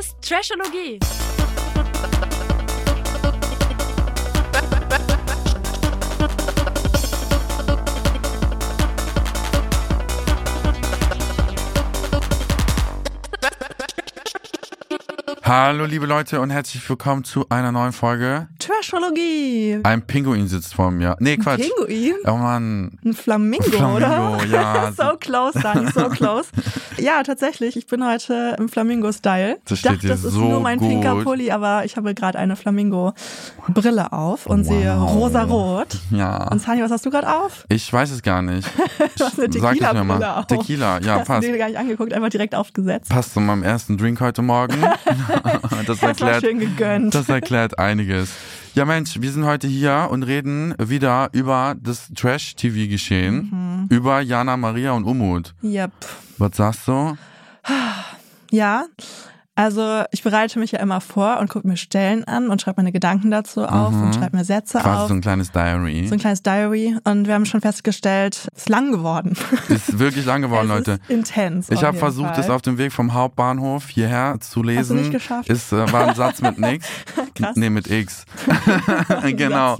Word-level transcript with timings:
Ist 0.00 0.16
Trashologie. 0.22 0.98
Hallo 15.52 15.84
liebe 15.84 16.06
Leute 16.06 16.40
und 16.40 16.50
herzlich 16.50 16.88
willkommen 16.88 17.24
zu 17.24 17.44
einer 17.48 17.72
neuen 17.72 17.90
Folge. 17.90 18.46
Trashologie. 18.60 19.80
Ein 19.82 20.02
Pinguin 20.06 20.46
sitzt 20.46 20.74
vor 20.74 20.92
mir. 20.92 21.16
Nee, 21.18 21.38
Quatsch. 21.38 21.62
Pinguin? 21.62 22.14
Oh 22.24 22.36
Mann. 22.36 22.96
Ein 23.04 23.14
Flamingo, 23.14 23.64
Flamingo, 23.64 23.96
oder? 23.96 24.46
ja. 24.46 24.92
so 24.96 25.16
close, 25.18 25.58
Dani, 25.58 25.90
so 25.90 26.08
close. 26.08 26.50
ja, 26.98 27.24
tatsächlich. 27.24 27.76
Ich 27.76 27.88
bin 27.88 28.06
heute 28.06 28.54
im 28.60 28.68
Flamingo-Style. 28.68 29.58
Das 29.64 29.78
Ich 29.78 29.82
dachte, 29.82 30.06
das 30.06 30.22
ist 30.22 30.34
so 30.34 30.50
nur 30.50 30.60
mein 30.60 30.78
gut. 30.78 30.88
pinker 30.88 31.16
Pulli, 31.24 31.50
aber 31.50 31.84
ich 31.84 31.96
habe 31.96 32.14
gerade 32.14 32.38
eine 32.38 32.54
Flamingo-Brille 32.54 34.12
auf 34.12 34.46
und 34.46 34.62
sehe 34.62 34.94
Wow. 35.00 35.14
rosa-rot. 35.16 35.98
Ja. 36.12 36.46
Und 36.48 36.62
Sani, 36.62 36.80
was 36.80 36.92
hast 36.92 37.04
du 37.06 37.10
gerade 37.10 37.28
auf? 37.28 37.64
Ich 37.68 37.92
weiß 37.92 38.12
es 38.12 38.22
gar 38.22 38.40
nicht. 38.40 38.70
Du 39.18 39.24
hast 39.24 39.40
eine 39.40 39.52
Sag 39.52 39.74
es 39.74 39.80
mir 39.80 39.88
Tequila-Brille 39.88 40.04
mal. 40.04 40.38
auf. 40.38 40.46
Tequila, 40.46 41.00
ja, 41.00 41.18
passt. 41.18 41.42
du 41.42 41.50
dir 41.50 41.58
gar 41.58 41.66
nicht 41.66 41.76
angeguckt, 41.78 42.12
einfach 42.12 42.28
direkt 42.28 42.54
aufgesetzt. 42.54 43.10
Passt 43.10 43.34
zu 43.34 43.40
meinem 43.40 43.64
ersten 43.64 43.98
Drink 43.98 44.20
heute 44.20 44.42
Morgen. 44.42 44.76
das 45.86 46.02
erklärt, 46.02 46.42
schön 46.44 46.58
gegönnt. 46.58 47.14
das 47.14 47.28
erklärt 47.28 47.78
einiges. 47.78 48.30
Ja 48.74 48.84
Mensch, 48.84 49.20
wir 49.20 49.32
sind 49.32 49.44
heute 49.44 49.66
hier 49.66 50.08
und 50.10 50.22
reden 50.22 50.74
wieder 50.78 51.28
über 51.32 51.74
das 51.80 52.08
Trash-TV-Geschehen, 52.14 53.48
Mhm. 53.50 53.86
über 53.88 54.20
Jana, 54.20 54.56
Maria 54.56 54.92
und 54.92 55.04
Umut. 55.04 55.54
Yep. 55.62 55.90
Was 56.38 56.56
sagst 56.56 56.86
du? 56.88 57.16
Ja, 58.50 58.84
also 59.60 60.02
ich 60.10 60.22
bereite 60.22 60.58
mich 60.58 60.72
ja 60.72 60.80
immer 60.80 61.00
vor 61.00 61.38
und 61.38 61.48
gucke 61.50 61.66
mir 61.68 61.76
Stellen 61.76 62.24
an 62.24 62.48
und 62.48 62.60
schreibe 62.62 62.80
meine 62.80 62.92
Gedanken 62.92 63.30
dazu 63.30 63.64
auf 63.64 63.92
und 63.92 64.14
schreibe 64.14 64.36
mir 64.36 64.44
Sätze 64.44 64.78
Mhm. 64.78 64.82
Quasi 64.82 65.02
auf. 65.02 65.08
so 65.08 65.14
ein 65.14 65.20
kleines 65.20 65.52
Diary. 65.52 66.06
So 66.08 66.14
ein 66.14 66.18
kleines 66.20 66.42
Diary 66.42 66.96
und 67.04 67.26
wir 67.26 67.34
haben 67.34 67.44
schon 67.46 67.60
festgestellt, 67.60 68.48
es 68.54 68.62
ist 68.62 68.68
lang 68.68 68.92
geworden. 68.92 69.36
Ist 69.68 69.98
wirklich 69.98 70.24
lang 70.26 70.42
geworden, 70.42 70.68
Leute. 70.74 70.98
Intens. 71.08 71.68
Ich 71.70 71.84
habe 71.84 71.96
versucht, 71.98 72.30
Fall. 72.34 72.40
es 72.44 72.50
auf 72.50 72.62
dem 72.62 72.78
Weg 72.78 72.92
vom 72.92 73.12
Hauptbahnhof 73.14 73.88
hierher 73.88 74.36
zu 74.40 74.62
lesen. 74.62 74.80
Hast 74.80 74.90
du 74.90 74.94
nicht 74.94 75.10
geschafft? 75.12 75.50
Es 75.50 75.72
äh, 75.72 75.92
war 75.92 76.08
ein 76.08 76.14
Satz 76.14 76.40
mit 76.40 76.58
nix. 76.58 76.86
Krass. 77.34 77.56
Nee, 77.56 77.70
mit 77.70 77.90
X. 77.90 78.24
genau. 79.36 79.76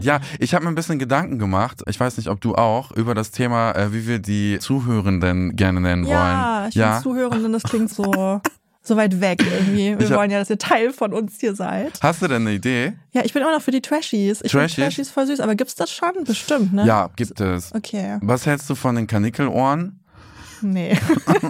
Ja, 0.00 0.20
ich 0.38 0.54
habe 0.54 0.64
mir 0.64 0.70
ein 0.70 0.74
bisschen 0.74 0.98
Gedanken 0.98 1.38
gemacht. 1.38 1.82
Ich 1.86 1.98
weiß 1.98 2.16
nicht, 2.16 2.28
ob 2.28 2.40
du 2.40 2.54
auch, 2.54 2.90
über 2.92 3.14
das 3.14 3.30
Thema, 3.30 3.72
äh, 3.72 3.92
wie 3.92 4.06
wir 4.06 4.18
die 4.18 4.58
Zuhörenden 4.60 5.56
gerne 5.56 5.80
nennen 5.80 6.04
Ja, 6.04 6.58
wollen. 6.60 6.68
ich 6.70 6.74
ja. 6.74 7.00
Zuhörenden, 7.02 7.52
das 7.52 7.62
klingt 7.62 7.90
so, 7.90 8.40
so 8.88 8.96
weit 8.96 9.20
weg 9.20 9.40
irgendwie. 9.40 9.98
Wir 9.98 10.08
hab- 10.10 10.16
wollen 10.16 10.30
ja, 10.30 10.38
dass 10.38 10.50
ihr 10.50 10.58
Teil 10.58 10.92
von 10.92 11.12
uns 11.12 11.36
hier 11.38 11.54
seid. 11.54 11.98
Hast 12.02 12.20
du 12.22 12.26
denn 12.28 12.42
eine 12.42 12.52
Idee? 12.52 12.94
Ja, 13.12 13.22
ich 13.24 13.32
bin 13.32 13.42
immer 13.42 13.52
noch 13.52 13.62
für 13.62 13.70
die 13.70 13.80
Trashies. 13.82 14.40
Ich 14.42 14.50
Trashies? 14.52 14.74
finde 14.74 14.88
Trashies 14.90 15.10
voll 15.10 15.26
süß, 15.26 15.40
aber 15.40 15.54
gibt's 15.54 15.74
das 15.76 15.90
schon? 15.90 16.10
Bestimmt, 16.24 16.72
ne? 16.72 16.86
Ja, 16.86 17.10
gibt 17.16 17.40
es. 17.40 17.74
Okay. 17.74 18.18
Was 18.22 18.46
hältst 18.46 18.68
du 18.68 18.74
von 18.74 18.96
den 18.96 19.06
Kanickelohren? 19.06 20.00
Nee. 20.60 20.98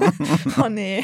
oh 0.63 0.69
nee. 0.69 1.03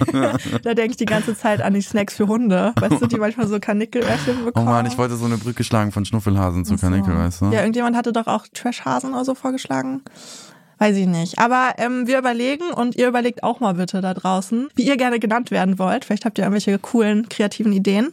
Da 0.62 0.74
denke 0.74 0.90
ich 0.90 0.96
die 0.98 1.06
ganze 1.06 1.34
Zeit 1.34 1.62
an 1.62 1.72
die 1.72 1.80
Snacks 1.80 2.14
für 2.14 2.28
Hunde. 2.28 2.74
Weißt 2.78 3.00
du, 3.00 3.06
die 3.06 3.16
manchmal 3.16 3.46
so 3.46 3.58
Kanickelöhrchen 3.58 4.42
Oh 4.42 4.44
bekommen. 4.44 4.66
Mann, 4.66 4.84
ich 4.84 4.98
wollte 4.98 5.16
so 5.16 5.24
eine 5.24 5.38
Brücke 5.38 5.64
schlagen 5.64 5.90
von 5.90 6.04
Schnuffelhasen 6.04 6.66
zu 6.66 6.76
so. 6.76 6.80
Kanickel, 6.86 7.16
weißt 7.16 7.40
du? 7.40 7.44
Ja, 7.46 7.60
irgendjemand 7.60 7.96
hatte 7.96 8.12
doch 8.12 8.26
auch 8.26 8.46
Trashhasen 8.52 9.14
oder 9.14 9.24
so 9.24 9.34
vorgeschlagen. 9.34 10.02
Weiß 10.78 10.96
ich 10.96 11.06
nicht. 11.06 11.38
Aber 11.38 11.74
ähm, 11.78 12.06
wir 12.06 12.18
überlegen 12.18 12.70
und 12.70 12.96
ihr 12.96 13.08
überlegt 13.08 13.42
auch 13.42 13.60
mal 13.60 13.74
bitte 13.74 14.00
da 14.00 14.14
draußen, 14.14 14.68
wie 14.74 14.86
ihr 14.86 14.96
gerne 14.96 15.20
genannt 15.20 15.50
werden 15.50 15.78
wollt. 15.78 16.04
Vielleicht 16.04 16.24
habt 16.24 16.38
ihr 16.38 16.44
irgendwelche 16.44 16.78
coolen, 16.78 17.28
kreativen 17.28 17.72
Ideen. 17.72 18.12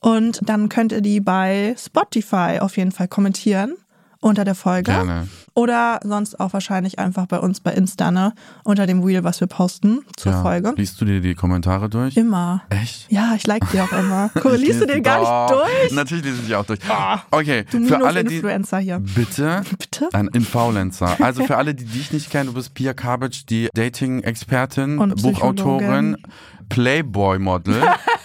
Und 0.00 0.40
dann 0.42 0.68
könnt 0.68 0.92
ihr 0.92 1.00
die 1.00 1.20
bei 1.20 1.74
Spotify 1.78 2.58
auf 2.60 2.76
jeden 2.76 2.92
Fall 2.92 3.08
kommentieren 3.08 3.76
unter 4.20 4.44
der 4.44 4.54
Folge. 4.54 4.92
Gerne. 4.92 5.28
Oder 5.54 6.00
sonst 6.04 6.38
auch 6.38 6.52
wahrscheinlich 6.52 6.98
einfach 6.98 7.26
bei 7.26 7.38
uns 7.38 7.60
bei 7.60 7.72
Insta, 7.72 8.10
ne? 8.10 8.32
Unter 8.64 8.86
dem 8.86 9.02
Reel, 9.02 9.24
was 9.24 9.40
wir 9.40 9.46
posten 9.48 10.00
zur 10.16 10.32
ja. 10.32 10.42
Folge. 10.42 10.74
Liest 10.76 11.00
du 11.00 11.04
dir 11.04 11.20
die 11.20 11.34
Kommentare 11.34 11.88
durch? 11.88 12.16
Immer. 12.16 12.62
Echt? 12.70 13.10
Ja, 13.10 13.32
ich 13.34 13.46
like 13.46 13.68
die 13.72 13.80
auch 13.80 13.92
immer. 13.92 14.30
Ich 14.60 14.60
liest 14.66 14.80
du 14.82 14.86
den 14.86 15.02
gar 15.02 15.18
nicht 15.20 15.54
durch? 15.54 15.92
Natürlich 15.92 16.24
lese 16.24 16.36
ich 16.42 16.46
die 16.48 16.54
auch 16.54 16.64
durch. 16.64 16.80
Ah, 16.88 17.22
Okay, 17.30 17.64
Du 17.70 17.86
für 17.86 18.04
alle, 18.04 18.24
die. 18.24 18.36
Influencer 18.36 18.78
hier. 18.78 18.98
Bitte? 19.00 19.62
Bitte? 19.78 20.08
Ein 20.12 20.28
Influencer. 20.28 21.16
Also 21.20 21.44
für 21.44 21.56
alle, 21.56 21.74
die 21.74 21.84
dich 21.84 22.12
nicht 22.12 22.30
kennen, 22.30 22.46
du 22.48 22.54
bist 22.54 22.74
Pia 22.74 22.92
Kabic, 22.94 23.46
die 23.46 23.68
Dating-Expertin, 23.74 24.98
Buchautorin, 25.20 26.16
Playboy-Model. 26.68 27.82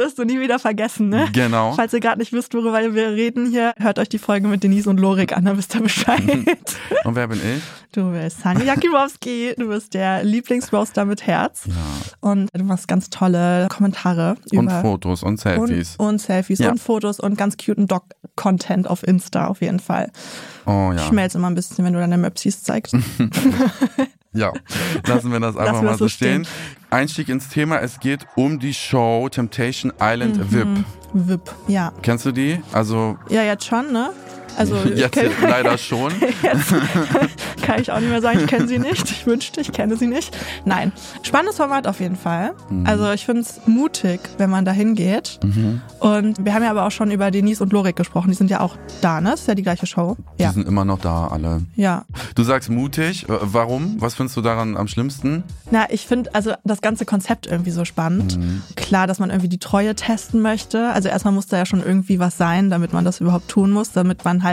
Das 0.00 0.06
wirst 0.06 0.18
du 0.18 0.24
nie 0.24 0.40
wieder 0.40 0.58
vergessen, 0.58 1.10
ne? 1.10 1.28
Genau. 1.34 1.72
Falls 1.72 1.92
ihr 1.92 2.00
gerade 2.00 2.20
nicht 2.20 2.32
wisst, 2.32 2.54
worüber 2.54 2.80
wir 2.94 3.08
reden 3.10 3.50
hier, 3.50 3.74
hört 3.78 3.98
euch 3.98 4.08
die 4.08 4.18
Folge 4.18 4.48
mit 4.48 4.62
Denise 4.62 4.88
und 4.88 4.98
Lorik 4.98 5.36
an, 5.36 5.44
dann 5.44 5.58
wisst 5.58 5.74
ihr 5.74 5.82
Bescheid. 5.82 6.22
Und 7.04 7.14
wer 7.14 7.28
bin 7.28 7.38
ich? 7.38 7.62
du 7.92 8.10
bist 8.12 8.40
Sani 8.40 8.64
Jakimowski, 8.64 9.54
du 9.58 9.68
bist 9.68 9.92
der 9.94 10.24
Lieblingsroaster 10.24 11.04
mit 11.04 11.26
Herz. 11.26 11.64
Ja. 11.66 11.74
Und 12.20 12.48
du 12.54 12.64
machst 12.64 12.88
ganz 12.88 13.10
tolle 13.10 13.68
Kommentare 13.68 14.36
Und 14.52 14.70
Fotos 14.70 15.22
und 15.22 15.38
Selfies. 15.38 15.96
Und, 15.98 16.06
und 16.06 16.18
Selfies 16.20 16.60
Ja. 16.60 16.70
und 16.70 16.78
Fotos 16.80 17.20
und 17.20 17.36
ganz 17.36 17.56
cuten 17.58 17.86
Doc-Content 17.86 18.88
auf 18.88 19.06
Insta 19.06 19.48
auf 19.48 19.60
jeden 19.60 19.80
Fall. 19.80 20.10
oh 20.66 20.92
ja. 20.96 20.98
Schmelzt 20.98 21.36
immer 21.36 21.50
ein 21.50 21.54
bisschen, 21.54 21.84
wenn 21.84 21.92
du 21.92 21.98
deine 22.00 22.16
Möpsis 22.16 22.62
zeigst. 22.62 22.96
Ja, 24.32 24.52
lassen 25.06 25.32
wir 25.32 25.40
das 25.40 25.56
einfach 25.56 25.72
Lassen 25.72 25.84
mal 25.86 25.98
so 25.98 26.08
stehen. 26.08 26.44
stehen. 26.44 26.54
Einstieg 26.90 27.28
ins 27.28 27.48
Thema, 27.48 27.80
es 27.80 27.98
geht 27.98 28.26
um 28.36 28.58
die 28.60 28.72
Show 28.74 29.28
Temptation 29.28 29.92
Island 30.00 30.36
Mhm. 30.38 30.52
VIP. 30.52 30.84
Wip, 31.12 31.54
ja. 31.66 31.92
Kennst 32.02 32.26
du 32.26 32.32
die? 32.32 32.60
Also 32.72 33.18
Ja, 33.28 33.42
jetzt 33.42 33.64
schon, 33.64 33.92
ne? 33.92 34.10
Also 34.60 34.76
jetzt 34.94 35.14
kenn- 35.16 35.30
leider 35.42 35.78
schon. 35.78 36.12
Jetzt 36.42 36.74
kann 37.62 37.80
ich 37.80 37.90
auch 37.90 37.98
nicht 38.00 38.08
mehr 38.10 38.20
sagen, 38.20 38.40
ich 38.40 38.46
kenne 38.46 38.66
sie 38.68 38.78
nicht. 38.90 39.10
Ich 39.10 39.26
wünschte, 39.26 39.60
ich 39.60 39.72
kenne 39.72 39.96
sie 39.96 40.06
nicht. 40.06 40.36
Nein. 40.64 40.92
Spannendes 41.22 41.56
Format 41.56 41.86
auf 41.86 42.00
jeden 42.00 42.16
Fall. 42.16 42.52
Mhm. 42.68 42.86
Also 42.86 43.10
ich 43.12 43.24
finde 43.24 43.42
es 43.42 43.60
mutig, 43.66 44.20
wenn 44.38 44.50
man 44.50 44.64
da 44.64 44.72
hingeht. 44.72 45.38
Und 46.00 46.44
wir 46.44 46.54
haben 46.54 46.62
ja 46.62 46.70
aber 46.70 46.84
auch 46.86 46.90
schon 46.90 47.10
über 47.10 47.30
Denise 47.30 47.62
und 47.62 47.72
Lorik 47.72 47.96
gesprochen. 47.96 48.28
Die 48.30 48.36
sind 48.36 48.50
ja 48.50 48.60
auch 48.60 48.76
da, 49.00 49.20
ne? 49.20 49.30
Das 49.30 49.40
ist 49.42 49.48
ja 49.48 49.54
die 49.54 49.62
gleiche 49.62 49.86
Show. 49.86 50.16
Die 50.38 50.42
Ja. 50.42 50.52
sind 50.52 50.66
immer 50.66 50.84
noch 50.84 50.98
da, 51.00 51.28
alle. 51.28 51.62
Ja. 51.76 52.04
Du 52.34 52.42
sagst 52.42 52.68
mutig. 52.70 53.26
Warum? 53.28 53.96
Was 54.00 54.14
findest 54.14 54.36
du 54.36 54.40
daran 54.42 54.76
am 54.76 54.88
schlimmsten? 54.88 55.44
Na, 55.70 55.86
ich 55.90 56.06
finde 56.06 56.34
also 56.34 56.52
das 56.64 56.80
ganze 56.80 57.04
Konzept 57.04 57.46
irgendwie 57.46 57.70
so 57.70 57.84
spannend. 57.84 58.36
Mhm. 58.38 58.62
Klar, 58.76 59.06
dass 59.06 59.18
man 59.18 59.30
irgendwie 59.30 59.48
die 59.48 59.58
Treue 59.58 59.94
testen 59.94 60.42
möchte. 60.42 60.90
Also 60.90 61.08
erstmal 61.08 61.32
muss 61.32 61.46
da 61.46 61.58
ja 61.58 61.66
schon 61.66 61.82
irgendwie 61.82 62.18
was 62.18 62.36
sein, 62.36 62.68
damit 62.70 62.92
man 62.92 63.04
das 63.04 63.20
überhaupt 63.20 63.48
tun 63.48 63.70
muss, 63.70 63.92
damit 63.92 64.24
man 64.24 64.42
halt 64.42 64.49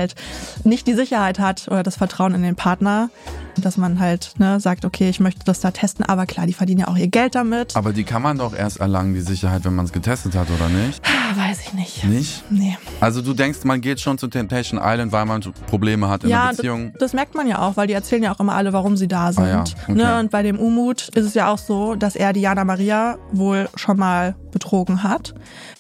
nicht 0.64 0.88
die 0.88 0.94
Sicherheit 0.94 1.40
hat 1.40 1.68
oder 1.68 1.84
das 1.84 1.96
Vertrauen 1.98 2.34
in 2.36 2.42
den 2.44 2.56
Partner, 2.56 3.10
dass 3.58 3.78
man 3.78 4.00
halt 4.00 4.34
ne, 4.38 4.60
sagt, 4.60 4.86
okay, 4.86 5.10
ich 5.10 5.20
möchte 5.20 5.42
das 5.46 5.60
da 5.60 5.72
testen. 5.72 6.06
Aber 6.06 6.26
klar, 6.26 6.46
die 6.46 6.54
verdienen 6.54 6.82
ja 6.82 6.88
auch 6.88 6.98
ihr 6.98 7.08
Geld 7.08 7.36
damit. 7.36 7.76
Aber 7.76 7.92
die 7.94 8.04
kann 8.04 8.22
man 8.22 8.38
doch 8.38 8.56
erst 8.56 8.80
erlangen, 8.80 9.14
die 9.14 9.22
Sicherheit, 9.22 9.66
wenn 9.66 9.76
man 9.76 9.86
es 9.86 9.92
getestet 9.94 10.36
hat, 10.36 10.48
oder 10.52 10.70
nicht? 10.70 11.02
Ah, 11.06 11.36
weiß 11.48 11.62
ich 11.62 11.74
nicht. 11.74 12.04
Nicht? 12.06 12.44
Nee. 12.52 12.78
Also 13.00 13.22
du 13.22 13.34
denkst, 13.34 13.60
man 13.64 13.82
geht 13.82 14.00
schon 14.00 14.18
zu 14.18 14.28
Temptation 14.28 14.80
Island, 14.84 15.12
weil 15.12 15.26
man 15.26 15.42
Probleme 15.68 16.08
hat 16.08 16.24
in 16.24 16.30
Ja, 16.30 16.38
der 16.42 16.48
das, 16.50 16.58
Beziehung? 16.58 16.94
das 17.00 17.14
merkt 17.14 17.36
man 17.36 17.48
ja 17.48 17.60
auch, 17.60 17.78
weil 17.78 17.88
die 17.88 17.94
erzählen 17.94 18.24
ja 18.24 18.34
auch 18.34 18.40
immer 18.40 18.54
alle, 18.54 18.74
warum 18.74 18.96
sie 18.98 19.08
da 19.08 19.32
sind. 19.32 19.44
Ah 19.44 19.48
ja, 19.50 19.64
okay. 19.84 19.94
ne? 19.94 20.20
Und 20.20 20.32
bei 20.32 20.44
dem 20.44 20.60
Umut 20.60 21.10
ist 21.10 21.26
es 21.26 21.34
ja 21.34 21.52
auch 21.52 21.58
so, 21.58 21.96
dass 21.96 22.16
er 22.16 22.34
Diana 22.34 22.64
Maria 22.64 23.18
wohl 23.32 23.70
schon 23.76 23.98
mal 23.98 24.36
betrogen 24.52 25.04
hat. 25.04 25.34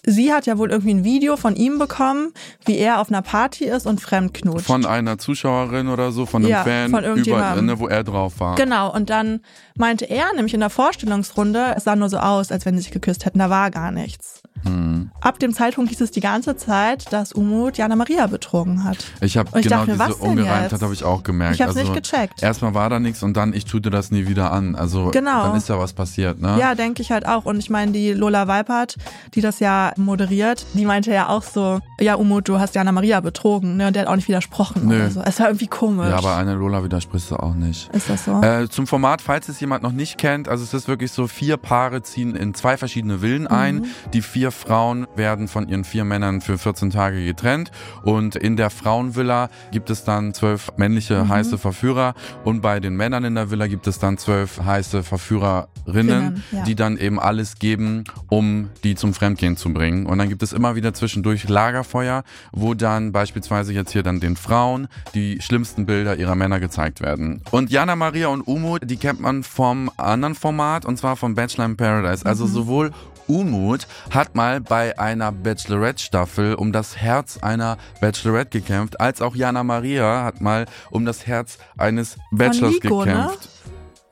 Sie 0.05 0.31
hat 0.33 0.45
ja 0.45 0.57
wohl 0.57 0.71
irgendwie 0.71 0.93
ein 0.93 1.03
Video 1.03 1.37
von 1.37 1.55
ihm 1.55 1.79
bekommen, 1.79 2.33
wie 2.65 2.77
er 2.77 2.99
auf 2.99 3.09
einer 3.09 3.21
Party 3.21 3.65
ist 3.65 3.85
und 3.85 4.01
fremd 4.01 4.33
knutscht. 4.33 4.65
Von 4.65 4.85
einer 4.85 5.17
Zuschauerin 5.17 5.87
oder 5.87 6.11
so, 6.11 6.25
von 6.25 6.43
einem 6.43 6.51
Ja, 6.51 6.63
Fan, 6.63 6.91
von 6.91 7.03
über, 7.03 7.61
ne, 7.61 7.79
wo 7.79 7.87
er 7.87 8.03
drauf 8.03 8.39
war. 8.39 8.55
Genau, 8.55 8.93
und 8.93 9.09
dann 9.09 9.41
meinte 9.75 10.05
er 10.05 10.33
nämlich 10.35 10.53
in 10.53 10.59
der 10.59 10.69
Vorstellungsrunde, 10.69 11.73
es 11.75 11.83
sah 11.83 11.95
nur 11.95 12.09
so 12.09 12.17
aus, 12.17 12.51
als 12.51 12.65
wenn 12.65 12.75
sie 12.75 12.83
sich 12.83 12.91
geküsst 12.91 13.25
hätten, 13.25 13.39
da 13.39 13.49
war 13.49 13.71
gar 13.71 13.91
nichts. 13.91 14.41
Hm. 14.63 15.11
Ab 15.21 15.39
dem 15.39 15.53
Zeitpunkt 15.53 15.89
hieß 15.89 16.01
es 16.01 16.11
die 16.11 16.19
ganze 16.19 16.55
Zeit, 16.55 17.11
dass 17.11 17.33
Umut 17.33 17.77
Jana 17.77 17.95
Maria 17.95 18.27
betrogen 18.27 18.83
hat. 18.83 18.97
Ich 19.21 19.37
habe 19.37 19.49
genau 19.61 19.85
dachte 19.85 19.91
diese 19.91 20.15
Ungereimtheit 20.15 20.81
habe 20.81 20.93
ich 20.93 21.03
auch 21.03 21.23
gemerkt. 21.23 21.55
Ich 21.55 21.61
hab's 21.61 21.75
also, 21.75 21.91
nicht 21.91 22.03
gecheckt. 22.03 22.41
Erstmal 22.41 22.73
war 22.73 22.89
da 22.89 22.99
nichts 22.99 23.23
und 23.23 23.35
dann 23.35 23.53
ich 23.53 23.65
tue 23.65 23.81
dir 23.81 23.89
das 23.89 24.11
nie 24.11 24.27
wieder 24.27 24.51
an. 24.51 24.75
Also 24.75 25.11
Genau. 25.11 25.47
dann 25.47 25.55
ist 25.57 25.69
ja 25.69 25.79
was 25.79 25.93
passiert, 25.93 26.41
ne? 26.41 26.57
Ja, 26.59 26.75
denke 26.75 27.01
ich 27.01 27.11
halt 27.11 27.27
auch. 27.27 27.45
Und 27.45 27.57
ich 27.59 27.69
meine, 27.69 27.91
die 27.91 28.13
Lola 28.13 28.47
Weipert, 28.47 28.95
die 29.33 29.41
das 29.41 29.59
ja 29.59 29.93
moderiert, 29.97 30.65
die 30.73 30.85
meinte 30.85 31.11
ja 31.11 31.29
auch 31.29 31.43
so, 31.43 31.79
ja, 31.99 32.15
Umut, 32.15 32.47
du 32.47 32.59
hast 32.59 32.75
Jana 32.75 32.91
Maria 32.91 33.19
betrogen. 33.19 33.77
Ne? 33.77 33.87
Und 33.87 33.95
der 33.95 34.03
hat 34.03 34.09
auch 34.09 34.15
nicht 34.15 34.27
widersprochen 34.27 34.87
Nö. 34.87 35.09
so. 35.09 35.21
Es 35.21 35.39
war 35.39 35.47
irgendwie 35.47 35.67
komisch. 35.67 36.09
Ja, 36.09 36.17
aber 36.17 36.35
eine 36.37 36.53
Lola 36.53 36.83
widersprichst 36.83 37.31
du 37.31 37.35
auch 37.37 37.53
nicht. 37.55 37.89
ist 37.93 38.09
das 38.09 38.25
so? 38.25 38.41
Äh, 38.41 38.69
zum 38.69 38.87
Format, 38.87 39.21
falls 39.21 39.49
es 39.49 39.59
jemand 39.59 39.83
noch 39.83 39.91
nicht 39.91 40.17
kennt, 40.17 40.47
also 40.47 40.63
es 40.63 40.73
ist 40.73 40.87
wirklich 40.87 41.11
so, 41.11 41.27
vier 41.27 41.57
Paare 41.57 42.01
ziehen 42.01 42.35
in 42.35 42.53
zwei 42.53 42.77
verschiedene 42.77 43.19
Villen 43.19 43.47
ein. 43.47 43.85
Die 44.13 44.21
vier 44.21 44.51
Frauen 44.57 45.07
werden 45.15 45.47
von 45.47 45.67
ihren 45.69 45.83
vier 45.83 46.03
Männern 46.03 46.41
für 46.41 46.57
14 46.57 46.89
Tage 46.89 47.23
getrennt 47.23 47.71
und 48.03 48.35
in 48.35 48.57
der 48.57 48.69
Frauenvilla 48.69 49.49
gibt 49.71 49.89
es 49.89 50.03
dann 50.03 50.33
zwölf 50.33 50.71
männliche 50.77 51.27
heiße 51.27 51.57
Verführer 51.57 52.13
und 52.43 52.61
bei 52.61 52.79
den 52.79 52.95
Männern 52.95 53.23
in 53.23 53.35
der 53.35 53.51
Villa 53.51 53.67
gibt 53.67 53.87
es 53.87 53.99
dann 53.99 54.17
zwölf 54.17 54.59
heiße 54.63 55.03
Verführerinnen, 55.03 55.67
Rinnen, 55.87 56.43
ja. 56.51 56.63
die 56.63 56.75
dann 56.75 56.97
eben 56.97 57.19
alles 57.19 57.59
geben, 57.59 58.03
um 58.29 58.69
die 58.83 58.95
zum 58.95 59.13
Fremdgehen 59.13 59.57
zu 59.57 59.73
bringen. 59.73 60.05
Und 60.05 60.17
dann 60.17 60.29
gibt 60.29 60.43
es 60.43 60.53
immer 60.53 60.75
wieder 60.75 60.93
zwischendurch 60.93 61.47
Lagerfeuer, 61.47 62.23
wo 62.51 62.73
dann 62.73 63.11
beispielsweise 63.11 63.73
jetzt 63.73 63.91
hier 63.91 64.03
dann 64.03 64.19
den 64.19 64.35
Frauen 64.35 64.87
die 65.13 65.41
schlimmsten 65.41 65.85
Bilder 65.85 66.17
ihrer 66.17 66.35
Männer 66.35 66.59
gezeigt 66.59 67.01
werden. 67.01 67.41
Und 67.51 67.69
Jana 67.69 67.95
Maria 67.95 68.27
und 68.27 68.41
Umut, 68.41 68.81
die 68.89 68.97
kennt 68.97 69.19
man 69.19 69.43
vom 69.43 69.91
anderen 69.97 70.35
Format 70.35 70.85
und 70.85 70.97
zwar 70.97 71.15
vom 71.15 71.35
Bachelor 71.35 71.65
in 71.65 71.77
Paradise. 71.77 72.25
Also 72.25 72.45
sowohl 72.45 72.91
Umut 73.27 73.87
hat 74.11 74.35
mal 74.35 74.61
bei 74.61 74.97
einer 74.99 75.31
Bachelorette-Staffel 75.31 76.55
um 76.55 76.71
das 76.71 76.97
Herz 76.97 77.37
einer 77.41 77.77
Bachelorette 78.01 78.59
gekämpft, 78.61 78.99
als 78.99 79.21
auch 79.21 79.35
Jana 79.35 79.63
Maria 79.63 80.23
hat 80.23 80.41
mal 80.41 80.65
um 80.91 81.05
das 81.05 81.27
Herz 81.27 81.57
eines 81.77 82.17
Bachelors 82.31 82.73
Nico, 82.73 83.03
ne? 83.03 83.11
gekämpft. 83.11 83.49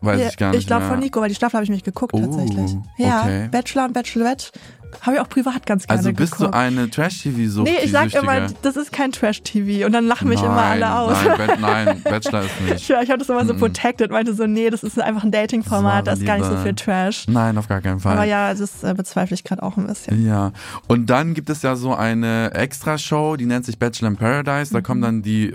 Weiß 0.02 0.20
Ja, 0.22 0.28
ich 0.28 0.38
gar 0.38 0.52
nicht 0.52 0.60
Ich 0.60 0.68
glaube 0.68 0.86
von 0.86 1.00
Nico, 1.00 1.22
weil 1.22 1.30
die 1.30 1.36
Staffel 1.36 1.56
habe 1.56 1.64
ich 1.64 1.70
mich 1.72 1.84
geguckt 1.84 2.14
Oh, 2.14 2.20
tatsächlich. 2.20 2.76
Ja, 2.98 3.22
okay. 3.22 3.48
Bachelor 3.52 3.86
und 3.86 3.94
Bachelorette 3.94 4.52
habe 5.01 5.15
ich 5.15 5.21
auch 5.21 5.30
privat 5.30 5.65
ganz 5.65 5.86
gerne 5.88 5.97
Also 6.00 6.13
bist 6.13 6.33
geguckt. 6.33 6.53
du 6.53 6.57
eine 6.57 6.89
Trash-TV-Sucht? 6.89 7.68
Nee, 7.68 7.77
ich 7.83 7.92
sag 7.92 8.13
immer, 8.13 8.47
das 8.62 8.75
ist 8.75 8.92
kein 8.92 9.12
Trash-TV 9.12 9.86
und 9.86 9.92
dann 9.94 10.06
lachen 10.06 10.30
mich 10.30 10.42
immer 10.42 10.63
alle 10.63 10.94
aus. 10.97 11.18
Nein, 11.38 11.50
nein, 11.62 12.01
Bachelor 12.03 12.42
ist 12.42 12.51
Ich, 12.65 12.71
nicht. 12.71 12.89
ich 12.89 13.09
habe 13.09 13.18
das 13.18 13.30
immer 13.30 13.45
so 13.45 13.53
Mhm. 13.53 13.59
protected, 13.59 14.12
meinte 14.12 14.33
so, 14.33 14.45
nee, 14.47 14.69
das 14.69 14.83
ist 14.83 15.00
einfach 15.00 15.24
ein 15.24 15.31
Dating-Format, 15.31 16.07
da 16.07 16.13
ist 16.13 16.25
gar 16.25 16.38
nicht 16.38 16.47
so 16.50 16.57
viel 16.57 16.74
Trash. 16.74 17.27
Nein, 17.27 17.57
auf 17.57 17.68
gar 17.68 17.81
keinen 17.81 18.00
Fall. 18.00 18.13
Aber 18.13 18.24
ja, 18.25 18.53
das 18.53 18.83
äh, 18.83 18.94
bezweifle 18.94 19.33
ich 19.36 19.44
gerade 19.44 19.63
auch 19.63 19.77
ein 19.77 19.88
bisschen. 19.88 20.25
Ja, 20.25 20.51
und 20.88 21.09
dann 21.09 21.33
gibt 21.33 21.50
es 21.50 21.62
ja 21.62 21.75
so 21.75 21.94
eine 21.95 22.51
Extra-Show, 22.53 23.36
die 23.38 23.45
nennt 23.45 23.65
sich 23.65 23.80
Bachelor 23.80 24.09
in 24.09 24.18
Paradise. 24.18 24.71
Da 24.74 24.80
Mhm. 24.80 24.83
kommen 24.83 25.01
dann 25.01 25.21
die, 25.21 25.53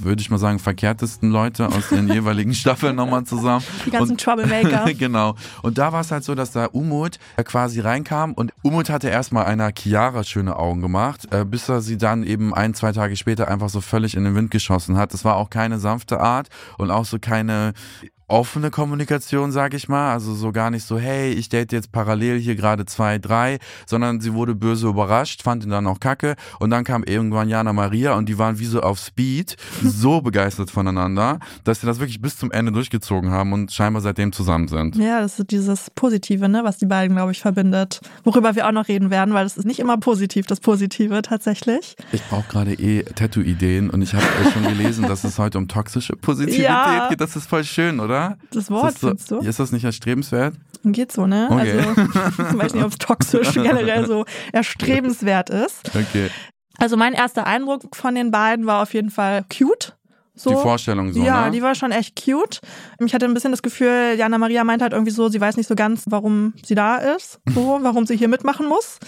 würde 0.00 0.20
ich 0.20 0.30
mal 0.30 0.38
sagen, 0.38 0.58
verkehrtesten 0.58 1.30
Leute 1.30 1.66
aus 1.68 1.88
den 1.88 2.08
jeweiligen 2.12 2.54
Staffeln 2.54 2.96
nochmal 2.96 3.24
zusammen. 3.24 3.64
Die 3.86 3.90
ganzen 3.90 4.12
und, 4.12 4.20
Troublemaker. 4.20 4.84
genau. 4.98 5.34
Und 5.62 5.78
da 5.78 5.92
war 5.92 6.00
es 6.00 6.10
halt 6.10 6.24
so, 6.24 6.34
dass 6.34 6.52
da 6.52 6.66
Umut 6.66 7.18
äh, 7.36 7.42
quasi 7.42 7.80
reinkam 7.80 8.32
und 8.34 8.52
Umut 8.62 8.77
hatte 8.86 9.08
erstmal 9.08 9.46
einer 9.46 9.72
Chiara 9.76 10.22
schöne 10.22 10.56
Augen 10.56 10.80
gemacht, 10.80 11.26
äh, 11.32 11.44
bis 11.44 11.68
er 11.68 11.80
sie 11.80 11.98
dann 11.98 12.22
eben 12.22 12.54
ein, 12.54 12.74
zwei 12.74 12.92
Tage 12.92 13.16
später 13.16 13.48
einfach 13.48 13.68
so 13.68 13.80
völlig 13.80 14.14
in 14.14 14.24
den 14.24 14.34
Wind 14.34 14.50
geschossen 14.50 14.96
hat. 14.96 15.12
Das 15.12 15.24
war 15.24 15.36
auch 15.36 15.50
keine 15.50 15.78
sanfte 15.78 16.20
Art 16.20 16.48
und 16.78 16.90
auch 16.90 17.04
so 17.04 17.18
keine 17.18 17.72
offene 18.28 18.70
Kommunikation, 18.70 19.50
sag 19.52 19.74
ich 19.74 19.88
mal. 19.88 20.12
Also 20.12 20.34
so 20.34 20.52
gar 20.52 20.70
nicht 20.70 20.84
so, 20.86 20.98
hey, 20.98 21.32
ich 21.32 21.48
date 21.48 21.72
jetzt 21.72 21.92
parallel 21.92 22.38
hier 22.38 22.54
gerade 22.54 22.84
zwei, 22.86 23.18
drei, 23.18 23.58
sondern 23.86 24.20
sie 24.20 24.34
wurde 24.34 24.54
böse 24.54 24.86
überrascht, 24.88 25.42
fand 25.42 25.64
ihn 25.64 25.70
dann 25.70 25.86
auch 25.86 25.98
kacke 25.98 26.36
und 26.60 26.70
dann 26.70 26.84
kam 26.84 27.02
irgendwann 27.04 27.48
Jana 27.48 27.72
Maria 27.72 28.14
und 28.14 28.28
die 28.28 28.38
waren 28.38 28.58
wie 28.58 28.66
so 28.66 28.80
auf 28.82 28.98
Speed, 28.98 29.56
so 29.82 30.20
begeistert 30.20 30.70
voneinander, 30.70 31.38
dass 31.64 31.80
sie 31.80 31.86
das 31.86 31.98
wirklich 32.00 32.20
bis 32.20 32.36
zum 32.36 32.50
Ende 32.52 32.70
durchgezogen 32.70 33.30
haben 33.30 33.52
und 33.52 33.72
scheinbar 33.72 34.02
seitdem 34.02 34.32
zusammen 34.32 34.68
sind. 34.68 34.96
Ja, 34.96 35.20
das 35.20 35.38
ist 35.38 35.50
dieses 35.50 35.90
Positive, 35.94 36.48
ne, 36.48 36.60
was 36.64 36.76
die 36.76 36.86
beiden, 36.86 37.16
glaube 37.16 37.32
ich, 37.32 37.40
verbindet. 37.40 38.00
Worüber 38.24 38.54
wir 38.54 38.66
auch 38.68 38.72
noch 38.72 38.88
reden 38.88 39.10
werden, 39.10 39.32
weil 39.32 39.44
das 39.44 39.56
ist 39.56 39.64
nicht 39.64 39.80
immer 39.80 39.96
positiv, 39.96 40.46
das 40.46 40.60
Positive 40.60 41.22
tatsächlich. 41.22 41.96
Ich 42.12 42.22
brauche 42.24 42.46
gerade 42.48 42.74
eh 42.74 43.04
Tattoo-Ideen 43.04 43.88
und 43.88 44.02
ich 44.02 44.12
habe 44.12 44.24
schon 44.52 44.64
gelesen, 44.64 45.06
dass 45.08 45.24
es 45.24 45.38
heute 45.38 45.56
um 45.56 45.66
toxische 45.66 46.14
Positivität 46.14 46.64
Ja. 46.68 47.08
geht. 47.08 47.20
Das 47.22 47.34
ist 47.34 47.48
voll 47.48 47.64
schön, 47.64 48.00
oder? 48.00 48.17
Das 48.50 48.70
Wort, 48.70 48.88
ist 48.88 49.02
das 49.02 49.08
findest 49.08 49.28
so, 49.28 49.40
du? 49.40 49.46
Ist 49.46 49.58
das 49.58 49.72
nicht 49.72 49.84
erstrebenswert? 49.84 50.54
Geht 50.84 51.12
so, 51.12 51.26
ne? 51.26 51.48
Okay. 51.50 51.78
Also, 51.78 52.02
ich 52.42 52.58
weiß 52.58 52.74
nicht, 52.74 52.84
ob 52.84 52.92
es 52.92 52.98
toxisch 52.98 53.52
generell 53.54 54.06
so 54.06 54.24
erstrebenswert 54.52 55.50
ist. 55.50 55.88
Okay. 55.88 56.30
Also 56.78 56.96
mein 56.96 57.12
erster 57.12 57.46
Eindruck 57.46 57.96
von 57.96 58.14
den 58.14 58.30
beiden 58.30 58.66
war 58.66 58.82
auf 58.82 58.94
jeden 58.94 59.10
Fall 59.10 59.44
cute. 59.52 59.97
So. 60.38 60.50
Die 60.50 60.56
Vorstellung 60.56 61.12
so, 61.12 61.22
ja, 61.22 61.46
ne? 61.46 61.50
die 61.50 61.62
war 61.62 61.74
schon 61.74 61.90
echt 61.90 62.22
cute. 62.22 62.60
Ich 63.04 63.12
hatte 63.14 63.26
ein 63.26 63.34
bisschen 63.34 63.50
das 63.50 63.62
Gefühl, 63.62 64.14
Jana 64.16 64.38
Maria 64.38 64.62
meint 64.62 64.82
halt 64.82 64.92
irgendwie 64.92 65.10
so, 65.10 65.28
sie 65.28 65.40
weiß 65.40 65.56
nicht 65.56 65.66
so 65.66 65.74
ganz, 65.74 66.04
warum 66.08 66.54
sie 66.64 66.74
da 66.76 66.96
ist, 66.96 67.40
so, 67.52 67.78
warum 67.82 68.06
sie 68.06 68.16
hier 68.16 68.28
mitmachen 68.28 68.66
muss. 68.66 68.98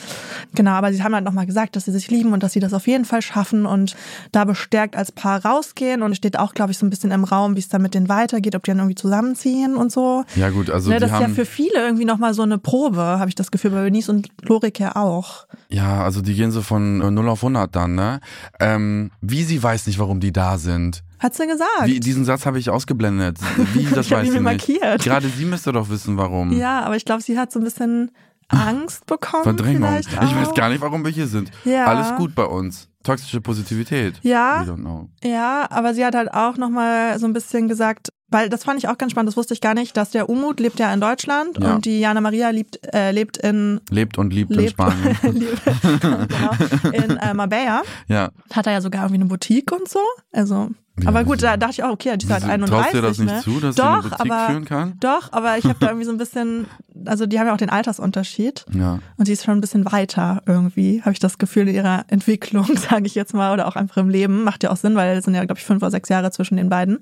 Genau, 0.54 0.72
aber 0.72 0.92
sie 0.92 1.02
haben 1.02 1.14
halt 1.14 1.24
nochmal 1.24 1.46
gesagt, 1.46 1.76
dass 1.76 1.84
sie 1.84 1.92
sich 1.92 2.10
lieben 2.10 2.32
und 2.32 2.42
dass 2.42 2.52
sie 2.52 2.60
das 2.60 2.74
auf 2.74 2.86
jeden 2.86 3.04
Fall 3.04 3.22
schaffen 3.22 3.64
und 3.64 3.96
da 4.32 4.44
bestärkt 4.44 4.96
als 4.96 5.12
Paar 5.12 5.44
rausgehen 5.44 6.02
und 6.02 6.12
es 6.12 6.16
steht 6.18 6.38
auch, 6.38 6.52
glaube 6.54 6.72
ich, 6.72 6.78
so 6.78 6.86
ein 6.86 6.90
bisschen 6.90 7.12
im 7.12 7.24
Raum, 7.24 7.54
wie 7.54 7.60
es 7.60 7.68
dann 7.68 7.82
mit 7.82 7.94
denen 7.94 8.08
weitergeht, 8.08 8.56
ob 8.56 8.64
die 8.64 8.72
dann 8.72 8.78
irgendwie 8.78 8.96
zusammenziehen 8.96 9.76
und 9.76 9.92
so. 9.92 10.24
ja 10.34 10.50
gut, 10.50 10.68
also 10.68 10.90
ne, 10.90 10.98
das 10.98 11.12
ist 11.12 11.20
ja 11.20 11.28
für 11.28 11.44
viele 11.44 11.80
irgendwie 11.80 12.04
nochmal 12.04 12.34
so 12.34 12.42
eine 12.42 12.58
Probe, 12.58 13.00
habe 13.00 13.28
ich 13.28 13.34
das 13.34 13.50
Gefühl, 13.50 13.70
bei 13.70 13.82
Benice 13.84 14.08
und 14.08 14.28
Lorik 14.42 14.80
ja 14.80 14.96
auch. 14.96 15.46
Ja, 15.68 16.02
also 16.02 16.20
die 16.20 16.34
gehen 16.34 16.50
so 16.50 16.62
von 16.62 17.00
äh, 17.00 17.10
0 17.10 17.28
auf 17.28 17.38
100 17.44 17.74
dann, 17.74 17.94
ne? 17.94 18.20
Ähm, 18.58 19.10
wie 19.20 19.44
sie 19.44 19.62
weiß 19.62 19.86
nicht, 19.86 19.98
warum 19.98 20.20
die 20.20 20.32
da 20.32 20.58
sind. 20.58 21.02
Hat 21.20 21.34
sie 21.34 21.46
gesagt. 21.46 21.68
Wie, 21.84 22.00
diesen 22.00 22.24
Satz 22.24 22.46
habe 22.46 22.58
ich 22.58 22.70
ausgeblendet. 22.70 23.38
Wie, 23.74 23.84
das 23.94 24.06
Ich 24.06 24.12
weiß 24.12 24.26
mir 24.28 24.32
nicht. 24.34 24.42
markiert. 24.42 25.02
Gerade 25.04 25.28
sie 25.28 25.44
müsste 25.44 25.70
doch 25.72 25.88
wissen, 25.88 26.16
warum. 26.16 26.52
Ja, 26.52 26.80
aber 26.82 26.96
ich 26.96 27.04
glaube, 27.04 27.22
sie 27.22 27.38
hat 27.38 27.52
so 27.52 27.60
ein 27.60 27.64
bisschen 27.64 28.10
Angst 28.48 29.06
bekommen. 29.06 29.44
Verdrängung. 29.44 29.96
Ich 30.00 30.16
weiß 30.16 30.54
gar 30.54 30.68
nicht, 30.70 30.80
warum 30.80 31.04
wir 31.04 31.12
hier 31.12 31.28
sind. 31.28 31.50
Ja. 31.64 31.84
Alles 31.86 32.16
gut 32.16 32.34
bei 32.34 32.44
uns. 32.44 32.88
Toxische 33.04 33.40
Positivität. 33.40 34.14
Ja. 34.22 34.62
Don't 34.62 34.76
know. 34.76 35.08
Ja, 35.22 35.66
aber 35.70 35.94
sie 35.94 36.04
hat 36.04 36.14
halt 36.14 36.32
auch 36.34 36.56
nochmal 36.56 37.18
so 37.18 37.26
ein 37.26 37.32
bisschen 37.32 37.68
gesagt, 37.68 38.08
weil 38.28 38.48
das 38.48 38.64
fand 38.64 38.78
ich 38.78 38.88
auch 38.88 38.98
ganz 38.98 39.12
spannend, 39.12 39.28
das 39.28 39.36
wusste 39.36 39.54
ich 39.54 39.60
gar 39.60 39.74
nicht, 39.74 39.96
dass 39.96 40.10
der 40.10 40.28
Umut 40.28 40.60
lebt 40.60 40.78
ja 40.78 40.92
in 40.92 41.00
Deutschland 41.00 41.58
Ja. 41.60 41.74
und 41.76 41.84
die 41.84 41.98
Jana 42.00 42.20
Maria 42.20 42.50
lebt, 42.50 42.78
äh, 42.94 43.10
lebt 43.12 43.38
in 43.38 43.80
Lebt 43.90 44.18
und 44.18 44.32
liebt 44.32 44.50
in 44.50 44.58
lebt, 44.58 44.70
Spanien. 44.72 45.16
lebt- 45.22 45.62
genau, 46.00 46.92
in 46.92 47.16
äh, 47.16 47.34
Marbella. 47.34 47.82
ja. 48.08 48.30
Hat 48.52 48.66
er 48.66 48.72
ja 48.74 48.80
sogar 48.80 49.02
irgendwie 49.04 49.20
eine 49.22 49.26
Boutique 49.26 49.72
und 49.72 49.88
so. 49.88 50.00
Also, 50.32 50.68
Ja, 51.02 51.08
aber 51.08 51.24
gut, 51.24 51.42
da 51.42 51.56
dachte 51.56 51.72
ich 51.72 51.82
auch, 51.84 51.90
okay, 51.90 52.16
die 52.16 52.26
ist 52.26 52.32
halt 52.32 52.42
Wieso- 52.42 52.52
31. 52.52 52.70
Traust 52.82 52.94
dir 52.94 53.02
das 53.02 53.18
nicht 53.18 53.34
ne? 53.34 53.40
zu, 53.42 53.60
dass 53.60 53.76
sie 53.76 53.82
Doch, 53.82 53.86
eine 53.88 54.02
Boutique 54.02 54.20
aber, 54.20 54.46
führen 54.46 54.64
kann? 54.64 54.92
Doch, 55.00 55.32
aber 55.32 55.58
ich 55.58 55.64
habe 55.64 55.76
da 55.80 55.86
irgendwie 55.88 56.06
so 56.06 56.12
ein 56.12 56.18
bisschen, 56.18 56.66
also 57.04 57.26
die 57.26 57.38
haben 57.38 57.46
ja 57.46 57.52
auch 57.54 57.58
den 57.58 57.70
Altersunterschied. 57.70 58.64
Ja. 58.72 58.98
Und 59.16 59.26
sie 59.26 59.32
ist 59.32 59.44
schon 59.44 59.58
ein 59.58 59.60
bisschen 59.60 59.90
weiter 59.90 60.42
irgendwie, 60.46 61.00
habe 61.02 61.12
ich 61.12 61.18
das 61.18 61.38
Gefühl, 61.38 61.68
in 61.68 61.74
ihrer 61.74 62.04
Entwicklung, 62.08 62.66
sage 62.76 63.06
ich 63.06 63.14
jetzt 63.14 63.34
mal, 63.34 63.52
oder 63.52 63.66
auch 63.68 63.76
einfach 63.76 63.96
im 63.98 64.08
Leben. 64.08 64.44
Macht 64.44 64.62
ja 64.62 64.70
auch 64.70 64.76
Sinn, 64.76 64.94
weil 64.96 65.16
es 65.18 65.24
sind 65.24 65.34
ja, 65.34 65.44
glaube 65.44 65.58
ich, 65.58 65.64
fünf 65.64 65.82
oder 65.82 65.90
sechs 65.90 66.08
Jahre 66.08 66.30
zwischen 66.30 66.56
den 66.56 66.68
beiden. 66.68 66.98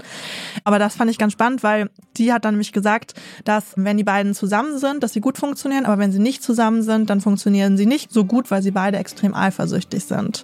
Aber 0.64 0.78
das 0.78 0.96
fand 0.96 1.10
ich 1.10 1.18
ganz 1.18 1.32
spannend, 1.32 1.62
weil 1.62 1.90
die 2.16 2.32
hat 2.32 2.44
dann 2.44 2.54
nämlich 2.54 2.72
gesagt, 2.72 3.14
dass 3.44 3.72
wenn 3.76 3.96
die 3.96 4.04
beiden 4.04 4.34
zusammen 4.34 4.78
sind, 4.78 5.02
dass 5.02 5.12
sie 5.12 5.20
gut 5.20 5.38
funktionieren, 5.38 5.86
aber 5.86 5.98
wenn 5.98 6.12
sie 6.12 6.18
nicht 6.18 6.42
zusammen 6.42 6.82
sind, 6.82 7.10
dann 7.10 7.20
funktionieren 7.20 7.76
sie 7.76 7.86
nicht 7.86 8.12
so 8.12 8.24
gut, 8.24 8.50
weil 8.50 8.62
sie 8.62 8.70
beide 8.70 8.98
extrem 8.98 9.34
eifersüchtig 9.34 10.04
sind. 10.04 10.42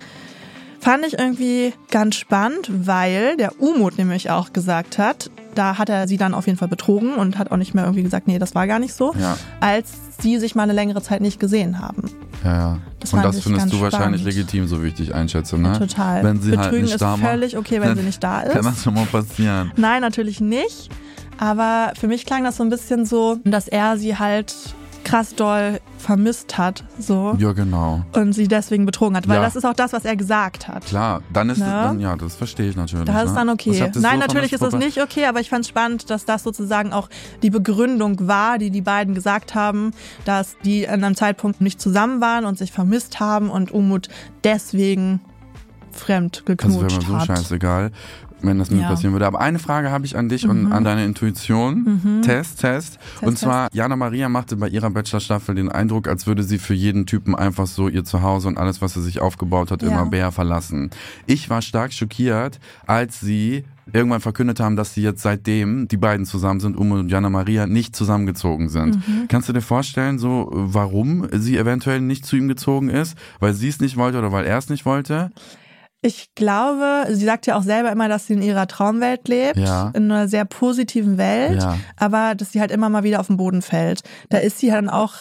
Fand 0.84 1.06
ich 1.06 1.18
irgendwie 1.18 1.72
ganz 1.90 2.16
spannend, 2.16 2.68
weil 2.70 3.38
der 3.38 3.58
Umut 3.58 3.96
nämlich 3.96 4.28
auch 4.30 4.52
gesagt 4.52 4.98
hat, 4.98 5.30
da 5.54 5.78
hat 5.78 5.88
er 5.88 6.06
sie 6.06 6.18
dann 6.18 6.34
auf 6.34 6.44
jeden 6.46 6.58
Fall 6.58 6.68
betrogen 6.68 7.14
und 7.14 7.38
hat 7.38 7.50
auch 7.50 7.56
nicht 7.56 7.72
mehr 7.74 7.84
irgendwie 7.84 8.02
gesagt, 8.02 8.28
nee, 8.28 8.38
das 8.38 8.54
war 8.54 8.66
gar 8.66 8.78
nicht 8.78 8.92
so, 8.92 9.14
Ja. 9.18 9.38
als 9.60 9.88
sie 10.20 10.36
sich 10.38 10.54
mal 10.54 10.64
eine 10.64 10.74
längere 10.74 11.00
Zeit 11.00 11.22
nicht 11.22 11.40
gesehen 11.40 11.80
haben. 11.80 12.02
Ja, 12.44 12.52
ja. 12.54 12.78
Das 13.00 13.14
und 13.14 13.22
das 13.24 13.40
findest 13.40 13.72
du 13.72 13.80
wahrscheinlich 13.80 14.20
spannend. 14.20 14.36
legitim, 14.36 14.66
so 14.66 14.82
wie 14.82 14.88
ich 14.88 14.94
dich 14.94 15.14
einschätze, 15.14 15.56
ne? 15.56 15.78
Total. 15.78 16.22
Wenn 16.22 16.42
sie 16.42 16.50
halt 16.50 16.64
Betrügen 16.64 16.82
nicht 16.84 16.94
ist 16.96 17.00
da 17.00 17.16
völlig 17.16 17.56
okay, 17.56 17.80
wenn 17.80 17.96
sie 17.96 18.02
nicht 18.02 18.22
da 18.22 18.40
ist. 18.42 18.52
Kann 18.52 18.64
das 18.66 18.82
schon 18.82 18.92
mal 18.92 19.06
passieren. 19.06 19.72
Nein, 19.76 20.02
natürlich 20.02 20.42
nicht. 20.42 20.90
Aber 21.38 21.92
für 21.98 22.08
mich 22.08 22.26
klang 22.26 22.44
das 22.44 22.58
so 22.58 22.62
ein 22.62 22.68
bisschen 22.68 23.06
so, 23.06 23.38
dass 23.44 23.68
er 23.68 23.96
sie 23.96 24.18
halt 24.18 24.54
krass 25.04 25.34
doll 25.34 25.80
vermisst 25.99 26.58
hat, 26.58 26.84
so. 26.99 27.34
Ja, 27.38 27.52
genau. 27.52 28.04
Und 28.12 28.32
sie 28.32 28.49
deswegen 28.49 28.84
betrogen 28.87 29.16
hat. 29.16 29.28
Weil 29.28 29.37
Ja. 29.37 29.42
das 29.42 29.56
ist 29.56 29.64
auch 29.64 29.73
das, 29.75 29.92
was 29.92 30.04
er 30.04 30.16
gesagt 30.16 30.68
hat. 30.68 30.84
Klar, 30.87 31.23
dann 31.32 31.49
ist 31.50 31.58
Ne? 31.58 31.64
es 31.64 31.70
dann, 31.70 32.00
ja, 32.00 32.16
das 32.16 32.34
verstehe 32.37 32.68
ich 32.68 32.76
natürlich. 32.76 33.04
Da 33.06 33.23
ist 33.23 33.30
ne? 33.30 33.37
dann 33.37 33.49
Ich 33.49 33.52
okay. 33.68 33.90
das 33.92 34.02
Nein, 34.02 34.14
so 34.20 34.26
natürlich 34.26 34.52
ist 34.52 34.62
das 34.62 34.70
Gruppe- 34.70 34.84
nicht 34.84 35.00
okay, 35.00 35.26
aber 35.26 35.40
ich 35.40 35.49
fand 35.50 35.62
es 35.64 35.68
spannend, 35.68 36.11
dass 36.11 36.25
das 36.25 36.42
sozusagen 36.42 36.92
auch 36.92 37.08
die 37.42 37.50
Begründung 37.50 38.26
war, 38.28 38.58
die 38.58 38.70
die 38.70 38.82
beiden 38.82 39.14
gesagt 39.14 39.54
haben, 39.54 39.92
dass 40.25 40.56
die 40.64 40.88
an 40.88 41.04
einem 41.04 41.14
Zeitpunkt 41.14 41.61
nicht 41.61 41.80
zusammen 41.80 42.20
waren 42.20 42.44
und 42.44 42.58
sich 42.58 42.73
vermisst 42.73 43.20
haben 43.20 43.50
und 43.50 43.70
Umut 43.73 44.08
deswegen 44.42 45.20
fremd 45.90 46.42
Das 46.46 46.46
wäre 46.46 46.56
geknutscht 46.56 47.02
mir 47.02 47.06
so 47.06 47.18
hat. 47.18 47.26
scheißegal, 47.26 47.92
wenn 48.46 48.58
das 48.58 48.70
mir 48.70 48.82
Ja. 48.82 48.88
passieren 48.88 49.12
würde. 49.12 49.26
Aber 49.26 49.40
eine 49.40 49.58
Frage 49.58 49.90
habe 49.90 50.04
ich 50.06 50.16
an 50.16 50.28
dich 50.28 50.48
und 50.48 50.72
an 50.72 50.84
deine 50.84 51.04
Intuition. 51.04 52.20
Test, 52.24 52.60
Test. 52.60 52.98
Und 53.20 53.30
Test, 53.30 53.38
zwar, 53.42 53.68
Jana 53.72 53.96
Maria 53.96 54.28
machte 54.28 54.56
bei 54.56 54.68
ihrer 54.68 54.90
Bachelor-Staffel 54.90 55.54
den 55.54 55.70
Eindruck, 55.70 56.08
als 56.08 56.26
würde 56.26 56.42
sie 56.42 56.58
für 56.58 56.74
jeden 56.74 57.06
Typen 57.06 57.34
einfach 57.34 57.66
so 57.66 57.88
ihr 57.88 58.04
Zuhause 58.04 58.48
und 58.48 58.58
alles, 58.58 58.80
was 58.82 58.94
sie 58.94 59.02
sich 59.02 59.20
aufgebaut 59.20 59.70
hat, 59.70 59.82
Ja. 59.82 59.88
immer 59.88 60.06
Bär 60.06 60.32
verlassen. 60.32 60.90
Ich 61.26 61.50
war 61.50 61.62
stark 61.62 61.92
schockiert, 61.92 62.60
als 62.86 63.20
sie 63.20 63.64
irgendwann 63.92 64.20
verkündet 64.20 64.60
haben, 64.60 64.76
dass 64.76 64.94
sie 64.94 65.02
jetzt 65.02 65.20
seitdem 65.22 65.88
die 65.88 65.98
beiden 65.98 66.24
zusammen 66.24 66.58
sind, 66.58 66.74
Umo 66.76 66.94
und 66.96 67.10
Jana 67.10 67.28
Maria, 67.28 67.66
nicht 67.66 67.94
zusammengezogen 67.94 68.70
sind. 68.70 68.98
Kannst 69.28 69.48
du 69.48 69.52
dir 69.52 69.60
vorstellen, 69.60 70.18
so 70.18 70.48
warum 70.52 71.28
sie 71.32 71.58
eventuell 71.58 72.00
nicht 72.00 72.24
zu 72.24 72.36
ihm 72.36 72.48
gezogen 72.48 72.88
ist? 72.88 73.16
Weil 73.40 73.52
sie 73.52 73.68
es 73.68 73.80
nicht 73.80 73.96
wollte 73.98 74.18
oder 74.18 74.32
weil 74.32 74.46
er 74.46 74.56
es 74.56 74.70
nicht 74.70 74.86
wollte? 74.86 75.30
Ich 76.06 76.34
glaube, 76.34 77.06
sie 77.12 77.25
sagt 77.25 77.46
ja 77.46 77.56
auch 77.56 77.62
selber 77.62 77.90
immer, 77.90 78.08
dass 78.08 78.26
sie 78.26 78.34
in 78.34 78.42
ihrer 78.42 78.66
Traumwelt 78.66 79.26
lebt, 79.26 79.56
Ja. 79.56 79.90
in 79.94 80.12
einer 80.12 80.28
sehr 80.28 80.44
positiven 80.44 81.16
Welt, 81.16 81.62
Ja. 81.62 81.78
aber 81.96 82.34
dass 82.34 82.52
sie 82.52 82.61
halt 82.61 82.70
immer 82.70 82.90
mal 82.90 83.04
wieder 83.04 83.20
auf 83.20 83.28
den 83.28 83.38
Boden 83.38 83.62
fällt. 83.62 84.02
Da 84.28 84.37
ist 84.37 84.58
sie 84.58 84.68
dann 84.68 84.90
auch 84.90 85.14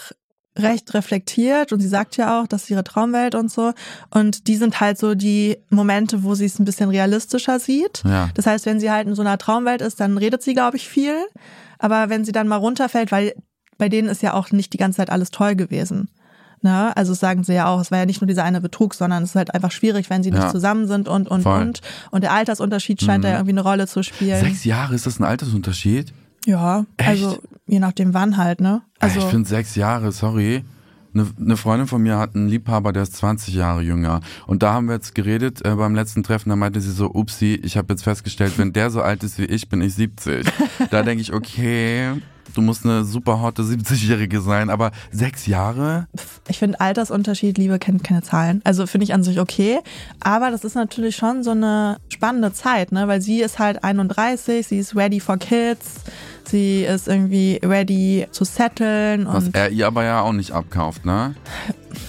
recht 0.60 0.94
reflektiert 0.94 1.72
und 1.72 1.80
sie 1.80 1.88
sagt 1.88 2.18
ja 2.18 2.42
auch, 2.42 2.48
dass 2.48 2.70
ihre 2.70 2.84
Traumwelt 2.84 3.34
und 3.34 3.50
so. 3.50 3.72
Und 4.12 4.48
die 4.50 4.58
sind 4.58 4.82
halt 4.82 4.98
so 5.00 5.16
die 5.16 5.58
Momente, 5.70 6.24
wo 6.24 6.36
sie 6.36 6.46
es 6.46 6.60
ein 6.60 6.66
bisschen 6.66 6.90
realistischer 6.90 7.60
sieht. 7.60 8.04
Ja. 8.06 8.30
Das 8.34 8.46
heißt, 8.46 8.66
wenn 8.66 8.82
sie 8.82 8.92
halt 8.92 9.08
in 9.08 9.16
so 9.16 9.22
einer 9.22 9.38
Traumwelt 9.38 9.82
ist, 9.82 10.02
dann 10.02 10.18
redet 10.18 10.44
sie, 10.44 10.54
glaube 10.54 10.76
ich, 10.76 10.90
viel. 10.90 11.16
Aber 11.80 12.10
wenn 12.10 12.26
sie 12.26 12.34
dann 12.34 12.50
mal 12.50 12.58
runterfällt, 12.58 13.10
weil 13.14 13.34
bei 13.78 13.88
denen 13.88 14.10
ist 14.10 14.22
ja 14.22 14.34
auch 14.34 14.52
nicht 14.52 14.74
die 14.74 14.78
ganze 14.78 14.98
Zeit 14.98 15.10
alles 15.10 15.32
toll 15.32 15.56
gewesen. 15.56 16.10
Ne? 16.64 16.96
Also 16.96 17.14
sagen 17.14 17.44
sie 17.44 17.54
ja 17.54 17.68
auch, 17.68 17.82
es 17.82 17.92
war 17.92 18.00
ja 18.00 18.06
nicht 18.06 18.22
nur 18.22 18.28
dieser 18.28 18.44
eine 18.46 18.62
Betrug, 18.62 18.94
sondern 18.94 19.24
es 19.24 19.32
ist 19.32 19.36
halt 19.36 19.54
einfach 19.54 19.72
schwierig, 19.72 20.10
wenn 20.10 20.24
sie 20.24 20.30
Ja. 20.30 20.40
nicht 20.40 20.52
zusammen 20.52 20.88
sind 20.88 21.08
und, 21.10 21.28
und, 21.28 21.42
Voll. 21.44 21.62
und. 21.62 21.82
Und 22.12 22.24
der 22.24 22.32
Altersunterschied 22.32 23.02
scheint 23.02 23.24
da 23.26 23.30
ja 23.30 23.36
irgendwie 23.36 23.52
eine 23.52 23.62
Rolle 23.62 23.86
zu 23.88 24.02
spielen. 24.02 24.40
Sechs 24.40 24.64
Jahre, 24.64 24.96
ist 24.96 25.06
das 25.06 25.20
ein 25.20 25.26
Altersunterschied? 25.26 26.14
Ja, 26.46 26.86
also 26.98 27.38
je 27.68 27.80
nachdem 27.80 28.14
wann 28.14 28.38
halt, 28.38 28.62
ne? 28.62 28.82
Also 29.00 29.20
ich 29.20 29.26
finde 29.26 29.48
sechs 29.48 29.76
Jahre, 29.76 30.12
sorry. 30.12 30.64
Eine, 31.14 31.28
eine 31.40 31.58
Freundin 31.58 31.88
von 31.88 32.02
mir 32.02 32.18
hat 32.18 32.34
einen 32.36 32.48
Liebhaber, 32.48 32.92
der 32.92 33.04
ist 33.04 33.16
20 33.18 33.54
Jahre 33.54 33.82
jünger. 33.82 34.22
Und 34.48 34.64
da 34.64 34.74
haben 34.74 34.88
wir 34.88 34.96
jetzt 34.96 35.14
geredet 35.14 35.64
äh, 35.64 35.76
beim 35.76 35.94
letzten 35.94 36.24
Treffen, 36.24 36.50
da 36.50 36.56
meinte 36.56 36.82
sie 36.82 36.92
so, 36.92 37.12
upsi, 37.14 37.60
ich 37.64 37.78
habe 37.78 37.94
jetzt 37.94 38.04
festgestellt, 38.04 38.58
wenn 38.58 38.74
der 38.74 38.90
so 38.90 39.02
alt 39.02 39.24
ist 39.24 39.38
wie 39.38 39.46
ich, 39.46 39.70
bin 39.70 39.82
ich 39.82 39.94
70. 39.94 40.48
da 40.92 41.04
denke 41.04 41.22
ich, 41.22 41.32
okay, 41.32 42.14
du 42.54 42.62
musst 42.62 42.86
eine 42.86 43.04
super 43.04 43.42
hotte 43.42 43.64
70-Jährige 43.64 44.42
sein, 44.42 44.70
aber 44.70 44.92
sechs 45.12 45.46
Jahre? 45.48 46.08
ich 46.48 46.60
finde 46.60 46.80
Altersunterschied, 46.80 47.58
Liebe 47.58 47.80
kennt 47.80 48.04
keine 48.04 48.22
Zahlen. 48.22 48.62
Also 48.64 48.86
finde 48.88 49.06
ich 49.06 49.14
an 49.14 49.24
sich 49.24 49.40
okay. 49.40 49.80
Aber 50.20 50.52
das 50.52 50.64
ist 50.64 50.76
natürlich 50.76 51.16
schon 51.16 51.44
so 51.44 51.52
eine 51.52 51.98
spannende 52.10 52.54
Zeit, 52.54 52.92
ne? 52.92 53.08
Weil 53.08 53.22
sie 53.22 53.42
ist 53.42 53.60
halt 53.60 53.84
31, 53.84 54.68
sie 54.68 54.80
ist 54.80 54.96
ready 54.96 55.20
for 55.20 55.38
kids, 55.38 56.02
sie 56.46 56.84
ist 56.84 57.08
irgendwie 57.08 57.60
ready 57.64 58.28
zu 58.32 58.44
setteln 58.44 59.28
Was 59.28 59.50
er 59.54 59.70
ihr 59.70 59.88
aber 59.88 60.04
ja 60.04 60.22
auch 60.22 60.34
nicht 60.34 60.52
abkauft, 60.52 61.06
ne? 61.06 61.36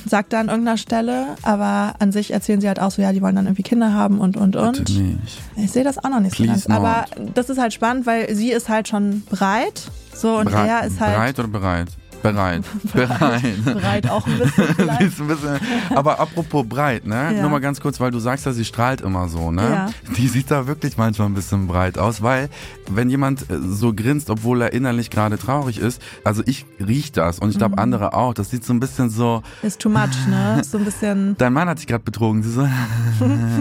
sagt 0.06 0.32
da 0.32 0.40
an 0.40 0.48
irgendeiner 0.48 0.76
Stelle. 0.76 1.26
Aber 1.42 1.94
an 1.98 2.12
sich 2.12 2.32
erzählen 2.32 2.60
sie 2.60 2.68
halt 2.68 2.80
auch 2.80 2.90
so, 2.90 3.02
ja, 3.02 3.12
die 3.12 3.22
wollen 3.22 3.36
dann 3.36 3.46
irgendwie 3.46 3.62
Kinder 3.62 3.92
haben 3.92 4.18
und 4.18 4.36
und 4.36 4.56
und. 4.56 4.78
Bitte 4.78 4.92
nicht. 4.92 5.40
Ich 5.56 5.70
sehe 5.70 5.84
das 5.84 5.98
auch 5.98 6.08
noch 6.08 6.20
nicht 6.20 6.36
so 6.36 6.44
Please 6.44 6.68
ganz. 6.68 6.78
Aber 6.78 7.06
das 7.34 7.50
ist 7.50 7.58
halt 7.58 7.72
spannend, 7.72 8.06
weil 8.06 8.34
sie 8.34 8.50
ist 8.50 8.68
halt 8.68 8.88
schon 8.88 9.22
breit. 9.22 9.90
So 10.14 10.38
und 10.38 10.46
Bereit- 10.50 10.68
er 10.68 10.84
ist 10.86 11.00
halt 11.00 11.12
Bereit 11.14 11.38
oder 11.38 11.48
bereit? 11.48 11.88
Bereit. 12.22 12.62
Bereit. 12.94 13.64
bereit 13.66 14.08
auch 14.08 14.26
ein 14.26 14.38
bisschen 14.38 14.88
ein 14.88 15.08
bisschen, 15.28 15.58
aber 15.94 16.18
apropos 16.20 16.64
breit, 16.66 17.06
ne? 17.06 17.34
Ja. 17.34 17.42
Nur 17.42 17.50
mal 17.50 17.60
ganz 17.60 17.82
kurz, 17.82 18.00
weil 18.00 18.12
du 18.12 18.18
sagst 18.18 18.46
ja, 18.46 18.52
sie 18.52 18.64
strahlt 18.64 19.02
immer 19.02 19.28
so, 19.28 19.50
ne? 19.50 19.62
Ja. 19.62 19.90
Die 20.16 20.26
sieht 20.28 20.50
da 20.50 20.66
wirklich 20.66 20.96
manchmal 20.96 21.28
ein 21.28 21.34
bisschen 21.34 21.66
breit 21.66 21.98
aus, 21.98 22.22
weil 22.22 22.48
wenn 22.88 23.10
jemand 23.10 23.42
äh, 23.50 23.58
so 23.60 23.92
grinst, 23.92 24.30
obwohl 24.30 24.62
er 24.62 24.72
innerlich 24.72 25.10
gerade 25.10 25.36
traurig 25.36 25.78
ist, 25.78 26.00
also 26.24 26.42
ich 26.46 26.64
riech 26.80 27.12
das 27.12 27.40
und 27.40 27.50
ich 27.50 27.56
Mhm. 27.56 27.58
glaube 27.58 27.76
andere 27.78 28.14
auch, 28.14 28.32
das 28.32 28.48
sieht 28.48 28.64
so 28.64 28.72
ein 28.72 28.80
bisschen 28.80 29.10
so, 29.10 29.42
Ist 29.60 29.80
too 29.82 29.90
much, 29.90 30.26
ne? 30.26 30.62
So 30.66 30.78
ein 30.78 30.84
bisschen 30.86 31.36
dein 31.36 31.52
Mann 31.52 31.68
hat 31.68 31.78
dich 31.78 31.86
gerade 31.86 32.04
betrogen, 32.04 32.42
sie 32.42 32.52
so, 32.52 32.66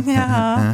Ja. 0.08 0.74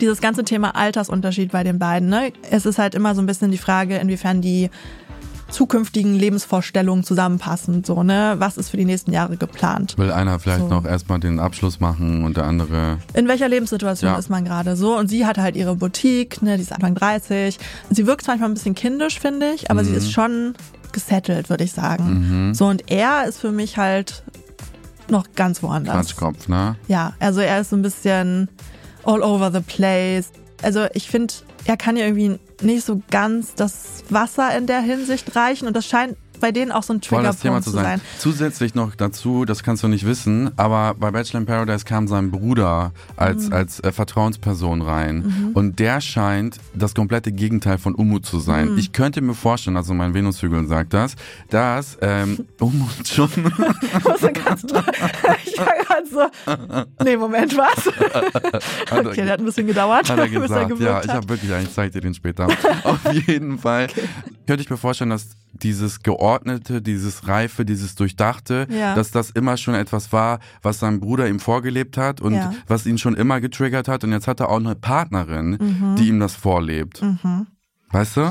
Dieses 0.00 0.20
ganze 0.20 0.44
Thema 0.44 0.76
Altersunterschied 0.76 1.52
bei 1.52 1.64
den 1.64 1.78
beiden, 1.78 2.08
ne? 2.08 2.32
Es 2.50 2.66
ist 2.66 2.78
halt 2.78 2.94
immer 2.94 3.14
so 3.14 3.22
ein 3.22 3.26
bisschen 3.26 3.50
die 3.50 3.58
Frage, 3.58 3.96
inwiefern 3.96 4.42
die 4.42 4.70
zukünftigen 5.48 6.16
Lebensvorstellungen 6.16 7.04
zusammenpassen, 7.04 7.84
so, 7.84 8.02
ne? 8.02 8.34
Was 8.38 8.56
ist 8.56 8.68
für 8.70 8.76
die 8.76 8.84
nächsten 8.84 9.12
Jahre 9.12 9.36
geplant? 9.36 9.96
will 9.96 10.10
einer 10.10 10.38
vielleicht 10.40 10.62
So. 10.62 10.68
noch 10.68 10.84
erstmal 10.84 11.20
den 11.20 11.38
Abschluss 11.38 11.78
machen 11.80 12.24
und 12.24 12.36
der 12.36 12.44
andere, 12.44 12.98
In 13.14 13.28
welcher 13.28 13.48
Lebenssituation 13.48 14.10
Ja. 14.12 14.18
ist 14.18 14.28
man 14.28 14.44
gerade 14.44 14.74
so? 14.76 14.98
Und 14.98 15.08
sie 15.08 15.24
hat 15.24 15.38
halt 15.38 15.54
ihre 15.56 15.76
Boutique, 15.76 16.42
ne? 16.42 16.56
Die 16.56 16.62
ist 16.62 16.72
Anfang 16.72 16.94
30. 16.96 17.58
Sie 17.90 18.06
wirkt 18.06 18.26
manchmal 18.26 18.50
ein 18.50 18.54
bisschen 18.54 18.74
kindisch, 18.74 19.20
finde 19.20 19.52
ich, 19.54 19.70
aber 19.70 19.84
sie 19.84 19.92
Mhm. 19.92 19.96
ist 19.98 20.10
schon 20.12 20.54
gesettelt, 20.92 21.48
würde 21.48 21.62
ich 21.64 21.72
sagen. 21.72 22.52
So, 22.54 22.66
und 22.66 22.90
er 22.90 23.26
ist 23.26 23.38
für 23.38 23.52
mich 23.52 23.76
halt 23.78 24.24
noch 25.08 25.26
ganz 25.36 25.62
woanders. 25.62 25.94
Quatschkopf, 25.94 26.48
ne? 26.48 26.74
Ja, 26.88 27.12
also 27.20 27.40
er 27.40 27.60
ist 27.60 27.70
so 27.70 27.76
ein 27.76 27.82
bisschen 27.82 28.48
all 29.06 29.22
over 29.22 29.50
the 29.52 29.60
place. 29.60 30.30
Also 30.62 30.86
ich 30.92 31.08
finde, 31.08 31.34
er 31.64 31.76
kann 31.76 31.96
ja 31.96 32.06
irgendwie 32.06 32.38
nicht 32.62 32.84
so 32.84 33.02
ganz 33.10 33.54
das 33.54 34.04
Wasser 34.08 34.56
in 34.56 34.66
der 34.66 34.80
Hinsicht 34.80 35.36
reichen 35.36 35.66
und 35.66 35.74
das 35.74 35.86
scheint 35.86 36.16
bei 36.40 36.52
denen 36.52 36.72
auch 36.72 36.82
so 36.82 36.94
ein 36.94 37.00
das 37.00 37.08
Thema 37.08 37.22
Triggerpunkt 37.32 37.64
zu 37.64 37.70
zu 37.70 37.76
sein. 37.76 37.84
sein. 37.84 38.00
Zusätzlich 38.18 38.74
noch 38.74 38.94
dazu, 38.94 39.44
das 39.44 39.62
kannst 39.62 39.82
du 39.82 39.88
nicht 39.88 40.06
wissen, 40.06 40.50
aber 40.56 40.94
bei 40.98 41.10
Bachelor 41.10 41.40
in 41.40 41.46
Paradise 41.46 41.84
kam 41.84 42.08
sein 42.08 42.30
Bruder 42.30 42.76
Mhm. 42.76 42.90
als, 43.16 43.52
als 43.52 43.80
äh, 43.80 43.92
Vertrauensperson 43.92 44.82
rein. 44.82 45.50
Und 45.54 45.78
der 45.78 46.00
scheint 46.00 46.56
das 46.74 46.94
komplette 46.94 47.32
Gegenteil 47.32 47.78
von 47.78 47.94
Umut 47.94 48.26
zu 48.26 48.38
sein. 48.38 48.72
Mhm. 48.72 48.78
Ich 48.78 48.92
könnte 48.92 49.20
mir 49.20 49.34
vorstellen, 49.34 49.76
also 49.76 49.94
mein 49.94 50.14
Venushügel 50.14 50.66
sagt 50.66 50.94
das, 50.94 51.14
dass 51.50 51.98
ähm, 52.00 52.46
Umut 52.60 53.06
schon... 53.06 53.28
Ich 53.30 53.44
war 55.58 55.74
gerade 55.84 56.06
so, 56.10 57.04
nee, 57.04 57.16
Moment, 57.16 57.56
was? 57.56 57.86
Okay, 59.06 59.24
der 59.24 59.32
hat 59.32 59.40
ein 59.40 59.44
bisschen 59.44 59.66
gedauert, 59.66 60.08
Hat 60.08 60.18
er 60.18 60.28
gesagt, 60.28 60.78
ja, 60.80 61.02
ich 61.02 61.10
habe 61.10 61.28
wirklich, 61.28 61.50
ich 61.50 61.72
zeig 61.72 61.92
dir 61.92 62.00
den 62.00 62.14
später. 62.14 62.46
Auf 62.84 63.12
jeden 63.26 63.58
Fall 63.58 63.88
könnte 64.46 64.62
ich 64.62 64.70
mir 64.70 64.76
vorstellen, 64.76 65.10
dass 65.10 65.28
dieses 65.62 66.02
Geordnete, 66.02 66.82
dieses 66.82 67.26
Reife, 67.28 67.64
dieses 67.64 67.94
Durchdachte, 67.94 68.66
Ja. 68.70 68.94
dass 68.94 69.10
das 69.10 69.30
immer 69.30 69.56
schon 69.56 69.74
etwas 69.74 70.12
war, 70.12 70.38
was 70.62 70.78
sein 70.78 71.00
Bruder 71.00 71.28
ihm 71.28 71.40
vorgelebt 71.40 71.96
hat 71.96 72.20
und 72.20 72.34
Ja. 72.34 72.52
was 72.66 72.86
ihn 72.86 72.98
schon 72.98 73.14
immer 73.14 73.40
getriggert 73.40 73.88
hat. 73.88 74.04
Und 74.04 74.12
jetzt 74.12 74.28
hat 74.28 74.40
er 74.40 74.48
auch 74.50 74.56
eine 74.60 74.74
Partnerin, 74.74 75.58
Mhm. 75.60 75.96
die 75.96 76.08
ihm 76.08 76.20
das 76.20 76.34
vorlebt. 76.34 77.02
Weißt 77.90 78.16
du? 78.16 78.30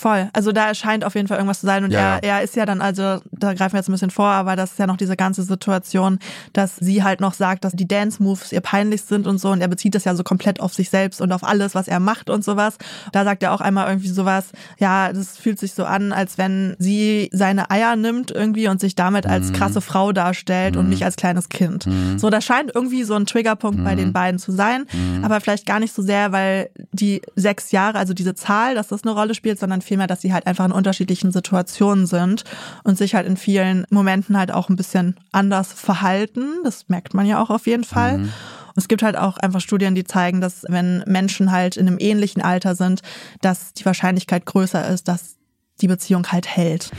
Voll. 0.00 0.30
Also 0.32 0.52
da 0.52 0.72
scheint 0.74 1.04
auf 1.04 1.14
jeden 1.14 1.28
Fall 1.28 1.36
irgendwas 1.36 1.60
zu 1.60 1.66
sein. 1.66 1.84
Und 1.84 1.90
Ja, 1.90 2.16
er, 2.16 2.22
er 2.22 2.42
ist 2.42 2.56
ja 2.56 2.64
dann, 2.64 2.80
also 2.80 3.20
da 3.32 3.52
greifen 3.52 3.74
wir 3.74 3.80
jetzt 3.80 3.88
ein 3.90 3.92
bisschen 3.92 4.10
vor, 4.10 4.28
aber 4.28 4.56
das 4.56 4.70
ist 4.72 4.78
ja 4.78 4.86
noch 4.86 4.96
diese 4.96 5.14
ganze 5.14 5.42
Situation, 5.42 6.18
dass 6.54 6.76
sie 6.76 7.02
halt 7.04 7.20
noch 7.20 7.34
sagt, 7.34 7.64
dass 7.64 7.74
die 7.74 7.86
Dance-Moves 7.86 8.50
ihr 8.52 8.62
peinlich 8.62 9.02
sind 9.02 9.26
und 9.26 9.36
so. 9.36 9.50
Und 9.50 9.60
er 9.60 9.68
bezieht 9.68 9.94
das 9.94 10.04
ja 10.04 10.14
so 10.14 10.22
komplett 10.22 10.58
auf 10.60 10.72
sich 10.72 10.88
selbst 10.88 11.20
und 11.20 11.32
auf 11.32 11.44
alles, 11.44 11.74
was 11.74 11.86
er 11.86 12.00
macht 12.00 12.30
und 12.30 12.42
sowas. 12.42 12.78
Da 13.12 13.24
sagt 13.24 13.42
er 13.42 13.52
auch 13.52 13.60
einmal 13.60 13.88
irgendwie 13.88 14.08
sowas, 14.08 14.52
ja, 14.78 15.12
das 15.12 15.36
fühlt 15.36 15.58
sich 15.58 15.74
so 15.74 15.84
an, 15.84 16.12
als 16.14 16.38
wenn 16.38 16.76
sie 16.78 17.28
seine 17.34 17.70
Eier 17.70 17.94
nimmt 17.96 18.30
irgendwie 18.30 18.68
und 18.68 18.80
sich 18.80 18.94
damit 18.94 19.26
Mhm. 19.26 19.30
als 19.32 19.52
krasse 19.52 19.82
Frau 19.82 20.12
darstellt 20.12 20.78
und 20.78 20.88
nicht 20.88 21.04
als 21.04 21.16
kleines 21.16 21.50
Kind. 21.50 21.86
So, 22.16 22.30
da 22.30 22.40
scheint 22.40 22.72
irgendwie 22.74 23.04
so 23.04 23.14
ein 23.16 23.26
Triggerpunkt 23.26 23.84
bei 23.84 23.92
Mhm. 23.92 23.98
den 23.98 24.12
beiden 24.14 24.38
zu 24.40 24.50
sein. 24.50 24.86
Aber 25.22 25.40
vielleicht 25.42 25.66
gar 25.66 25.78
nicht 25.78 25.94
so 25.94 26.00
sehr, 26.00 26.32
weil 26.32 26.70
die 26.92 27.20
sechs 27.36 27.70
Jahre, 27.70 27.98
also 27.98 28.14
diese 28.14 28.34
Zahl, 28.34 28.74
dass 28.74 28.88
das 28.88 29.02
eine 29.04 29.12
Rolle 29.12 29.34
spielt, 29.34 29.58
sondern 29.58 29.82
vielmehr, 29.90 30.06
dass 30.06 30.20
sie 30.20 30.32
halt 30.32 30.46
einfach 30.46 30.64
in 30.64 30.72
unterschiedlichen 30.72 31.32
Situationen 31.32 32.06
sind 32.06 32.44
und 32.84 32.96
sich 32.96 33.16
halt 33.16 33.26
in 33.26 33.36
vielen 33.36 33.84
Momenten 33.90 34.38
halt 34.38 34.52
auch 34.52 34.68
ein 34.68 34.76
bisschen 34.76 35.16
anders 35.32 35.72
verhalten. 35.72 36.44
Das 36.62 36.88
merkt 36.88 37.12
man 37.12 37.26
ja 37.26 37.42
auch 37.42 37.50
auf 37.50 37.66
jeden 37.66 37.82
Fall. 37.82 38.20
Und 38.20 38.76
es 38.76 38.86
gibt 38.86 39.02
halt 39.02 39.16
auch 39.16 39.36
einfach 39.36 39.60
Studien, 39.60 39.96
die 39.96 40.04
zeigen, 40.04 40.40
dass 40.40 40.64
wenn 40.68 41.02
Menschen 41.06 41.50
halt 41.50 41.76
in 41.76 41.88
einem 41.88 41.96
ähnlichen 41.98 42.40
Alter 42.40 42.76
sind, 42.76 43.02
dass 43.40 43.74
die 43.74 43.84
Wahrscheinlichkeit 43.84 44.46
größer 44.46 44.86
ist, 44.88 45.08
dass 45.08 45.36
die 45.80 45.88
Beziehung 45.88 46.24
halt 46.28 46.46
hält. 46.46 46.92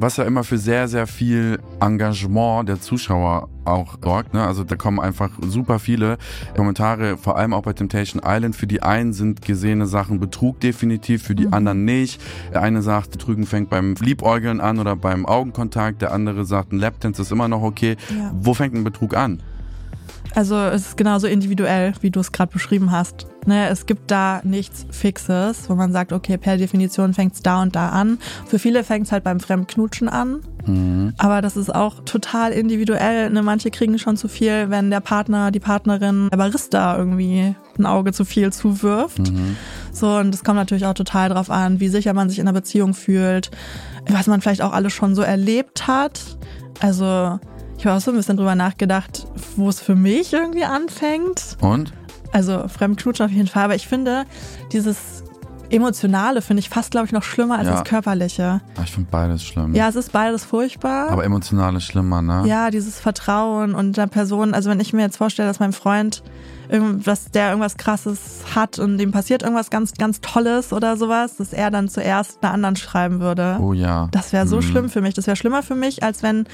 Was 0.00 0.16
ja 0.16 0.24
immer 0.24 0.44
für 0.44 0.56
sehr, 0.56 0.88
sehr 0.88 1.06
viel 1.06 1.58
Engagement 1.78 2.66
der 2.68 2.80
Zuschauer 2.80 3.50
auch 3.66 3.98
sorgt. 4.02 4.32
Ne? 4.32 4.42
Also 4.42 4.64
da 4.64 4.74
kommen 4.74 4.98
einfach 4.98 5.30
super 5.42 5.78
viele 5.78 6.16
Kommentare, 6.56 7.18
vor 7.18 7.36
allem 7.36 7.52
auch 7.52 7.62
bei 7.62 7.74
Temptation 7.74 8.22
Island. 8.24 8.56
Für 8.56 8.66
die 8.66 8.82
einen 8.82 9.12
sind 9.12 9.42
gesehene 9.42 9.86
Sachen 9.86 10.18
Betrug 10.18 10.58
definitiv, 10.60 11.22
für 11.22 11.34
die 11.34 11.46
Mhm. 11.46 11.54
anderen 11.54 11.84
nicht. 11.84 12.18
Der 12.52 12.62
eine 12.62 12.80
sagt, 12.80 13.10
Betrügen 13.10 13.44
fängt 13.44 13.68
beim 13.68 13.94
Liebäugeln 14.00 14.62
an 14.62 14.78
oder 14.78 14.96
beim 14.96 15.26
Augenkontakt. 15.26 16.00
Der 16.00 16.12
andere 16.12 16.46
sagt, 16.46 16.72
ein 16.72 16.78
Lapdance 16.78 17.20
ist 17.20 17.30
immer 17.30 17.48
noch 17.48 17.62
okay. 17.62 17.96
Ja. 18.08 18.32
Wo 18.34 18.54
fängt 18.54 18.74
ein 18.74 18.84
Betrug 18.84 19.14
an? 19.14 19.42
Also 20.34 20.56
es 20.56 20.88
ist 20.88 20.96
genauso 20.96 21.26
individuell, 21.26 21.92
wie 22.00 22.10
du 22.10 22.20
es 22.20 22.32
gerade 22.32 22.52
beschrieben 22.52 22.92
hast. 22.92 23.26
Ne, 23.46 23.68
es 23.68 23.86
gibt 23.86 24.10
da 24.10 24.42
nichts 24.44 24.86
Fixes, 24.90 25.70
wo 25.70 25.74
man 25.74 25.92
sagt, 25.92 26.12
okay, 26.12 26.36
per 26.36 26.58
Definition 26.58 27.14
fängt 27.14 27.34
es 27.34 27.42
da 27.42 27.62
und 27.62 27.74
da 27.74 27.88
an. 27.88 28.18
Für 28.46 28.58
viele 28.58 28.84
fängt 28.84 29.06
es 29.06 29.12
halt 29.12 29.24
beim 29.24 29.40
Fremdknutschen 29.40 30.08
an. 30.08 30.42
Mhm. 30.66 31.14
Aber 31.16 31.40
das 31.40 31.56
ist 31.56 31.74
auch 31.74 32.04
total 32.04 32.52
individuell. 32.52 33.30
Ne? 33.30 33.42
Manche 33.42 33.70
kriegen 33.70 33.98
schon 33.98 34.18
zu 34.18 34.28
viel, 34.28 34.68
wenn 34.68 34.90
der 34.90 35.00
Partner, 35.00 35.50
die 35.50 35.60
Partnerin, 35.60 36.28
der 36.30 36.36
Barista 36.36 36.98
irgendwie 36.98 37.54
ein 37.78 37.86
Auge 37.86 38.12
zu 38.12 38.26
viel 38.26 38.52
zuwirft. 38.52 39.32
Mhm. 39.32 39.56
So, 39.90 40.16
und 40.16 40.34
es 40.34 40.44
kommt 40.44 40.56
natürlich 40.56 40.86
auch 40.86 40.94
total 40.94 41.30
drauf 41.30 41.50
an, 41.50 41.80
wie 41.80 41.88
sicher 41.88 42.12
man 42.12 42.28
sich 42.28 42.38
in 42.38 42.46
einer 42.46 42.58
Beziehung 42.58 42.94
fühlt, 42.94 43.50
was 44.08 44.26
man 44.26 44.40
vielleicht 44.40 44.62
auch 44.62 44.72
alles 44.72 44.92
schon 44.92 45.14
so 45.14 45.22
erlebt 45.22 45.86
hat. 45.86 46.20
Also, 46.80 47.40
ich 47.80 47.86
habe 47.86 47.96
auch 47.96 48.00
so 48.02 48.10
ein 48.10 48.16
bisschen 48.18 48.36
drüber 48.36 48.54
nachgedacht, 48.54 49.26
wo 49.56 49.70
es 49.70 49.80
für 49.80 49.94
mich 49.94 50.34
irgendwie 50.34 50.64
anfängt. 50.64 51.56
Und? 51.62 51.94
Also 52.30 52.68
Fremdknutschen 52.68 53.24
auf 53.24 53.32
jeden 53.32 53.48
Fall, 53.48 53.64
aber 53.64 53.74
ich 53.74 53.88
finde, 53.88 54.24
dieses 54.70 55.24
Emotionale 55.70 56.42
finde 56.42 56.60
ich 56.60 56.68
fast, 56.68 56.90
glaube 56.90 57.06
ich, 57.06 57.12
noch 57.12 57.22
schlimmer 57.22 57.56
als 57.58 57.68
Ja. 57.68 57.74
das 57.76 57.84
Körperliche. 57.84 58.60
Ah, 58.76 58.82
Ich 58.84 58.90
finde 58.92 59.08
beides 59.10 59.42
schlimm. 59.44 59.74
Ja, 59.74 59.88
es 59.88 59.96
ist 59.96 60.12
beides 60.12 60.44
furchtbar. 60.44 61.08
Aber 61.10 61.24
emotional 61.24 61.74
ist 61.76 61.84
schlimmer, 61.84 62.20
ne? 62.20 62.42
Ja, 62.46 62.70
dieses 62.70 63.00
Vertrauen 63.00 63.74
und 63.74 63.96
der 63.96 64.08
Person, 64.08 64.52
also 64.52 64.68
wenn 64.68 64.80
ich 64.80 64.92
mir 64.92 65.00
jetzt 65.02 65.16
vorstelle, 65.16 65.48
dass 65.48 65.58
mein 65.60 65.72
Freund 65.72 66.22
irgendwas, 66.70 67.30
der 67.30 67.48
irgendwas 67.48 67.76
krasses 67.76 68.20
hat 68.54 68.78
und 68.78 68.98
dem 68.98 69.12
passiert 69.12 69.42
irgendwas 69.42 69.70
ganz, 69.70 69.92
ganz 69.94 70.20
Tolles 70.20 70.72
oder 70.72 70.96
sowas, 70.96 71.36
dass 71.36 71.52
er 71.52 71.70
dann 71.70 71.88
zuerst 71.88 72.42
einer 72.42 72.52
anderen 72.52 72.76
schreiben 72.76 73.20
würde. 73.20 73.56
Oh 73.60 73.72
ja. 73.72 74.08
Das 74.12 74.32
wäre 74.32 74.46
so 74.46 74.56
Mhm. 74.56 74.62
schlimm 74.62 74.88
für 74.88 75.00
mich. 75.00 75.14
Das 75.14 75.26
wäre 75.26 75.36
schlimmer 75.36 75.62
für 75.62 75.74
mich, 75.74 76.02
als 76.02 76.22
wenn 76.22 76.46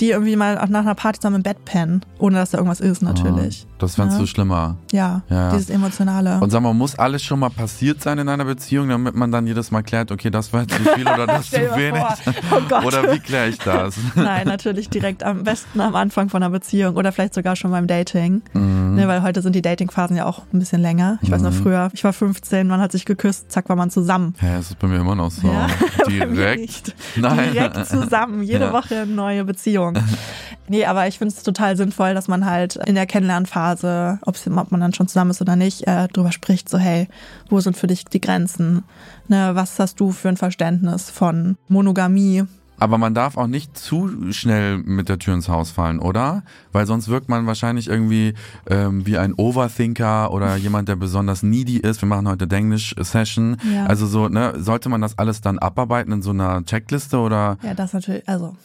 die 0.00 0.10
irgendwie 0.10 0.36
mal 0.36 0.54
nach 0.68 0.80
einer 0.80 0.94
Party 0.94 1.20
zusammen 1.20 1.36
im 1.36 1.42
Bett 1.42 1.64
pennen, 1.66 2.00
ohne 2.18 2.36
dass 2.36 2.50
da 2.50 2.58
irgendwas 2.58 2.80
ist, 2.80 3.02
natürlich. 3.02 3.66
Ah, 3.68 3.74
das 3.78 3.94
fändest 3.96 4.16
Ja. 4.16 4.20
du 4.22 4.26
schlimmer. 4.26 4.76
Ja, 4.90 5.22
Ja. 5.28 5.52
dieses 5.52 5.68
Emotionale. 5.68 6.38
Und 6.40 6.48
sag 6.50 6.62
mal, 6.62 6.72
muss 6.72 6.98
alles 6.98 7.22
schon 7.22 7.38
mal 7.38 7.50
passiert 7.50 8.00
sein 8.02 8.18
in 8.18 8.28
einer 8.28 8.46
Beziehung, 8.46 8.88
damit 8.88 9.14
man 9.14 9.30
dann 9.30 9.46
jedes 9.46 9.70
Mal 9.70 9.82
klärt, 9.82 10.10
okay, 10.10 10.30
das 10.30 10.50
war 10.54 10.66
zu 10.66 10.76
viel 10.82 11.06
oder 11.06 11.26
das 11.26 11.50
zu 11.50 11.56
wenig? 11.76 12.02
Oh 12.50 12.60
Gott. 12.70 12.84
Oder 12.86 13.12
wie 13.12 13.18
kläre 13.20 13.50
ich 13.50 13.58
das? 13.58 13.94
Nein, 14.14 14.46
natürlich 14.46 14.88
direkt 14.88 15.22
am 15.22 15.44
besten 15.44 15.80
am 15.80 15.94
Anfang 15.94 16.30
von 16.30 16.42
einer 16.42 16.50
Beziehung 16.50 16.96
oder 16.96 17.12
vielleicht 17.12 17.34
sogar 17.34 17.54
schon 17.54 17.70
beim 17.70 17.86
Dating. 17.86 18.40
Mhm. 18.54 18.94
Ne, 18.94 19.08
weil 19.08 19.22
heute 19.22 19.42
sind 19.42 19.51
die 19.52 19.62
Datingphasen 19.62 20.16
ja 20.16 20.26
auch 20.26 20.42
ein 20.52 20.58
bisschen 20.58 20.80
länger. 20.82 21.18
Ich 21.22 21.30
weiß 21.30 21.42
noch 21.42 21.52
früher, 21.52 21.90
ich 21.92 22.02
war 22.04 22.12
15, 22.12 22.66
man 22.66 22.80
hat 22.80 22.92
sich 22.92 23.04
geküsst, 23.04 23.50
zack, 23.52 23.68
war 23.68 23.76
man 23.76 23.90
zusammen. 23.90 24.34
Hä, 24.38 24.54
das 24.56 24.70
ist 24.70 24.78
bei 24.78 24.88
mir 24.88 24.96
immer 24.96 25.14
noch 25.14 25.30
so. 25.30 25.46
Ja, 25.46 25.66
Direkt. 26.08 26.94
Nein. 27.16 27.52
Direkt 27.52 27.86
zusammen, 27.86 28.42
jede 28.42 28.64
Ja. 28.66 28.72
Woche 28.72 29.02
eine 29.02 29.06
neue 29.12 29.44
Beziehung. 29.44 29.94
Nee, 30.68 30.84
aber 30.86 31.06
ich 31.08 31.18
finde 31.18 31.34
es 31.34 31.42
total 31.42 31.76
sinnvoll, 31.76 32.14
dass 32.14 32.28
man 32.28 32.46
halt 32.46 32.76
in 32.76 32.94
der 32.94 33.06
Kennenlernphase, 33.06 34.18
ob 34.22 34.36
man 34.70 34.80
dann 34.80 34.94
schon 34.94 35.08
zusammen 35.08 35.30
ist 35.30 35.40
oder 35.40 35.56
nicht, 35.56 35.86
äh, 35.86 36.08
drüber 36.08 36.32
spricht, 36.32 36.68
so 36.68 36.78
hey, 36.78 37.08
wo 37.48 37.60
sind 37.60 37.76
für 37.76 37.86
dich 37.86 38.04
die 38.04 38.20
Grenzen? 38.20 38.84
Ne, 39.28 39.50
was 39.54 39.78
hast 39.78 40.00
du 40.00 40.12
für 40.12 40.28
ein 40.28 40.36
Verständnis 40.36 41.10
von 41.10 41.56
Monogamie? 41.68 42.44
Aber 42.82 42.98
man 42.98 43.14
darf 43.14 43.36
auch 43.36 43.46
nicht 43.46 43.78
zu 43.78 44.32
schnell 44.32 44.76
mit 44.76 45.08
der 45.08 45.20
Tür 45.20 45.34
ins 45.34 45.48
Haus 45.48 45.70
fallen, 45.70 46.00
oder? 46.00 46.42
Weil 46.72 46.84
sonst 46.84 47.06
wirkt 47.06 47.28
man 47.28 47.46
wahrscheinlich 47.46 47.86
irgendwie 47.86 48.34
ähm, 48.68 49.06
wie 49.06 49.18
ein 49.18 49.34
Overthinker 49.34 50.32
oder 50.32 50.56
jemand, 50.56 50.88
der 50.88 50.96
besonders 50.96 51.44
needy 51.44 51.76
ist. 51.76 52.02
Wir 52.02 52.08
machen 52.08 52.26
heute 52.26 52.48
Denglisch-Session. 52.48 53.56
Ja. 53.72 53.86
Also 53.86 54.06
so, 54.06 54.26
ne, 54.26 54.54
sollte 54.56 54.88
man 54.88 55.00
das 55.00 55.16
alles 55.16 55.40
dann 55.40 55.60
abarbeiten 55.60 56.12
in 56.12 56.22
so 56.22 56.30
einer 56.30 56.64
Checkliste 56.64 57.18
oder? 57.18 57.56
Ja, 57.62 57.74
das 57.74 57.92
natürlich, 57.92 58.28
also 58.28 58.56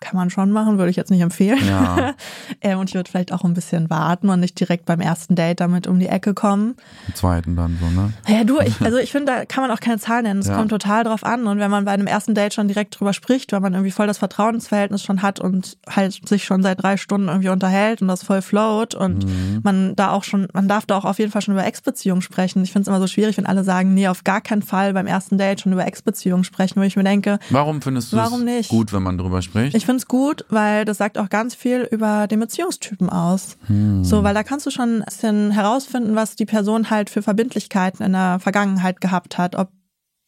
kann 0.00 0.16
man 0.16 0.30
schon 0.30 0.50
machen, 0.52 0.78
würde 0.78 0.90
ich 0.90 0.96
jetzt 0.96 1.10
nicht 1.10 1.20
empfehlen. 1.20 1.66
Ja. 1.66 2.14
ähm, 2.60 2.78
und 2.78 2.88
ich 2.90 2.94
würde 2.94 3.10
vielleicht 3.10 3.32
auch 3.32 3.44
ein 3.44 3.54
bisschen 3.54 3.90
warten 3.90 4.28
und 4.28 4.40
nicht 4.40 4.58
direkt 4.58 4.84
beim 4.86 5.00
ersten 5.00 5.34
Date 5.34 5.60
damit 5.60 5.86
um 5.86 5.98
die 5.98 6.06
Ecke 6.08 6.34
kommen. 6.34 6.74
Im 7.08 7.14
zweiten 7.14 7.56
dann 7.56 7.76
so, 7.80 7.86
ne? 7.90 8.12
Ja, 8.28 8.44
du, 8.44 8.60
ich, 8.60 8.80
also 8.84 8.98
ich 8.98 9.12
finde, 9.12 9.32
da 9.32 9.44
kann 9.44 9.62
man 9.62 9.70
auch 9.70 9.80
keine 9.80 9.98
Zahl 9.98 10.22
nennen. 10.22 10.40
Es 10.40 10.48
Ja. 10.48 10.56
kommt 10.56 10.70
total 10.70 11.04
drauf 11.04 11.24
an. 11.24 11.46
Und 11.46 11.58
wenn 11.58 11.70
man 11.70 11.84
bei 11.84 11.92
einem 11.92 12.06
ersten 12.06 12.34
Date 12.34 12.54
schon 12.54 12.68
direkt 12.68 12.98
drüber 12.98 13.12
spricht, 13.12 13.52
weil 13.52 13.60
man 13.60 13.72
irgendwie 13.74 13.90
voll 13.90 14.06
das 14.06 14.18
Vertrauensverhältnis 14.18 15.02
schon 15.02 15.22
hat 15.22 15.40
und 15.40 15.76
halt 15.88 16.28
sich 16.28 16.44
schon 16.44 16.62
seit 16.62 16.82
drei 16.82 16.96
Stunden 16.96 17.28
irgendwie 17.28 17.48
unterhält 17.48 18.02
und 18.02 18.08
das 18.08 18.22
voll 18.22 18.42
float 18.42 18.94
und 18.94 19.24
Mhm. 19.26 19.60
man 19.62 19.96
da 19.96 20.10
auch 20.10 20.24
schon, 20.24 20.48
man 20.52 20.68
darf 20.68 20.86
da 20.86 20.96
auch 20.96 21.04
auf 21.04 21.18
jeden 21.18 21.32
Fall 21.32 21.42
schon 21.42 21.54
über 21.54 21.64
Ex-Beziehungen 21.66 22.22
sprechen. 22.22 22.62
Ich 22.62 22.72
finde 22.72 22.82
es 22.82 22.88
immer 22.88 23.00
so 23.00 23.06
schwierig, 23.06 23.36
wenn 23.36 23.46
alle 23.46 23.64
sagen, 23.64 23.94
nee, 23.94 24.08
auf 24.08 24.24
gar 24.24 24.40
keinen 24.40 24.62
Fall 24.62 24.92
beim 24.92 25.06
ersten 25.06 25.38
Date 25.38 25.60
schon 25.62 25.72
über 25.72 25.86
Ex-Beziehungen 25.86 26.44
sprechen, 26.44 26.80
wo 26.80 26.84
ich 26.84 26.96
mir 26.96 27.04
denke, 27.04 27.38
Warum 27.50 27.82
findest 27.82 28.12
du 28.12 28.18
es 28.18 28.30
nicht? 28.38 28.68
gut, 28.68 28.92
wenn 28.92 29.02
man 29.02 29.18
drüber 29.18 29.42
spricht? 29.46 29.74
ich 29.74 29.86
finde 29.86 29.98
es 29.98 30.06
gut, 30.06 30.44
weil 30.48 30.84
das 30.84 30.98
sagt 30.98 31.18
auch 31.18 31.28
ganz 31.28 31.54
viel 31.54 31.88
über 31.90 32.26
den 32.26 32.40
Beziehungstypen 32.40 33.08
aus. 33.10 33.56
So, 34.02 34.22
weil 34.22 34.34
da 34.34 34.42
kannst 34.42 34.66
du 34.66 34.70
schon 34.70 35.00
ein 35.00 35.04
bisschen 35.04 35.50
herausfinden, 35.50 36.14
was 36.14 36.36
die 36.36 36.46
Person 36.46 36.90
halt 36.90 37.10
für 37.10 37.22
Verbindlichkeiten 37.22 38.04
in 38.04 38.12
der 38.12 38.38
Vergangenheit 38.40 39.00
gehabt 39.00 39.38
hat, 39.38 39.56
ob 39.56 39.70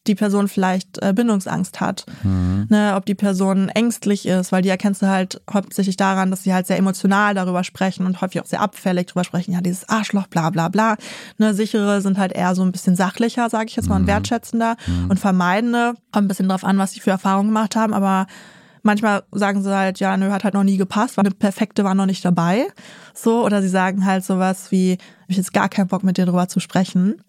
die 0.07 0.15
Person 0.15 0.47
vielleicht 0.47 1.01
äh, 1.01 1.13
Bindungsangst 1.13 1.79
hat, 1.81 2.05
ne, 2.69 2.93
ob 2.95 3.05
die 3.05 3.15
Person 3.15 3.69
ängstlich 3.69 4.25
ist, 4.25 4.51
weil 4.51 4.61
die 4.61 4.69
erkennst 4.69 5.01
du 5.01 5.07
halt 5.07 5.41
hauptsächlich 5.51 5.97
daran, 5.97 6.31
dass 6.31 6.43
sie 6.43 6.53
halt 6.53 6.67
sehr 6.67 6.77
emotional 6.77 7.35
darüber 7.35 7.63
sprechen 7.63 8.05
und 8.05 8.19
häufig 8.21 8.41
auch 8.41 8.45
sehr 8.45 8.61
abfällig 8.61 9.07
darüber 9.07 9.23
sprechen, 9.23 9.53
ja, 9.53 9.61
dieses 9.61 9.87
Arschloch, 9.87 10.27
bla 10.27 10.49
bla 10.49 10.69
bla. 10.69 10.95
Ne, 11.37 11.53
sichere 11.53 12.01
sind 12.01 12.17
halt 12.17 12.31
eher 12.31 12.55
so 12.55 12.63
ein 12.63 12.71
bisschen 12.71 12.95
sachlicher, 12.95 13.49
sage 13.49 13.67
ich 13.67 13.75
jetzt 13.75 13.87
mal, 13.87 13.97
und 13.97 14.07
wertschätzender 14.07 14.77
und 15.09 15.19
vermeidende, 15.19 15.93
kommt 16.11 16.25
ein 16.25 16.27
bisschen 16.27 16.49
drauf 16.49 16.63
an, 16.63 16.77
was 16.77 16.93
sie 16.93 17.01
für 17.01 17.11
Erfahrungen 17.11 17.49
gemacht 17.49 17.75
haben, 17.75 17.93
aber 17.93 18.25
Manchmal 18.83 19.23
sagen 19.31 19.61
sie 19.63 19.75
halt, 19.75 19.99
ja, 19.99 20.15
nö, 20.17 20.31
hat 20.31 20.43
halt 20.43 20.53
noch 20.53 20.63
nie 20.63 20.77
gepasst, 20.77 21.17
war 21.17 21.25
eine 21.25 21.33
perfekte 21.33 21.83
war 21.83 21.95
noch 21.95 22.05
nicht 22.05 22.23
dabei. 22.23 22.67
So, 23.13 23.45
oder 23.45 23.61
sie 23.61 23.69
sagen 23.69 24.05
halt 24.05 24.23
sowas 24.23 24.71
wie, 24.71 24.93
hab 24.93 25.29
ich 25.29 25.37
jetzt 25.37 25.53
gar 25.53 25.69
keinen 25.69 25.87
Bock 25.87 26.03
mit 26.03 26.17
dir 26.17 26.25
drüber 26.25 26.47
zu 26.47 26.59
sprechen. 26.59 27.21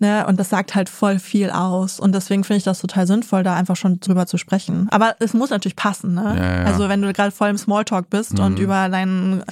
Ne, 0.00 0.26
und 0.26 0.40
das 0.40 0.50
sagt 0.50 0.74
halt 0.74 0.88
voll 0.88 1.20
viel 1.20 1.50
aus. 1.50 2.00
Und 2.00 2.14
deswegen 2.14 2.42
finde 2.42 2.58
ich 2.58 2.64
das 2.64 2.80
total 2.80 3.06
sinnvoll, 3.06 3.44
da 3.44 3.54
einfach 3.54 3.76
schon 3.76 4.00
drüber 4.00 4.26
zu 4.26 4.38
sprechen. 4.38 4.88
Aber 4.90 5.14
es 5.20 5.34
muss 5.34 5.50
natürlich 5.50 5.76
passen, 5.76 6.14
ne? 6.14 6.34
Ja, 6.36 6.60
ja. 6.60 6.64
Also 6.64 6.88
wenn 6.88 7.00
du 7.00 7.12
gerade 7.12 7.30
voll 7.30 7.48
im 7.48 7.56
Smalltalk 7.56 8.10
bist 8.10 8.38
und 8.40 8.58
über 8.58 8.88
dein 8.88 9.44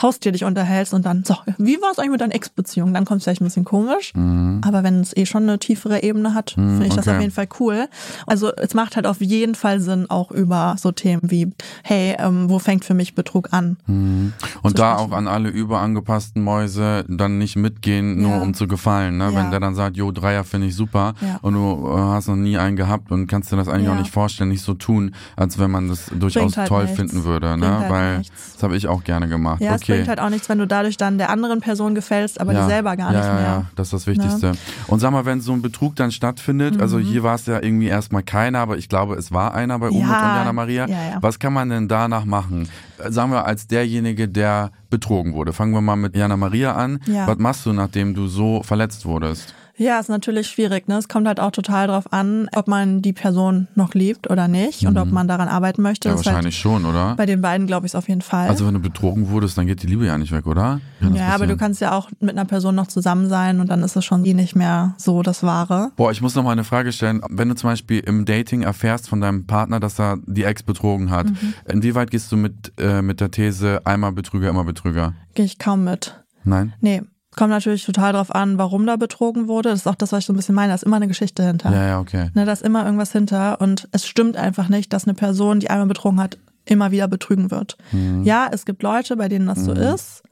Haustier 0.00 0.32
dich 0.32 0.44
unterhältst 0.44 0.94
und 0.94 1.06
dann, 1.06 1.24
so, 1.24 1.36
wie 1.58 1.80
war 1.80 1.90
es 1.92 1.98
eigentlich 1.98 2.12
mit 2.12 2.20
deiner 2.20 2.34
Ex-Beziehung? 2.34 2.92
Dann 2.94 3.04
kommt 3.04 3.18
es 3.18 3.24
vielleicht 3.24 3.40
ein 3.40 3.44
bisschen 3.44 3.64
komisch. 3.64 4.12
Aber 4.14 4.82
wenn 4.82 5.00
es 5.00 5.16
eh 5.16 5.26
schon 5.26 5.44
eine 5.44 5.58
tiefere 5.58 6.02
Ebene 6.02 6.34
hat, 6.34 6.50
finde 6.52 6.86
ich 6.86 6.94
das 6.94 7.06
okay. 7.06 7.16
auf 7.16 7.20
jeden 7.22 7.32
Fall 7.32 7.48
cool. 7.60 7.88
Also 8.26 8.52
es 8.56 8.74
macht 8.74 8.96
halt 8.96 9.06
auf 9.06 9.20
jeden 9.20 9.54
Fall 9.54 9.80
Sinn, 9.80 10.08
auch 10.10 10.30
über 10.30 10.76
so 10.78 10.92
Themen 10.92 11.22
wie, 11.30 11.52
hey, 11.82 12.16
ähm, 12.18 12.48
wo 12.50 12.58
fängt 12.58 12.84
für 12.84 12.94
mich 12.94 13.14
Betrug 13.14 13.52
an? 13.52 13.76
Und 13.86 14.32
da 14.78 14.94
sprechen. 14.94 15.12
auch 15.12 15.16
an 15.16 15.28
alle 15.28 15.48
überangepassten 15.48 16.42
Mäuse 16.42 17.04
dann 17.08 17.38
nicht 17.38 17.56
mitgehen, 17.56 18.20
nur 18.20 18.32
Ja. 18.36 18.40
um 18.42 18.54
zu 18.54 18.66
gefallen. 18.68 19.16
Ne? 19.18 19.30
Ja. 19.30 19.34
Wenn 19.34 19.50
der 19.50 19.60
dann 19.60 19.74
sagt, 19.74 19.96
jo, 19.96 20.10
Dreier 20.12 20.44
finde 20.44 20.66
ich 20.68 20.74
super 20.76 21.14
Ja. 21.20 21.38
und 21.42 21.54
du 21.54 21.88
äh, 21.88 21.98
hast 21.98 22.28
noch 22.28 22.36
nie 22.36 22.58
einen 22.58 22.76
gehabt 22.76 23.10
und 23.10 23.26
kannst 23.26 23.52
dir 23.52 23.56
das 23.56 23.68
eigentlich 23.68 23.88
auch 23.88 23.98
nicht 23.98 24.10
vorstellen, 24.12 24.50
nicht 24.50 24.62
so 24.62 24.74
tun, 24.74 25.14
als 25.36 25.58
wenn 25.58 25.70
man 25.70 25.88
das 25.88 26.10
durchaus 26.18 26.56
halt 26.56 26.68
toll 26.68 26.82
nichts. 26.84 26.96
finden 26.96 27.24
würde. 27.24 27.56
Ne? 27.56 27.78
Halt 27.78 27.90
Weil 27.90 28.18
nichts. 28.18 28.52
das 28.54 28.62
habe 28.62 28.76
ich 28.76 28.86
auch 28.88 29.04
gerne 29.04 29.28
gemacht. 29.28 29.60
Ja, 29.60 29.74
es 29.74 29.82
okay. 29.86 29.94
bringt 29.98 30.08
halt 30.08 30.20
auch 30.20 30.28
nichts, 30.30 30.48
wenn 30.48 30.58
du 30.58 30.66
dadurch 30.66 30.96
dann 30.96 31.18
der 31.18 31.30
anderen 31.30 31.60
Person 31.60 31.94
gefällst, 31.94 32.40
aber 32.40 32.52
dir 32.52 32.66
selber 32.66 32.96
gar 32.96 33.12
ja, 33.12 33.18
nicht 33.18 33.26
ja, 33.28 33.34
mehr. 33.34 33.42
Ja, 33.42 33.64
das 33.76 33.88
ist 33.88 33.92
das 33.92 34.06
Wichtigste. 34.06 34.52
Und 34.86 35.00
sag 35.00 35.10
mal, 35.12 35.24
wenn 35.24 35.40
so 35.40 35.52
ein 35.52 35.62
Betrug 35.62 35.96
dann 35.96 36.12
stattfindet, 36.12 36.76
Mhm. 36.76 36.80
also 36.80 36.98
hier 36.98 37.22
war 37.22 37.34
es 37.34 37.46
ja 37.46 37.62
irgendwie 37.62 37.86
erstmal 37.88 38.22
keiner, 38.22 38.58
aber 38.60 38.76
ich 38.76 38.88
glaube, 38.88 39.14
es 39.14 39.32
war 39.32 39.54
einer 39.54 39.78
bei 39.78 39.88
Umut 39.88 40.02
und 40.04 40.10
Ja, 40.10 40.36
Jana 40.38 40.52
Maria. 40.52 40.86
ja, 40.88 40.96
ja. 41.10 41.18
Was 41.20 41.38
kann 41.38 41.52
man 41.52 41.68
denn 41.70 41.88
danach 41.88 42.24
machen? 42.24 42.68
Sagen 43.08 43.30
wir 43.30 43.44
als 43.44 43.66
derjenige, 43.66 44.28
der 44.28 44.70
betrogen 44.90 45.34
wurde. 45.34 45.52
Fangen 45.52 45.72
wir 45.72 45.80
mal 45.80 45.96
mit 45.96 46.16
Jana 46.16 46.36
Maria 46.36 46.74
an. 46.74 46.98
Ja. 47.06 47.26
Was 47.26 47.38
machst 47.38 47.66
du, 47.66 47.72
nachdem 47.72 48.14
du 48.14 48.26
so 48.28 48.62
verletzt 48.62 49.04
wurdest? 49.06 49.54
Ja, 49.78 49.98
ist 50.00 50.08
natürlich 50.08 50.46
schwierig. 50.48 50.88
Ne? 50.88 50.96
Es 50.96 51.06
kommt 51.08 51.26
halt 51.26 51.38
auch 51.38 51.50
total 51.50 51.86
drauf 51.88 52.12
an, 52.12 52.48
ob 52.54 52.66
man 52.66 53.02
die 53.02 53.12
Person 53.12 53.68
noch 53.74 53.92
liebt 53.94 54.30
oder 54.30 54.48
nicht 54.48 54.86
und 54.86 54.96
ob 54.96 55.10
man 55.12 55.28
daran 55.28 55.48
arbeiten 55.48 55.82
möchte. 55.82 56.08
Mhm. 56.08 56.12
Ja, 56.12 56.16
Das 56.16 56.26
halt 56.26 56.34
wahrscheinlich 56.34 56.58
schon, 56.58 56.84
oder? 56.86 57.14
bei 57.16 57.26
den 57.26 57.42
beiden 57.42 57.66
glaube 57.66 57.86
ich 57.86 57.90
es 57.92 57.94
auf 57.94 58.08
jeden 58.08 58.22
Fall. 58.22 58.48
Also 58.48 58.66
wenn 58.66 58.74
du 58.74 58.80
betrogen 58.80 59.28
wurdest, 59.28 59.58
dann 59.58 59.66
geht 59.66 59.82
die 59.82 59.86
Liebe 59.86 60.06
ja 60.06 60.16
nicht 60.16 60.32
weg, 60.32 60.46
oder? 60.46 60.80
Kann 61.00 61.14
ja, 61.14 61.34
aber 61.34 61.46
du 61.46 61.56
kannst 61.58 61.80
ja 61.82 61.92
auch 61.92 62.10
mit 62.20 62.30
einer 62.30 62.46
Person 62.46 62.74
noch 62.74 62.86
zusammen 62.86 63.28
sein 63.28 63.60
und 63.60 63.68
dann 63.68 63.82
ist 63.82 63.96
es 63.96 64.04
schon 64.04 64.24
eh 64.24 64.32
nicht 64.34 64.56
mehr 64.56 64.94
so 64.96 65.22
das 65.22 65.42
Wahre. 65.42 65.90
Boah, 65.96 66.10
ich 66.10 66.22
muss 66.22 66.34
noch 66.34 66.42
mal 66.42 66.52
eine 66.52 66.64
Frage 66.64 66.90
stellen. 66.92 67.20
Wenn 67.28 67.48
du 67.50 67.54
zum 67.54 67.68
Beispiel 67.70 68.00
im 68.00 68.24
Dating 68.24 68.62
erfährst 68.62 69.08
von 69.08 69.20
deinem 69.20 69.46
Partner, 69.46 69.78
dass 69.78 69.98
er 70.00 70.16
die 70.26 70.44
Ex 70.44 70.62
betrogen 70.62 71.10
hat, 71.10 71.26
Mhm. 71.26 71.54
inwieweit 71.70 72.10
gehst 72.10 72.32
du 72.32 72.36
mit, 72.38 72.72
äh, 72.78 73.02
mit 73.02 73.20
der 73.20 73.30
These 73.30 73.82
einmal 73.84 74.12
Betrüger, 74.12 74.48
immer 74.48 74.64
Betrüger? 74.64 75.12
Gehe 75.34 75.44
ich 75.44 75.58
kaum 75.58 75.84
mit. 75.84 76.18
Nein? 76.44 76.72
Nee. 76.80 77.02
Kommt 77.36 77.50
natürlich 77.50 77.84
total 77.84 78.14
drauf 78.14 78.34
an, 78.34 78.58
warum 78.58 78.86
da 78.86 78.96
betrogen 78.96 79.46
wurde. 79.46 79.68
Das 79.68 79.80
ist 79.80 79.86
auch 79.86 79.94
das, 79.94 80.10
was 80.12 80.20
ich 80.20 80.26
so 80.26 80.32
ein 80.32 80.36
bisschen 80.36 80.54
meine. 80.54 80.68
Da 80.70 80.74
ist 80.74 80.82
immer 80.84 80.96
eine 80.96 81.06
Geschichte 81.08 81.44
hinter. 81.46 81.70
Ja, 81.70 81.86
ja, 81.86 82.00
okay. 82.00 82.30
Ne, 82.34 82.44
da 82.46 82.52
ist 82.52 82.62
immer 82.62 82.84
irgendwas 82.84 83.12
hinter 83.12 83.60
und 83.60 83.88
es 83.92 84.06
stimmt 84.06 84.36
einfach 84.36 84.68
nicht, 84.68 84.92
dass 84.92 85.04
eine 85.04 85.14
Person, 85.14 85.60
die 85.60 85.68
einmal 85.70 85.86
betrogen 85.86 86.18
hat, 86.20 86.38
immer 86.68 86.90
wieder 86.90 87.06
betrügen 87.06 87.52
wird. 87.52 87.76
Mhm. 87.92 88.24
Ja, 88.24 88.48
es 88.50 88.64
gibt 88.64 88.82
Leute, 88.82 89.16
bei 89.16 89.28
denen 89.28 89.46
das 89.46 89.64
so 89.64 89.70
ist, 89.72 90.24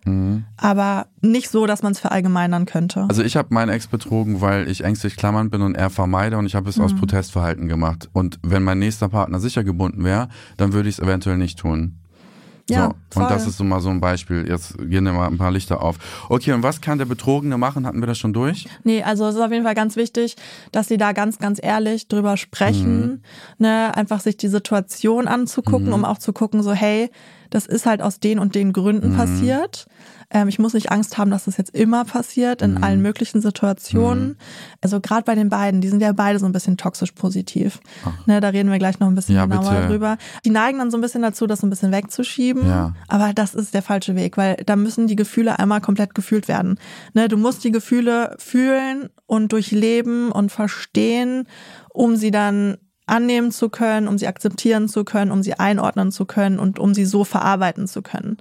aber 0.57 1.07
nicht 1.21 1.49
so, 1.49 1.67
dass 1.67 1.83
man 1.83 1.93
es 1.93 2.01
verallgemeinern 2.01 2.67
könnte. 2.67 3.05
Also 3.09 3.23
ich 3.23 3.37
habe 3.37 3.55
meinen 3.55 3.69
Ex 3.69 3.87
betrogen, 3.87 4.41
weil 4.41 4.69
ich 4.69 4.83
ängstlich 4.83 5.17
klammern 5.17 5.51
bin 5.51 5.63
und 5.63 5.77
er 5.77 5.91
vermeide 5.91 6.37
und 6.39 6.47
ich 6.47 6.55
habe 6.57 6.69
es 6.69 6.77
Mhm. 6.77 6.85
aus 6.85 6.95
Protestverhalten 6.97 7.69
gemacht. 7.69 8.09
Und 8.13 8.39
wenn 8.43 8.63
mein 8.65 8.79
nächster 8.81 9.09
Partner 9.09 9.39
sicher 9.39 9.63
gebunden 9.63 10.03
wäre, 10.05 10.29
dann 10.57 10.73
würde 10.73 10.89
ich 10.89 10.97
es 10.99 11.05
eventuell 11.05 11.37
nicht 11.37 11.59
tun. 11.59 12.01
Ja, 12.71 12.95
so. 13.13 13.21
Und 13.21 13.31
das 13.31 13.47
ist 13.47 13.59
so 13.59 13.65
mal 13.65 13.81
so 13.81 13.91
ein 13.91 14.01
Beispiel. 14.01 14.47
Jetzt 14.49 14.79
gehen 14.79 15.05
wir 15.05 15.13
mal 15.13 15.27
ein 15.27 15.37
paar 15.37 15.51
Lichter 15.51 15.83
auf. 15.83 15.97
Okay, 16.31 16.53
und 16.53 16.63
was 16.63 16.81
kann 16.81 16.97
der 16.97 17.05
Betrogene 17.05 17.59
machen? 17.59 17.87
Hatten 17.87 18.01
wir 18.01 18.07
das 18.07 18.19
schon 18.19 18.33
durch? 18.33 18.67
Nee, 18.85 19.03
also 19.03 19.27
es 19.27 19.35
ist 19.35 19.41
auf 19.41 19.53
jeden 19.53 19.65
Fall 19.65 19.75
ganz 19.75 19.97
wichtig, 19.97 20.37
dass 20.73 20.89
sie 20.89 20.97
da 20.97 21.13
ganz, 21.13 21.39
ganz 21.39 21.61
ehrlich 21.63 22.09
drüber 22.09 22.39
sprechen, 22.39 23.23
ne, 23.59 23.95
einfach 23.95 24.21
sich 24.21 24.39
die 24.39 24.49
Situation 24.49 25.29
anzugucken, 25.29 25.93
um 25.93 26.05
auch 26.07 26.19
zu 26.19 26.33
gucken, 26.33 26.63
so, 26.63 26.73
hey, 26.73 27.11
das 27.55 27.67
ist 27.67 27.87
halt 27.87 28.03
aus 28.03 28.19
den 28.19 28.41
und 28.41 28.57
den 28.57 28.73
Gründen 28.73 29.15
passiert. 29.17 29.87
Ähm, 30.29 30.49
ich 30.49 30.59
muss 30.59 30.75
nicht 30.75 30.91
Angst 30.91 31.19
haben, 31.19 31.31
dass 31.31 31.45
das 31.45 31.57
jetzt 31.57 31.73
immer 31.73 32.05
passiert, 32.05 32.63
in 32.63 32.83
allen 32.83 33.01
möglichen 33.01 33.41
Situationen. 33.41 34.37
Also 34.81 35.01
gerade 35.01 35.23
bei 35.23 35.37
den 35.37 35.51
beiden, 35.51 35.81
die 35.81 35.87
sind 35.87 36.01
ja 36.03 36.13
beide 36.13 36.41
so 36.41 36.47
ein 36.47 36.53
bisschen 36.53 36.77
toxisch 36.77 37.13
positiv. 37.13 37.79
Ne, 38.27 38.41
da 38.41 38.49
reden 38.49 38.73
wir 38.73 38.79
gleich 38.81 38.99
noch 38.99 39.07
ein 39.07 39.15
bisschen 39.15 39.37
Ja, 39.37 39.47
genauer 39.47 39.71
bitte. 39.71 39.87
drüber. 39.87 40.19
Die 40.45 40.51
neigen 40.51 40.79
dann 40.79 40.91
so 40.91 40.99
ein 40.99 41.01
bisschen 41.01 41.23
dazu, 41.23 41.47
das 41.47 41.61
so 41.61 41.67
ein 41.69 41.71
bisschen 41.71 41.93
wegzuschieben. 41.93 42.67
Ja. 42.67 42.93
Aber 43.07 43.33
das 43.33 43.55
ist 43.55 43.73
der 43.73 43.83
falsche 43.83 44.17
Weg, 44.17 44.37
weil 44.37 44.57
da 44.67 44.75
müssen 44.75 45.07
die 45.07 45.15
Gefühle 45.15 45.57
einmal 45.61 45.81
komplett 45.81 46.17
gefühlt 46.17 46.49
werden. 46.49 46.81
Ne, 47.13 47.29
du 47.29 47.37
musst 47.37 47.63
die 47.63 47.71
Gefühle 47.71 48.35
fühlen 48.41 49.11
und 49.27 49.53
durchleben 49.53 50.33
und 50.33 50.51
verstehen, 50.51 51.47
um 51.91 52.17
sie 52.17 52.33
dann 52.33 52.79
annehmen 53.07 53.51
zu 53.51 53.69
können, 53.69 54.09
um 54.09 54.19
sie 54.19 54.27
akzeptieren 54.27 54.89
zu 54.89 55.05
können, 55.05 55.31
um 55.31 55.43
sie 55.43 55.55
einordnen 55.55 56.11
zu 56.11 56.25
können 56.25 56.59
und 56.59 56.79
um 56.79 56.95
sie 56.95 57.05
so 57.05 57.25
verarbeiten 57.25 57.87
zu 57.87 58.03
können. 58.03 58.39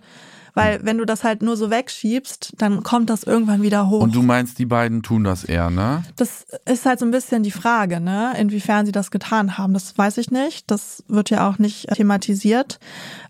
Weil 0.53 0.81
wenn 0.83 0.97
du 0.97 1.05
das 1.05 1.23
halt 1.23 1.41
nur 1.41 1.57
so 1.57 1.71
wegschiebst, 1.71 2.53
dann 2.57 2.83
kommt 2.83 3.09
das 3.09 3.23
irgendwann 3.23 3.63
wieder 3.63 3.89
hoch. 3.89 4.01
Und 4.01 4.13
du 4.13 4.21
meinst, 4.21 4.59
die 4.59 4.65
beiden 4.65 5.01
tun 5.01 5.23
das 5.23 5.43
eher, 5.43 5.69
ne? 5.71 6.03
Das 6.15 6.45
ist 6.65 6.85
halt 6.85 6.99
so 6.99 7.05
ein 7.05 7.11
bisschen 7.11 7.41
die 7.41 7.51
Frage, 7.51 7.99
ne? 7.99 8.33
Inwiefern 8.37 8.85
sie 8.85 8.91
das 8.91 9.09
getan 9.09 9.57
haben, 9.57 9.73
das 9.73 9.97
weiß 9.97 10.17
ich 10.19 10.29
nicht. 10.29 10.69
Das 10.69 11.03
wird 11.07 11.31
ja 11.31 11.49
auch 11.49 11.57
nicht 11.57 11.87
thematisiert. 11.87 12.79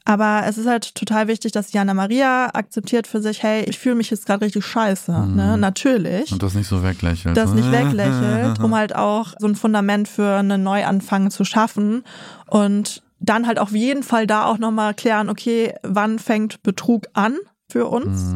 Aber 0.05 0.43
es 0.45 0.57
ist 0.57 0.67
halt 0.67 0.95
total 0.95 1.27
wichtig, 1.29 1.53
dass 1.53 1.71
Jana 1.71 1.93
Maria 1.93 2.49
akzeptiert 2.53 3.07
für 3.07 3.21
sich, 3.21 3.41
hey, 3.41 3.63
ich 3.63 3.79
fühle 3.79 3.95
mich 3.95 4.09
jetzt 4.09 4.25
gerade 4.25 4.45
richtig 4.45 4.65
scheiße. 4.65 5.11
Ne? 5.27 5.57
Natürlich. 5.57 6.31
Und 6.33 6.43
das 6.43 6.55
nicht 6.55 6.67
so 6.67 6.83
weglächelt. 6.83 7.37
Das 7.37 7.53
nicht 7.53 7.71
weglächelt, 7.71 8.59
um 8.63 8.75
halt 8.75 8.95
auch 8.95 9.33
so 9.39 9.47
ein 9.47 9.55
Fundament 9.55 10.09
für 10.09 10.35
einen 10.35 10.61
Neuanfang 10.61 11.31
zu 11.31 11.45
schaffen. 11.45 12.03
Und 12.47 13.01
dann 13.23 13.47
halt 13.47 13.57
auf 13.57 13.71
jeden 13.71 14.03
Fall 14.03 14.27
da 14.27 14.45
auch 14.45 14.57
nochmal 14.57 14.93
klären, 14.93 15.29
okay, 15.29 15.73
wann 15.81 16.19
fängt 16.19 16.61
Betrug 16.61 17.07
an 17.13 17.37
für 17.69 17.87
uns? 17.87 18.35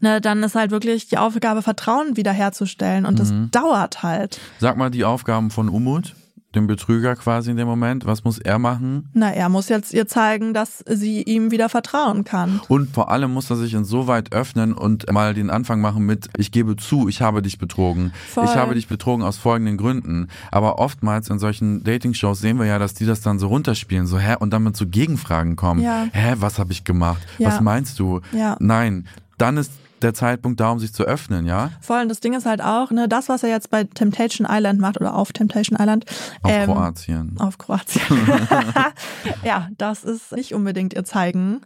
Ne, 0.00 0.20
dann 0.20 0.42
ist 0.42 0.54
halt 0.54 0.70
wirklich 0.70 1.08
die 1.08 1.18
Aufgabe, 1.18 1.62
Vertrauen 1.62 2.16
wiederherzustellen. 2.16 3.04
Und 3.04 3.18
das 3.18 3.32
dauert 3.50 4.02
halt. 4.02 4.38
Sag 4.58 4.76
mal 4.76 4.90
die 4.90 5.04
Aufgaben 5.04 5.50
von 5.50 5.68
Umut, 5.68 6.14
dem 6.54 6.66
Betrüger 6.66 7.14
quasi 7.16 7.50
in 7.50 7.56
dem 7.56 7.68
Moment. 7.68 8.06
Was 8.06 8.24
muss 8.24 8.38
er 8.38 8.58
machen? 8.58 9.08
Na, 9.12 9.30
er 9.30 9.48
muss 9.48 9.68
jetzt 9.68 9.92
ihr 9.92 10.08
zeigen, 10.08 10.52
dass 10.52 10.84
sie 10.88 11.22
ihm 11.22 11.50
wieder 11.50 11.68
vertrauen 11.68 12.24
kann. 12.24 12.60
Und 12.68 12.92
vor 12.92 13.10
allem 13.10 13.32
muss 13.32 13.50
er 13.50 13.56
sich 13.56 13.74
insoweit 13.74 14.32
öffnen 14.32 14.72
und 14.72 15.10
mal 15.12 15.34
den 15.34 15.50
Anfang 15.50 15.80
machen 15.80 16.04
mit, 16.04 16.28
ich 16.36 16.50
gebe 16.50 16.76
zu, 16.76 17.08
ich 17.08 17.22
habe 17.22 17.42
dich 17.42 17.58
betrogen. 17.58 18.12
Voll. 18.28 18.44
Ich 18.44 18.56
habe 18.56 18.74
dich 18.74 18.88
betrogen 18.88 19.24
aus 19.24 19.36
folgenden 19.36 19.76
Gründen. 19.76 20.28
Aber 20.50 20.78
oftmals 20.78 21.30
in 21.30 21.38
solchen 21.38 21.84
Dating-Shows 21.84 22.40
sehen 22.40 22.58
wir 22.58 22.66
ja, 22.66 22.78
dass 22.78 22.94
die 22.94 23.06
das 23.06 23.20
dann 23.20 23.38
so 23.38 23.46
runterspielen, 23.46 24.06
so, 24.06 24.18
hä, 24.18 24.34
und 24.40 24.52
dann 24.52 24.64
mit 24.64 24.76
so 24.76 24.86
Gegenfragen 24.86 25.54
kommen. 25.54 25.82
Ja. 25.82 26.06
Hä, 26.12 26.34
was 26.38 26.58
habe 26.58 26.72
ich 26.72 26.84
gemacht? 26.84 27.22
Ja. 27.38 27.48
Was 27.48 27.60
meinst 27.60 27.98
du? 27.98 28.20
Ja. 28.32 28.56
Nein, 28.58 29.06
dann 29.38 29.56
ist 29.56 29.72
der 30.02 30.14
Zeitpunkt 30.14 30.60
da, 30.60 30.70
um 30.70 30.78
sich 30.78 30.92
zu 30.92 31.04
öffnen, 31.04 31.46
ja? 31.46 31.70
Voll, 31.80 32.02
und 32.02 32.08
das 32.08 32.20
Ding 32.20 32.34
ist 32.34 32.46
halt 32.46 32.62
auch, 32.62 32.90
ne, 32.90 33.08
das, 33.08 33.28
was 33.28 33.42
er 33.42 33.50
jetzt 33.50 33.70
bei 33.70 33.84
Temptation 33.84 34.46
Island 34.50 34.80
macht 34.80 35.00
oder 35.00 35.14
auf 35.14 35.32
Temptation 35.32 35.78
Island. 35.78 36.04
Auf 36.42 36.50
ähm, 36.52 36.66
Kroatien. 36.66 37.36
Auf 37.38 37.58
Kroatien. 37.58 38.02
ja, 39.44 39.68
das 39.78 40.04
ist 40.04 40.32
nicht 40.32 40.54
unbedingt 40.54 40.94
ihr 40.94 41.04
Zeigen, 41.04 41.60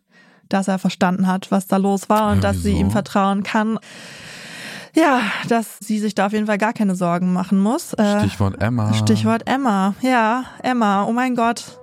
dass 0.48 0.68
er 0.68 0.78
verstanden 0.78 1.26
hat, 1.26 1.50
was 1.50 1.66
da 1.66 1.76
los 1.76 2.08
war 2.08 2.32
und 2.32 2.42
Ja, 2.42 2.52
dass 2.52 2.62
sie 2.62 2.72
ihm 2.72 2.90
vertrauen 2.90 3.42
kann. 3.42 3.78
Ja, 4.94 5.22
dass 5.48 5.78
sie 5.80 5.98
sich 5.98 6.14
da 6.14 6.26
auf 6.26 6.32
jeden 6.32 6.46
Fall 6.46 6.58
gar 6.58 6.72
keine 6.72 6.94
Sorgen 6.94 7.32
machen 7.32 7.58
muss. 7.58 7.94
Äh, 7.94 8.20
Stichwort 8.20 8.62
Emma. 8.62 8.94
Stichwort 8.94 9.42
Emma. 9.46 9.94
Ja, 10.00 10.44
Emma. 10.62 11.04
Oh 11.04 11.12
mein 11.12 11.34
Gott. 11.34 11.80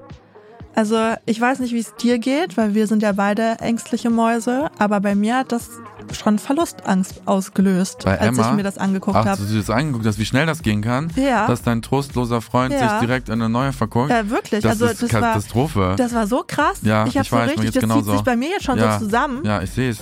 Also 0.73 0.97
ich 1.25 1.39
weiß 1.39 1.59
nicht, 1.59 1.73
wie 1.73 1.79
es 1.79 1.95
dir 1.95 2.17
geht, 2.17 2.55
weil 2.55 2.73
wir 2.73 2.87
sind 2.87 3.03
ja 3.03 3.11
beide 3.11 3.59
ängstliche 3.59 4.09
Mäuse, 4.09 4.71
aber 4.77 5.01
bei 5.01 5.15
mir 5.15 5.37
hat 5.37 5.51
das 5.51 5.69
schon 6.17 6.39
Verlustangst 6.39 7.21
ausgelöst, 7.25 8.03
Bei 8.05 8.19
als 8.19 8.37
Emma? 8.37 8.49
ich 8.49 8.55
mir 8.57 8.63
das 8.63 8.77
angeguckt 8.77 9.15
habe. 9.17 9.37
du 9.37 9.43
dir 9.45 9.59
das 9.59 9.69
angeguckt 9.69 10.05
hast, 10.05 10.19
wie 10.19 10.25
schnell 10.25 10.45
das 10.45 10.61
gehen 10.61 10.81
kann? 10.81 11.09
Ja. 11.15 11.47
Dass 11.47 11.61
dein 11.63 11.81
trostloser 11.81 12.41
Freund 12.41 12.73
Ja. 12.73 12.89
sich 12.89 12.99
direkt 13.07 13.29
in 13.29 13.35
eine 13.35 13.49
neue 13.49 13.71
verguckt? 13.73 14.09
Ja, 14.09 14.29
wirklich. 14.29 14.61
Das 14.61 14.71
also 14.73 14.85
ist 14.87 15.01
das 15.03 15.13
war, 15.13 15.21
Katastrophe. 15.21 15.93
das 15.97 16.13
war 16.13 16.27
so 16.27 16.43
krass. 16.45 16.79
Ja, 16.81 17.05
ich 17.05 17.15
ich 17.15 17.29
so 17.29 17.35
weiß, 17.35 17.45
mir 17.47 17.51
richtig, 17.51 17.65
das 17.65 17.73
zieht 17.73 17.81
genauso. 17.81 18.11
sich 18.13 18.21
bei 18.21 18.35
mir 18.35 18.49
jetzt 18.49 18.63
schon 18.65 18.77
ja. 18.77 18.99
so 18.99 19.05
zusammen. 19.05 19.39
Ja, 19.43 19.61
ich 19.61 19.71
sehe 19.71 19.91
es. 19.91 19.99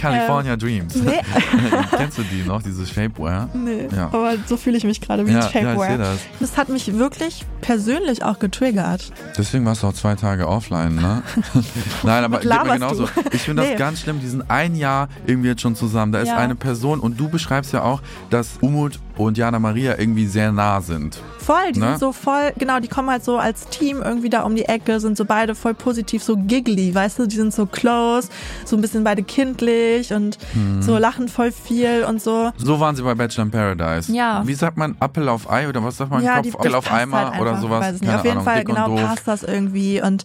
California 0.00 0.56
Dreams. 0.56 0.94
nee, 0.96 1.20
Kennst 1.96 2.18
du 2.18 2.22
die 2.22 2.42
noch, 2.46 2.62
diese 2.62 2.86
Shapewear? 2.86 3.48
nee. 3.54 3.88
Ja. 3.94 4.06
aber 4.06 4.34
so 4.46 4.56
fühle 4.56 4.76
ich 4.76 4.84
mich 4.84 5.00
gerade 5.00 5.26
wie 5.26 5.32
Ja, 5.32 5.40
ja, 5.40 5.50
Shapewear. 5.50 5.88
sehe 5.88 5.98
das. 5.98 6.18
das 6.40 6.56
hat 6.56 6.68
mich 6.68 6.96
wirklich 6.96 7.44
persönlich 7.60 8.24
auch 8.24 8.38
getriggert. 8.38 9.12
Deswegen 9.36 9.64
warst 9.66 9.82
du 9.82 9.88
auch 9.88 9.92
zwei 9.94 10.14
Tage 10.14 10.48
offline, 10.48 10.94
ne? 10.96 11.22
Nein, 12.02 12.24
aber 12.24 12.38
geht 12.40 12.50
mir 12.50 12.72
genauso. 12.74 13.04
du? 13.06 13.10
Ich 13.32 13.42
finde 13.42 13.62
das 13.62 13.70
Nee. 13.72 13.76
ganz 13.76 14.00
schlimm. 14.00 14.20
Die 14.20 14.28
sind 14.28 14.44
ein 14.50 14.74
Jahr 14.74 15.08
irgendwie 15.26 15.48
jetzt 15.48 15.60
schon 15.62 15.74
zusammen. 15.76 16.12
Da 16.12 16.20
ist 16.20 16.28
Ja. 16.28 16.36
eine 16.36 16.54
Person 16.54 17.00
und 17.00 17.18
du 17.18 17.28
beschreibst 17.28 17.72
ja 17.72 17.82
auch, 17.82 18.00
dass 18.30 18.50
Umut 18.60 18.98
und 19.16 19.36
Jana 19.36 19.58
Maria 19.58 19.98
irgendwie 19.98 20.26
sehr 20.26 20.52
nah 20.52 20.80
sind. 20.80 21.18
Voll, 21.38 21.72
die 21.72 21.80
Ne? 21.80 21.88
sind 21.88 21.98
so 21.98 22.12
voll, 22.12 22.52
genau, 22.56 22.78
die 22.80 22.88
kommen 22.88 23.10
halt 23.10 23.24
so 23.24 23.36
als 23.36 23.68
Team 23.68 24.00
irgendwie 24.02 24.30
da 24.30 24.42
um 24.42 24.54
die 24.54 24.64
Ecke, 24.64 25.00
sind 25.00 25.16
so 25.16 25.24
beide 25.24 25.54
voll 25.54 25.74
positiv, 25.74 26.22
so 26.22 26.36
giggly, 26.36 26.94
weißt 26.94 27.18
du, 27.18 27.26
die 27.26 27.36
sind 27.36 27.52
so 27.52 27.66
close, 27.66 28.28
so 28.64 28.76
ein 28.76 28.80
bisschen 28.80 29.02
beide 29.04 29.22
kindlich 29.22 30.12
und 30.14 30.38
Hm. 30.54 30.80
so 30.82 30.96
lachen 30.98 31.28
voll 31.28 31.52
viel 31.52 32.04
und 32.08 32.22
so. 32.22 32.52
So 32.56 32.78
waren 32.80 32.94
sie 32.96 33.02
bei 33.02 33.14
Bachelor 33.14 33.44
in 33.44 33.50
Paradise. 33.50 34.12
Ja. 34.12 34.42
Wie 34.46 34.54
sagt 34.54 34.76
man 34.76 34.96
Apple 35.00 35.30
auf 35.30 35.50
Ei 35.50 35.68
oder 35.68 35.82
was 35.84 35.96
sagt 35.96 36.10
man? 36.10 36.22
ja, 36.22 36.36
Kopf, 36.36 36.42
die 36.44 36.54
Apfel 36.54 36.74
auf 36.74 36.90
Eimer 36.92 37.30
halt 37.32 37.40
oder 37.40 37.50
einfach, 37.50 37.62
sowas? 37.62 37.92
Nicht. 37.92 38.04
Keine 38.04 38.18
Auf 38.18 38.24
jeden 38.24 38.32
Ahnung, 38.38 38.44
Fall 38.44 38.64
genau 38.64 38.86
doof. 38.88 39.00
passt 39.02 39.28
das 39.28 39.42
irgendwie 39.42 40.00
und 40.00 40.24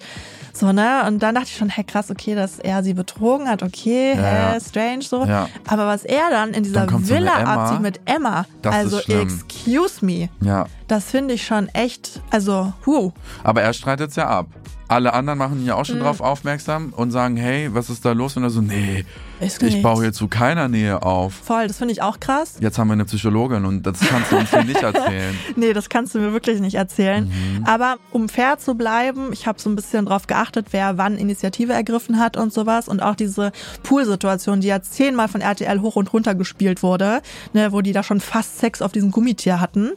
so, 0.60 0.72
ne? 0.72 1.04
Und 1.08 1.20
dann 1.24 1.36
dachte 1.36 1.48
ich 1.50 1.58
schon, 1.58 1.70
hey 1.70 1.84
krass, 1.84 2.10
okay, 2.12 2.36
dass 2.36 2.60
er 2.60 2.84
sie 2.84 2.94
betrogen 2.94 3.48
hat, 3.48 3.64
okay, 3.64 4.14
Ja, 4.16 4.22
hä, 4.22 4.54
ja. 4.54 4.60
strange 4.60 5.02
so. 5.04 5.26
Ja. 5.26 5.48
Aber 5.68 5.88
was 5.88 6.04
er 6.06 6.30
dann 6.32 6.52
in 6.54 6.64
dieser 6.64 6.86
Dann 6.86 7.04
so 7.04 7.14
Villa 7.14 7.40
Emma. 7.40 7.54
abzieht 7.66 7.82
mit 7.82 8.00
Emma, 8.06 8.46
Das 8.62 8.76
also 8.76 9.00
excuse 9.00 10.04
me, 10.06 10.30
Ja, 10.42 10.66
das 10.88 11.06
finde 11.06 11.34
ich 11.36 11.46
schon 11.46 11.68
echt, 11.70 12.22
also, 12.32 12.74
huh. 12.86 13.12
aber 13.44 13.62
er 13.62 13.74
streitet 13.74 14.10
es 14.12 14.16
ja 14.16 14.28
ab. 14.28 14.48
Alle 14.90 15.14
anderen 15.14 15.38
machen 15.38 15.60
ihn 15.60 15.66
ja 15.66 15.76
auch 15.76 15.80
Mhm. 15.82 15.86
schon 15.86 16.00
drauf 16.00 16.22
aufmerksam 16.22 16.94
und 16.96 17.12
sagen, 17.12 17.36
hey, 17.38 17.70
was 17.74 17.90
ist 17.90 18.06
da 18.06 18.14
los? 18.14 18.38
Und 18.38 18.44
er 18.44 18.50
so, 18.50 18.62
nee, 18.62 19.06
ich 19.40 19.62
nichts. 19.62 19.82
baue 19.84 20.04
hier 20.04 20.14
zu 20.14 20.28
keiner 20.28 20.68
Nähe 20.68 21.02
auf. 21.02 21.34
Voll, 21.34 21.68
das 21.68 21.78
finde 21.78 21.92
ich 21.94 22.02
auch 22.02 22.20
krass. 22.20 22.56
Jetzt 22.60 22.78
haben 22.78 22.88
wir 22.88 22.94
eine 22.94 23.06
Psychologin 23.06 23.66
und 23.66 23.84
das 23.84 24.00
kannst 24.00 24.32
du 24.32 24.38
uns 24.38 24.50
hier 24.50 24.64
nicht 24.64 24.82
erzählen. 24.82 25.38
Nee, 25.56 25.74
das 25.74 25.90
kannst 25.90 26.16
du 26.16 26.20
mir 26.20 26.34
wirklich 26.34 26.60
nicht 26.60 26.76
erzählen. 26.76 27.26
Mhm. 27.26 27.66
Aber 27.66 27.98
um 28.12 28.30
fair 28.30 28.58
zu 28.58 28.76
bleiben, 28.76 29.32
ich 29.32 29.48
habe 29.48 29.60
so 29.60 29.70
ein 29.70 29.76
bisschen 29.76 30.06
drauf 30.06 30.28
geachtet, 30.28 30.68
wer 30.72 30.98
wann 30.98 31.18
Initiative 31.18 31.74
ergriffen 31.74 32.20
hat 32.20 32.38
und 32.38 32.52
sowas. 32.54 32.88
Und 32.88 33.02
auch 33.02 33.16
diese 33.16 33.52
Poolsituation, 33.84 34.62
die 34.62 34.68
ja 34.68 34.82
zehnmal 34.82 35.28
von 35.28 35.42
RTL 35.42 35.82
hoch 35.82 35.96
und 35.96 36.12
runter 36.14 36.36
gespielt 36.36 36.84
wurde, 36.84 37.22
ne, 37.54 37.72
wo 37.72 37.82
die 37.82 37.94
da 37.94 38.04
schon 38.04 38.20
fast 38.20 38.60
Sex 38.60 38.82
auf 38.82 38.92
diesem 38.92 39.12
Gummitier 39.12 39.60
hatten. 39.60 39.92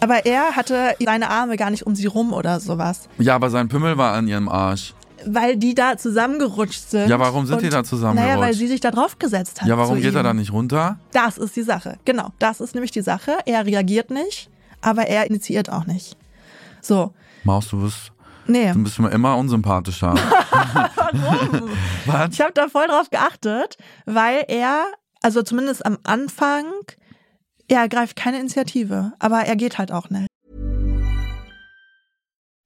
Aber 0.00 0.26
er 0.26 0.56
hatte 0.56 0.94
seine 1.04 1.30
Arme 1.30 1.56
gar 1.56 1.70
nicht 1.70 1.86
um 1.86 1.94
sie 1.94 2.06
rum 2.06 2.32
oder 2.32 2.60
sowas. 2.60 3.08
Ja, 3.18 3.34
aber 3.34 3.50
sein 3.50 3.68
Pimmel 3.68 3.96
war 3.98 4.12
an 4.14 4.28
ihrem 4.28 4.48
Arsch. 4.48 4.94
Weil 5.26 5.56
die 5.56 5.74
da 5.74 5.96
zusammengerutscht 5.96 6.90
sind. 6.90 7.08
Ja, 7.08 7.18
warum 7.18 7.46
sind 7.46 7.60
die 7.60 7.66
Und- 7.66 7.74
da 7.74 7.84
zusammengerutscht? 7.84 8.34
Naja, 8.34 8.40
weil 8.46 8.54
sie 8.54 8.66
sich 8.66 8.80
da 8.80 8.90
drauf 8.90 9.18
gesetzt 9.18 9.60
hat. 9.62 9.68
Ja, 9.68 9.76
warum 9.78 10.00
geht 10.00 10.14
er 10.14 10.20
ihm. 10.20 10.24
da 10.24 10.34
nicht 10.34 10.52
runter? 10.52 10.98
Das 11.12 11.38
ist 11.38 11.56
die 11.56 11.62
Sache. 11.62 11.98
Genau, 12.04 12.28
das 12.38 12.60
ist 12.60 12.74
nämlich 12.74 12.90
die 12.90 13.02
Sache. 13.02 13.38
Er 13.46 13.64
reagiert 13.66 14.10
nicht, 14.10 14.50
aber 14.80 15.06
er 15.06 15.26
initiiert 15.28 15.70
auch 15.70 15.86
nicht. 15.86 16.16
So, 16.80 17.12
Maus, 17.44 17.68
du 17.68 17.82
bist, 17.82 18.12
nee. 18.46 18.72
du 18.72 18.82
bist 18.82 18.98
mir 18.98 19.10
immer 19.10 19.36
unsympathischer. 19.36 20.14
Warum? 20.50 21.68
Was? 22.06 22.30
Ich 22.32 22.40
habe 22.40 22.52
da 22.52 22.68
voll 22.68 22.86
drauf 22.86 23.10
geachtet, 23.10 23.76
weil 24.06 24.44
er, 24.48 24.84
also 25.22 25.42
zumindest 25.42 25.84
am 25.86 25.98
Anfang, 26.04 26.64
er 27.68 27.80
ergreift 27.80 28.16
keine 28.16 28.38
Initiative, 28.40 29.12
aber 29.18 29.40
er 29.40 29.56
geht 29.56 29.78
halt 29.78 29.92
auch 29.92 30.10
nicht. 30.10 30.26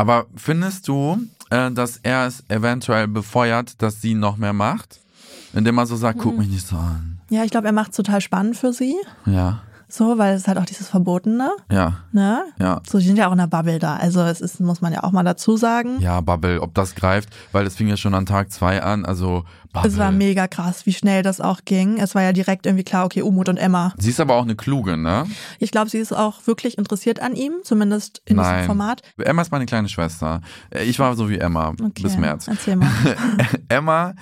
Aber 0.00 0.24
findest 0.34 0.88
du, 0.88 1.18
äh, 1.50 1.70
dass 1.70 1.98
er 1.98 2.26
es 2.26 2.42
eventuell 2.48 3.06
befeuert, 3.06 3.82
dass 3.82 4.00
sie 4.00 4.14
noch 4.14 4.38
mehr 4.38 4.54
macht? 4.54 4.98
Indem 5.52 5.76
er 5.76 5.84
so 5.84 5.94
sagt, 5.94 6.20
guck 6.20 6.38
mich 6.38 6.48
nicht 6.48 6.66
so 6.66 6.76
an. 6.76 7.20
Ja, 7.28 7.44
ich 7.44 7.50
glaube, 7.50 7.66
er 7.66 7.74
macht 7.74 7.90
es 7.90 7.98
total 7.98 8.22
spannend 8.22 8.56
für 8.56 8.72
sie. 8.72 8.96
Ja, 9.26 9.60
So, 9.90 10.18
weil 10.18 10.34
es 10.34 10.46
halt 10.48 10.58
auch 10.58 10.64
dieses 10.64 10.88
Verbotene, 10.88 11.50
ja, 11.70 11.98
ne? 12.12 12.44
ja. 12.58 12.80
So, 12.88 12.98
die 12.98 13.06
sind 13.06 13.16
ja 13.16 13.28
auch 13.28 13.32
in 13.32 13.38
der 13.38 13.46
Bubble 13.46 13.78
da. 13.78 13.96
Also 13.96 14.20
es 14.22 14.40
ist, 14.40 14.60
muss 14.60 14.80
man 14.80 14.92
ja 14.92 15.02
auch 15.02 15.12
mal 15.12 15.24
dazu 15.24 15.56
sagen. 15.56 16.00
Ja, 16.00 16.20
Bubble, 16.20 16.60
ob 16.62 16.74
das 16.74 16.94
greift, 16.94 17.28
weil 17.52 17.66
es 17.66 17.74
fing 17.76 17.88
ja 17.88 17.96
schon 17.96 18.14
an 18.14 18.26
Tag 18.26 18.50
zwei 18.52 18.82
an, 18.82 19.04
also 19.04 19.44
Bubble. 19.72 19.90
Es 19.90 19.98
war 19.98 20.10
mega 20.10 20.48
krass, 20.48 20.86
wie 20.86 20.92
schnell 20.92 21.22
das 21.22 21.40
auch 21.40 21.60
ging. 21.64 21.98
Es 21.98 22.14
war 22.14 22.22
ja 22.22 22.32
direkt 22.32 22.66
irgendwie 22.66 22.84
klar, 22.84 23.04
okay, 23.04 23.22
Umut 23.22 23.48
und 23.48 23.56
Emma. 23.56 23.92
Sie 23.98 24.10
ist 24.10 24.20
aber 24.20 24.34
auch 24.34 24.42
eine 24.42 24.56
kluge, 24.56 24.96
ne? 24.96 25.26
Ich 25.58 25.70
glaube, 25.70 25.90
sie 25.90 25.98
ist 25.98 26.12
auch 26.12 26.46
wirklich 26.46 26.76
interessiert 26.78 27.20
an 27.20 27.34
ihm, 27.36 27.52
zumindest 27.62 28.22
in 28.24 28.36
Nein. 28.36 28.54
diesem 28.54 28.66
Format. 28.66 29.02
Emma 29.18 29.42
ist 29.42 29.52
meine 29.52 29.66
kleine 29.66 29.88
Schwester. 29.88 30.40
Äh, 30.70 30.84
Ich 30.84 30.98
war 30.98 31.14
so 31.16 31.28
wie 31.28 31.38
Emma 31.38 31.68
Okay, 31.70 32.02
bis 32.02 32.16
März. 32.16 32.48
Erzähl 32.48 32.76
mal. 32.76 32.90
Emma 33.68 34.14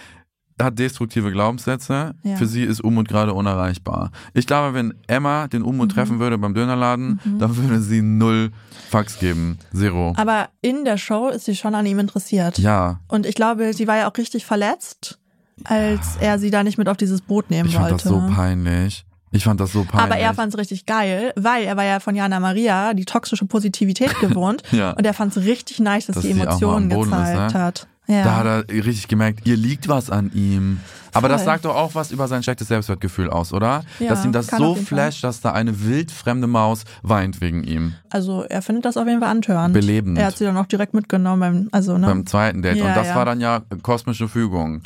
hat 0.60 0.78
destruktive 0.78 1.30
Glaubenssätze. 1.32 2.14
Ja. 2.22 2.36
Für 2.36 2.46
sie 2.46 2.62
ist 2.64 2.80
Umut 2.82 3.08
gerade 3.08 3.32
unerreichbar. 3.34 4.10
Ich 4.34 4.46
glaube, 4.46 4.74
wenn 4.74 4.94
Emma 5.06 5.46
den 5.48 5.62
Mhm. 5.62 5.68
Umut 5.68 5.92
treffen 5.92 6.18
würde 6.18 6.38
beim 6.38 6.54
Dönerladen, 6.54 7.20
dann 7.38 7.56
würde 7.56 7.80
sie 7.80 8.02
null 8.02 8.50
Fax 8.90 9.18
geben. 9.18 9.58
Zero. 9.74 10.14
Aber 10.16 10.48
in 10.62 10.84
der 10.84 10.98
Show 10.98 11.28
ist 11.28 11.44
sie 11.44 11.54
schon 11.56 11.74
an 11.74 11.84
ihm 11.86 11.98
interessiert. 11.98 12.58
ja. 12.58 13.00
Und 13.08 13.26
ich 13.26 13.34
glaube, 13.34 13.72
sie 13.72 13.86
war 13.86 13.96
ja 13.98 14.10
auch 14.10 14.16
richtig 14.16 14.46
verletzt, 14.46 15.18
als 15.64 16.16
er 16.20 16.38
sie 16.38 16.50
da 16.50 16.62
nicht 16.62 16.78
mit 16.78 16.88
auf 16.88 16.96
dieses 16.96 17.20
Boot 17.20 17.50
nehmen 17.50 17.68
Ich 17.68 17.74
fand 17.74 17.90
wollte. 17.90 18.04
das 18.04 18.12
so 18.12 18.22
peinlich. 18.34 19.04
Ich 19.30 19.44
fand 19.44 19.60
das 19.60 19.72
so 19.72 19.84
peinlich. 19.84 20.04
Aber 20.04 20.16
er 20.16 20.32
fand 20.32 20.54
es 20.54 20.58
richtig 20.58 20.86
geil, 20.86 21.32
weil 21.36 21.64
er 21.64 21.76
war 21.76 21.84
ja 21.84 22.00
von 22.00 22.14
Jana 22.14 22.40
Maria 22.40 22.94
die 22.94 23.04
toxische 23.04 23.44
Positivität 23.44 24.18
gewohnt. 24.20 24.62
Ja. 24.72 24.92
Und 24.92 25.04
er 25.04 25.12
fand 25.12 25.36
es 25.36 25.44
richtig 25.44 25.80
nice, 25.80 26.06
dass, 26.06 26.16
Dass 26.16 26.24
am 26.24 26.30
Emotionen 26.30 26.88
Boden 26.88 27.12
ist, 27.12 27.18
gezeigt 27.18 27.54
ne? 27.54 27.60
hat. 27.60 27.86
Ja. 28.08 28.24
Da 28.24 28.36
hat 28.36 28.46
er 28.46 28.68
richtig 28.68 29.06
gemerkt, 29.06 29.46
ihr 29.46 29.56
liegt 29.56 29.86
was 29.88 30.08
an 30.10 30.32
ihm. 30.34 30.80
Aber 31.14 31.28
das 31.28 31.42
Voll. 31.42 31.46
sagt 31.52 31.64
doch 31.64 31.74
auch 31.74 31.94
was 31.94 32.10
über 32.10 32.28
sein 32.28 32.42
schlechtes 32.42 32.68
Selbstwertgefühl 32.68 33.28
aus, 33.30 33.52
oder? 33.52 33.82
Ja, 33.98 34.08
dass 34.10 34.24
ihm 34.24 34.32
das 34.32 34.46
so 34.46 34.74
flasht, 34.74 35.24
dass 35.24 35.40
da 35.40 35.52
eine 35.52 35.84
wildfremde 35.84 36.46
Maus 36.46 36.84
weint 37.02 37.40
wegen 37.40 37.64
ihm. 37.64 37.94
also 38.10 38.42
er 38.44 38.62
findet 38.62 38.84
das 38.84 38.96
auf 38.96 39.06
jeden 39.06 39.20
Fall 39.20 39.30
antörend. 39.30 39.74
Belebend. 39.74 40.18
Er 40.18 40.26
hat 40.26 40.38
sie 40.38 40.44
dann 40.44 40.56
auch 40.56 40.66
direkt 40.66 40.94
mitgenommen 40.94 41.40
beim, 41.40 41.68
also 41.72 41.96
ne. 41.98 42.06
Beim 42.06 42.24
zweiten 42.26 42.62
Date. 42.62 42.76
Ja, 42.76 42.86
Und 42.88 42.94
das 42.96 43.08
ja. 43.08 43.14
war 43.16 43.24
dann 43.24 43.40
ja 43.40 43.60
kosmische 43.82 44.28
Fügung. 44.28 44.82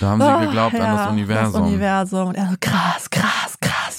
Da 0.00 0.08
haben 0.10 0.20
sie 0.20 0.26
Oh, 0.32 0.40
geglaubt 0.46 0.74
ja, 0.74 0.84
an 0.84 0.96
das 0.96 1.06
Universum. 1.10 1.52
Das 1.52 1.62
Universum. 1.70 2.28
Und 2.28 2.34
er 2.36 2.48
so, 2.50 2.56
krass, 2.60 3.10
krass, 3.10 3.49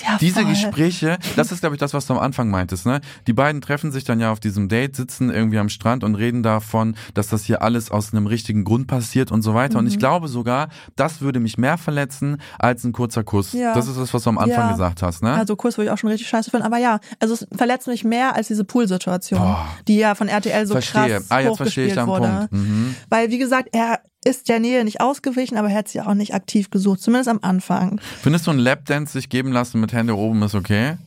ja 0.05 0.17
Diese 0.19 0.41
voll. 0.41 0.49
Gespräche, 0.49 1.17
das 1.35 1.51
ist, 1.51 1.61
glaube 1.61 1.75
ich, 1.75 1.79
das, 1.79 1.93
was 1.93 2.05
du 2.05 2.13
am 2.13 2.19
Anfang 2.19 2.49
meintest, 2.49 2.85
ne? 2.85 3.01
Die 3.27 3.33
beiden 3.33 3.61
treffen 3.61 3.91
sich 3.91 4.03
dann 4.03 4.19
ja 4.19 4.31
auf 4.31 4.39
diesem 4.39 4.69
Date, 4.69 4.95
sitzen 4.95 5.29
irgendwie 5.29 5.59
am 5.59 5.69
Strand 5.69 6.03
und 6.03 6.15
reden 6.15 6.43
davon, 6.43 6.95
dass 7.13 7.27
das 7.27 7.43
hier 7.45 7.61
alles 7.61 7.91
aus 7.91 8.13
einem 8.13 8.27
richtigen 8.27 8.63
Grund 8.63 8.87
passiert 8.87 9.31
und 9.31 9.41
so 9.41 9.53
weiter. 9.53 9.79
Und 9.79 9.87
ich 9.87 9.95
Mhm. 9.95 9.99
glaube 9.99 10.27
sogar, 10.27 10.69
das 10.95 11.21
würde 11.21 11.39
mich 11.39 11.57
mehr 11.57 11.77
verletzen 11.77 12.37
als 12.59 12.83
ein 12.83 12.91
kurzer 12.93 13.23
Kuss. 13.23 13.53
Ja. 13.53 13.73
Das 13.73 13.87
ist 13.87 13.97
das, 13.97 14.13
was 14.13 14.23
du 14.23 14.29
am 14.29 14.37
Anfang 14.37 14.65
Ja. 14.67 14.71
gesagt 14.71 15.01
hast, 15.01 15.23
ne? 15.23 15.33
Also 15.33 15.55
Kurs 15.55 15.77
würde 15.77 15.85
ich 15.85 15.91
auch 15.91 15.97
schon 15.97 16.09
richtig 16.09 16.27
scheiße 16.27 16.49
finden. 16.51 16.65
Aber 16.65 16.77
ja, 16.77 16.99
also 17.19 17.33
es 17.33 17.47
verletzt 17.55 17.87
mich 17.87 18.03
mehr 18.03 18.35
als 18.35 18.47
diese 18.47 18.63
Pool-Situation, 18.63 19.55
die 19.87 19.97
ja 19.97 20.15
von 20.15 20.27
RTL 20.27 20.65
so 20.65 20.73
Verstehe. 20.73 21.17
krass 21.19 21.25
Ah, 21.29 21.39
jetzt 21.39 21.57
verstehe 21.57 21.87
ich 21.87 21.93
deinen 21.93 22.07
wurde. 22.07 22.47
Punkt. 22.49 22.51
Mhm. 22.53 22.95
Weil, 23.09 23.29
wie 23.31 23.37
gesagt, 23.37 23.69
er 23.73 23.99
ist 24.23 24.49
der 24.49 24.59
Nähe 24.59 24.83
nicht 24.83 25.01
ausgewichen, 25.01 25.57
aber 25.57 25.69
er 25.69 25.77
hat 25.77 25.87
sie 25.87 26.01
auch 26.01 26.13
nicht 26.13 26.33
aktiv 26.33 26.69
gesucht, 26.69 27.01
zumindest 27.01 27.29
am 27.29 27.39
Anfang. 27.41 27.99
Findest 28.21 28.47
du 28.47 28.51
ein 28.51 28.59
Lapdance 28.59 29.13
sich 29.13 29.29
geben 29.29 29.51
lassen 29.51 29.81
mit 29.81 29.93
Hände 29.93 30.15
oben 30.15 30.43
ist 30.43 30.55
okay? 30.55 30.97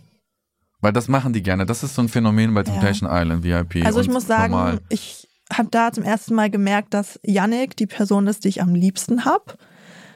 Weil 0.81 0.93
das 0.93 1.09
machen 1.09 1.33
die 1.33 1.43
gerne. 1.43 1.65
Das 1.65 1.83
ist 1.83 1.95
so 1.95 2.03
ein 2.03 2.09
Phänomen 2.09 2.53
bei 2.53 2.63
Temptation 2.63 3.09
Island 3.11 3.43
VIP. 3.45 3.87
Also 3.87 4.01
ich 4.01 4.09
muss 4.09 4.27
sagen, 4.27 4.53
normal. 4.53 4.81
ich 4.91 5.29
habe 5.53 5.69
da 5.71 5.93
zum 5.93 6.05
ersten 6.05 6.35
Mal 6.35 6.51
gemerkt, 6.51 6.93
dass 6.93 7.19
Yannick 7.23 7.77
die 7.77 7.87
Person 7.87 8.27
ist, 8.27 8.45
die 8.45 8.49
ich 8.49 8.61
am 8.61 8.75
liebsten 8.75 9.25
hab. 9.25 9.57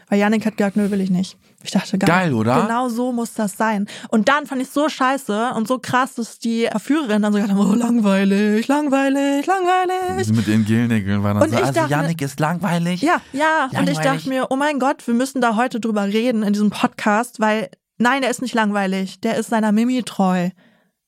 Weil 0.08 0.18
Yannick 0.18 0.44
hat 0.44 0.56
gesagt, 0.56 0.76
nö, 0.76 0.90
will 0.90 1.00
ich 1.00 1.10
nicht. 1.10 1.38
Ich 1.64 1.72
dachte, 1.72 1.98
geil, 1.98 2.08
Geil, 2.08 2.34
oder? 2.34 2.62
Genau 2.62 2.88
so 2.88 3.10
muss 3.12 3.34
das 3.34 3.56
sein. 3.56 3.88
Und 4.10 4.28
dann 4.28 4.46
fand 4.46 4.62
ich 4.62 4.70
so 4.70 4.88
scheiße 4.88 5.52
und 5.56 5.66
so 5.66 5.80
krass, 5.80 6.14
dass 6.14 6.38
die 6.38 6.68
Verführerin 6.70 7.20
dann 7.22 7.32
so 7.32 7.38
gesagt 7.40 7.58
haben, 7.58 7.68
oh, 7.70 7.74
langweilig, 7.74 8.68
langweilig, 8.68 9.44
langweilig. 9.44 10.24
Sie 10.26 10.32
mit 10.34 10.46
ihren 10.46 10.64
Gelnägeln 10.64 11.24
waren 11.24 11.34
dann 11.40 11.42
Und 11.42 11.50
so, 11.50 11.56
ich 11.56 11.64
also 11.64 11.80
dachte- 11.80 11.90
Yannick 11.90 12.22
ist 12.22 12.38
langweilig. 12.38 13.02
Ja, 13.02 13.20
ja. 13.32 13.64
Und 13.64 13.70
ich 13.88 13.96
Langweilig. 13.96 13.98
dachte 14.04 14.28
mir, 14.28 14.46
oh 14.50 14.56
mein 14.56 14.78
Gott, 14.78 15.04
wir 15.06 15.14
müssen 15.14 15.40
da 15.40 15.56
heute 15.56 15.80
drüber 15.80 16.04
reden 16.04 16.44
in 16.44 16.52
diesem 16.52 16.70
Podcast, 16.70 17.40
weil 17.40 17.70
nein, 17.98 18.20
der 18.22 18.30
ist 18.30 18.40
nicht 18.40 18.54
langweilig. 18.54 19.20
Der 19.20 19.36
ist 19.36 19.50
seiner 19.50 19.72
Mimi 19.72 20.04
treu. 20.04 20.50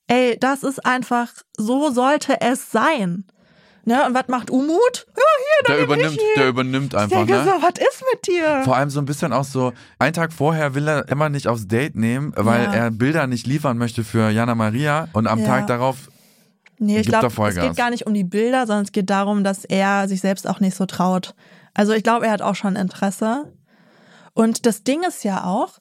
Ey, 0.09 0.37
das 0.41 0.65
ist 0.65 0.85
einfach, 0.85 1.29
so 1.57 1.93
sollte 1.93 2.41
es 2.41 2.73
sein. 2.73 3.25
Ne? 3.85 4.05
Und 4.07 4.15
was 4.15 4.29
macht 4.29 4.51
Umut? 4.51 5.07
Ja, 5.09 5.15
hier, 5.15 5.67
Der 5.67 5.67
dann 5.67 5.77
bin 5.77 5.85
übernimmt, 5.85 6.17
ich 6.17 6.21
hier. 6.23 6.35
der 6.43 6.49
übernimmt 6.49 6.93
Ich 6.95 6.99
einfach, 6.99 7.17
denke 7.27 7.33
ne? 7.33 7.45
so, 7.45 7.51
was 7.63 7.75
ist 7.79 8.05
mit 8.13 8.27
dir? 8.27 8.63
Vor 8.65 8.77
allem 8.77 8.91
so 8.91 9.01
ein 9.01 9.07
bisschen 9.07 9.33
auch 9.33 9.45
so, 9.45 9.73
einen 9.99 10.13
Tag 10.13 10.33
vorher 10.33 10.75
will 10.75 10.87
er 10.89 11.09
Emma 11.09 11.29
nicht 11.29 11.49
aufs 11.49 11.67
Date 11.67 11.97
nehmen, 11.97 12.33
weil 12.37 12.65
Ja. 12.65 12.73
er 12.75 12.91
Bilder 12.91 13.27
nicht 13.27 13.47
liefern 13.47 13.79
möchte 13.79 14.05
für 14.05 14.29
Jana 14.31 14.55
Maria 14.55 15.09
und 15.15 15.27
am 15.27 15.41
Ja. 15.41 15.47
Tag 15.47 15.67
darauf, 15.67 16.09
Nee, 16.83 17.01
ich 17.01 17.09
da 17.11 17.21
glaube, 17.21 17.49
es 17.49 17.57
geht 17.57 17.77
gar 17.77 17.91
nicht 17.91 18.07
um 18.07 18.15
die 18.15 18.25
Bilder, 18.25 18.67
sondern 18.67 18.85
es 18.85 18.93
geht 18.93 19.11
darum, 19.11 19.45
dass 19.45 19.65
er 19.67 20.09
sich 20.09 20.21
selbst 20.23 20.49
auch 20.49 20.61
nicht 20.61 20.75
so 20.77 20.87
traut. 20.87 21.35
Also 21.75 21.93
ich 21.93 22.03
glaube, 22.03 22.27
er 22.27 22.33
hat 22.33 22.41
auch 22.43 22.55
schon 22.55 22.75
Interesse. 22.75 23.53
Und 24.33 24.65
das 24.65 24.83
Ding 24.83 25.03
ist 25.07 25.23
ja 25.25 25.45
auch, 25.45 25.79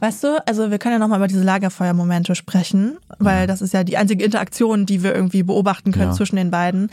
weißt 0.00 0.24
du, 0.24 0.46
also 0.46 0.70
wir 0.70 0.78
können 0.78 0.94
ja 0.94 0.98
nochmal 0.98 1.18
über 1.18 1.28
diese 1.28 1.42
Lagerfeuermomente 1.42 2.34
sprechen, 2.34 2.98
weil 3.18 3.46
das 3.46 3.62
ist 3.62 3.72
ja 3.74 3.84
die 3.84 3.96
einzige 3.96 4.24
Interaktion, 4.24 4.86
die 4.86 5.02
wir 5.02 5.14
irgendwie 5.14 5.42
beobachten 5.42 5.92
können 5.92 6.10
Ja. 6.10 6.16
zwischen 6.16 6.36
den 6.36 6.50
beiden. 6.50 6.90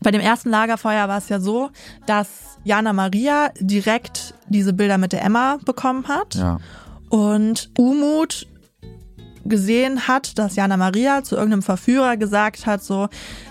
Bei 0.00 0.10
dem 0.10 0.20
ersten 0.20 0.50
Lagerfeuer 0.50 1.08
war 1.08 1.18
es 1.18 1.28
ja 1.28 1.40
so, 1.40 1.70
dass 2.06 2.28
Jana 2.64 2.92
Maria 2.92 3.50
direkt 3.60 4.34
diese 4.48 4.72
Bilder 4.72 4.98
mit 4.98 5.12
der 5.12 5.22
Emma 5.24 5.58
bekommen 5.64 6.08
hat. 6.08 6.34
ja. 6.34 6.58
Und 7.08 7.70
Umut 7.76 8.46
gesehen 9.44 10.06
hat, 10.06 10.38
dass 10.38 10.54
Jana 10.54 10.76
Maria 10.76 11.24
zu 11.24 11.34
irgendeinem 11.34 11.62
Verführer 11.62 12.16
gesagt 12.16 12.66
hat, 12.66 12.84
so, 12.84 13.08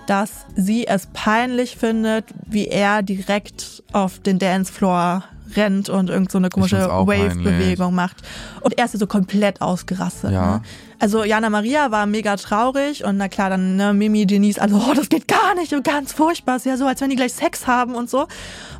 dass 0.07 0.45
sie 0.55 0.87
es 0.87 1.07
peinlich 1.13 1.75
findet, 1.75 2.25
wie 2.45 2.67
er 2.67 3.01
direkt 3.01 3.83
auf 3.91 4.19
den 4.19 4.39
Dancefloor 4.39 5.23
rennt 5.55 5.89
und 5.89 6.09
irgend 6.09 6.31
so 6.31 6.37
eine 6.37 6.49
komische 6.49 6.77
Wave-Bewegung 6.77 7.93
macht. 7.95 8.17
Und 8.61 8.77
er 8.77 8.85
ist 8.85 8.93
ja 8.93 8.99
so 8.99 9.07
komplett 9.07 9.61
ausgerastet. 9.61 10.31
Ja. 10.31 10.57
Ne? 10.57 10.61
Also 10.99 11.23
Jana 11.23 11.49
Maria 11.49 11.91
war 11.91 12.05
mega 12.05 12.35
traurig 12.35 13.05
und 13.05 13.15
na 13.17 13.29
klar, 13.29 13.49
dann 13.49 13.77
ne, 13.77 13.93
Mimi, 13.93 14.25
Denise, 14.25 14.61
also 14.61 14.75
oh, 14.85 14.93
das 14.93 15.07
geht 15.07 15.29
gar 15.29 15.55
nicht 15.55 15.71
und 15.73 15.85
ganz 15.85 16.11
furchtbar, 16.11 16.57
ist 16.57 16.65
ja 16.65 16.75
so, 16.75 16.85
als 16.85 16.99
wenn 16.99 17.09
die 17.09 17.15
gleich 17.15 17.31
Sex 17.33 17.67
haben 17.67 17.95
und 17.95 18.09
so. 18.09 18.27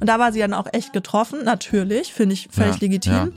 Und 0.02 0.10
da 0.10 0.20
war 0.20 0.34
sie 0.34 0.40
dann 0.40 0.54
auch 0.54 0.68
echt 0.74 0.92
getroffen, 0.92 1.46
natürlich, 1.46 2.14
finde 2.14 2.34
ich 2.34 2.50
völlig 2.52 2.76
Ja, 2.76 2.82
legitim. 2.82 3.14
ja. 3.14 3.28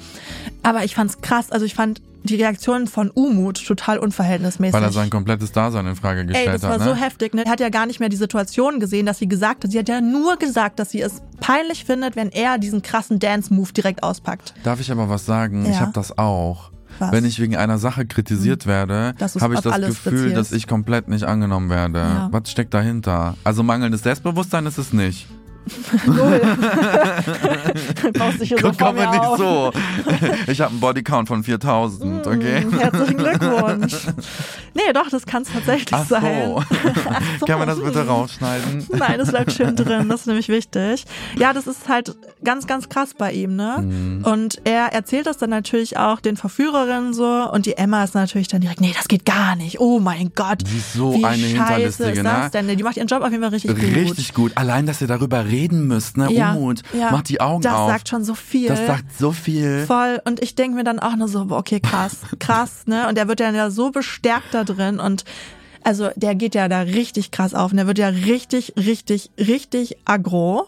Aber 0.64 0.84
ich 0.84 0.96
fand's 0.96 1.20
krass, 1.20 1.52
also 1.52 1.64
ich 1.64 1.74
fand 1.74 2.02
die 2.24 2.36
Reaktion 2.36 2.86
von 2.86 3.10
Umut 3.10 3.64
total 3.66 3.98
unverhältnismäßig. 3.98 4.74
Weil 4.74 4.82
er 4.82 4.92
sein 4.92 5.10
komplettes 5.10 5.52
Dasein 5.52 5.86
in 5.86 5.96
Frage 5.96 6.20
Ey, 6.20 6.26
gestellt 6.26 6.54
das 6.54 6.62
war 6.62 6.72
hat, 6.72 6.80
so 6.82 6.94
ne? 6.94 6.96
heftig. 7.00 7.34
Ne? 7.34 7.44
Er 7.44 7.50
hat 7.50 7.60
ja 7.60 7.68
gar 7.68 7.86
nicht 7.86 8.00
mehr 8.00 8.08
die 8.08 8.16
Situation 8.16 8.80
gesehen, 8.80 9.06
dass 9.06 9.18
sie 9.18 9.28
gesagt 9.28 9.64
hat. 9.64 9.70
Sie 9.72 9.78
hat 9.78 9.88
ja 9.88 10.00
nur 10.00 10.36
gesagt, 10.36 10.78
dass 10.78 10.90
sie 10.90 11.00
es 11.00 11.22
peinlich 11.40 11.84
findet, 11.84 12.16
wenn 12.16 12.30
er 12.30 12.58
diesen 12.58 12.82
krassen 12.82 13.18
Dance-Move 13.18 13.72
direkt 13.72 14.02
auspackt. 14.02 14.54
Darf 14.64 14.80
ich 14.80 14.90
aber 14.92 15.08
was 15.08 15.26
sagen? 15.26 15.64
Ich 15.64 15.72
Ja. 15.74 15.80
habe 15.80 15.92
das 15.92 16.16
auch. 16.18 16.70
Was? 16.98 17.08
Hm. 17.08 17.16
Wenn 17.16 17.24
ich 17.24 17.40
wegen 17.40 17.56
einer 17.56 17.78
Sache 17.78 18.06
kritisiert 18.06 18.66
werde, 18.66 19.14
Dass 19.18 19.32
du's 19.32 19.42
habe 19.42 19.54
ich 19.54 19.60
das 19.60 19.74
Gefühl, 19.80 20.12
beziehst. 20.12 20.36
dass 20.36 20.52
ich 20.52 20.66
komplett 20.66 21.08
nicht 21.08 21.24
angenommen 21.24 21.70
werde. 21.70 21.98
Ja. 22.00 22.28
Was 22.30 22.50
steckt 22.50 22.74
dahinter? 22.74 23.36
Also 23.44 23.62
mangelndes 23.62 24.02
Selbstbewusstsein 24.02 24.66
ist 24.66 24.78
es 24.78 24.92
nicht. 24.92 25.26
Null. 26.06 26.40
Baust 28.18 28.40
dich 28.40 28.54
Guck 28.60 28.78
vor 28.78 28.92
mir 28.92 29.08
nicht 29.10 29.20
auf. 29.20 29.38
so. 29.38 29.72
Ich 30.48 30.60
habe 30.60 30.70
einen 30.70 30.80
Bodycount 30.80 31.28
von 31.28 31.44
4000, 31.44 32.26
okay? 32.26 32.64
Mm, 32.64 32.78
Herzlichen 32.78 33.16
Glückwunsch. 33.16 33.94
Nee, 34.74 34.90
doch, 34.94 35.10
das 35.10 35.26
kann 35.26 35.42
es 35.42 35.52
tatsächlich 35.52 35.92
Ach 35.92 36.06
so. 36.06 36.14
sein. 36.14 36.54
Ach 36.56 37.20
so. 37.38 37.44
Kann 37.44 37.58
man 37.58 37.68
das 37.68 37.78
bitte 37.78 38.06
rausschneiden? 38.06 38.86
Nein, 38.90 39.18
das 39.18 39.30
bleibt 39.30 39.52
schön 39.52 39.76
drin, 39.76 40.08
das 40.08 40.20
ist 40.20 40.26
nämlich 40.28 40.48
wichtig. 40.48 41.04
Ja, 41.38 41.52
das 41.52 41.66
ist 41.66 41.90
halt 41.90 42.16
ganz, 42.42 42.66
ganz 42.66 42.88
krass 42.88 43.10
bei 43.16 43.32
ihm, 43.32 43.54
ne? 43.54 43.80
Mhm. 43.82 44.24
Und 44.24 44.62
er 44.64 44.94
erzählt 44.94 45.26
das 45.26 45.36
dann 45.36 45.50
natürlich 45.50 45.98
auch 45.98 46.20
den 46.20 46.38
Verführerinnen 46.38 47.12
so 47.12 47.50
und 47.52 47.66
die 47.66 47.76
Emma 47.76 48.02
ist 48.02 48.14
natürlich 48.14 48.48
dann 48.48 48.62
direkt, 48.62 48.80
nee, 48.80 48.94
das 48.96 49.08
geht 49.08 49.26
gar 49.26 49.56
nicht. 49.56 49.78
Oh 49.78 50.00
mein 50.00 50.32
Gott. 50.34 50.62
Die 50.66 50.78
ist 50.78 50.94
so 50.94 51.12
wie 51.14 51.24
eine 51.24 51.48
scheiße 51.48 51.82
ist 51.82 52.00
das 52.00 52.22
ne? 52.22 52.50
denn? 52.52 52.76
Die 52.76 52.82
macht 52.82 52.96
ihren 52.96 53.08
Job 53.08 53.22
auf 53.22 53.30
jeden 53.30 53.42
Fall 53.42 53.52
richtig, 53.52 53.74
gut. 53.74 53.94
Richtig 53.94 54.32
gut. 54.32 54.52
Allein, 54.54 54.86
dass 54.86 55.02
ihr 55.02 55.06
darüber 55.06 55.50
reden 55.52 55.86
müsst, 55.86 56.16
ne? 56.16 56.32
Ja, 56.32 56.54
Umut. 56.54 56.82
ja. 56.92 57.12
Macht 57.12 57.28
die 57.28 57.40
Augen 57.40 57.62
das 57.62 57.74
auf. 57.74 57.90
sagt 57.90 58.08
schon 58.08 58.24
so 58.24 58.34
viel. 58.34 58.68
das 58.68 58.86
sagt 58.86 59.16
so 59.16 59.30
viel. 59.30 59.84
Voll. 59.86 60.20
Und 60.24 60.42
ich 60.42 60.54
denke 60.54 60.76
mir 60.76 60.84
dann 60.84 60.98
auch 60.98 61.14
nur 61.14 61.28
so, 61.28 61.46
okay, 61.50 61.78
krass, 61.78 62.16
krass, 62.40 62.86
ne? 62.86 63.08
Und 63.08 63.16
der 63.16 63.28
wird 63.28 63.38
ja 63.38 63.70
so 63.70 63.90
bestärkt 63.90 64.52
da 64.52 64.64
drin 64.64 64.98
und 64.98 65.24
also 65.84 66.10
der 66.16 66.34
geht 66.34 66.54
ja 66.54 66.68
da 66.68 66.80
richtig 66.80 67.30
krass 67.30 67.54
auf 67.54 67.72
und 67.72 67.76
der 67.76 67.86
wird 67.86 67.98
ja 67.98 68.08
richtig, 68.08 68.74
richtig, 68.76 69.30
richtig 69.38 69.96
aggro. 70.04 70.66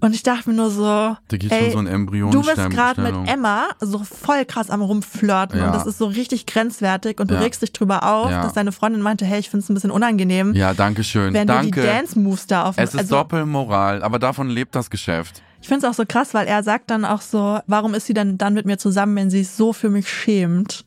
Und 0.00 0.14
ich 0.14 0.22
dachte 0.22 0.48
mir 0.48 0.56
nur 0.56 0.70
so, 0.70 0.82
Da 0.82 1.16
geht 1.36 1.52
ey, 1.52 1.64
schon 1.64 1.72
so 1.72 1.78
ein 1.78 1.86
Embryon. 1.86 2.30
du 2.30 2.40
bist 2.42 2.56
gerade 2.70 3.00
mit 3.02 3.14
Emma 3.28 3.68
so 3.80 3.98
voll 3.98 4.44
krass 4.46 4.70
am 4.70 4.80
rumflirten 4.80 5.58
Ja. 5.58 5.66
und 5.66 5.74
das 5.74 5.86
ist 5.86 5.98
so 5.98 6.06
richtig 6.06 6.46
grenzwertig 6.46 7.20
und 7.20 7.30
du 7.30 7.34
Ja. 7.34 7.40
regst 7.40 7.60
dich 7.60 7.72
drüber 7.72 8.02
auf, 8.10 8.30
Ja. 8.30 8.42
dass 8.42 8.54
deine 8.54 8.72
Freundin 8.72 9.02
meinte, 9.02 9.24
hey, 9.26 9.40
ich 9.40 9.50
find's 9.50 9.68
ein 9.68 9.74
bisschen 9.74 9.90
unangenehm, 9.90 10.54
Ja, 10.54 10.72
danke 10.72 11.04
schön. 11.04 11.34
wenn 11.34 11.46
danke. 11.46 11.70
du 11.70 11.80
die 11.82 11.86
Dance-Moves 11.86 12.46
da 12.46 12.64
auf 12.64 12.76
es 12.78 12.94
ist 12.94 12.98
also, 13.00 13.16
Doppelmoral, 13.16 14.02
aber 14.02 14.18
davon 14.18 14.48
lebt 14.48 14.74
das 14.74 14.88
Geschäft. 14.88 15.42
Ich 15.60 15.68
find's 15.68 15.84
auch 15.84 15.92
so 15.92 16.04
krass, 16.08 16.32
weil 16.32 16.46
er 16.46 16.62
sagt 16.62 16.90
dann 16.90 17.04
auch 17.04 17.20
so, 17.20 17.58
warum 17.66 17.92
ist 17.92 18.06
sie 18.06 18.14
denn 18.14 18.38
dann 18.38 18.54
mit 18.54 18.64
mir 18.64 18.78
zusammen, 18.78 19.14
wenn 19.16 19.28
sie 19.30 19.44
so 19.44 19.74
für 19.74 19.90
mich 19.90 20.08
schämt? 20.10 20.86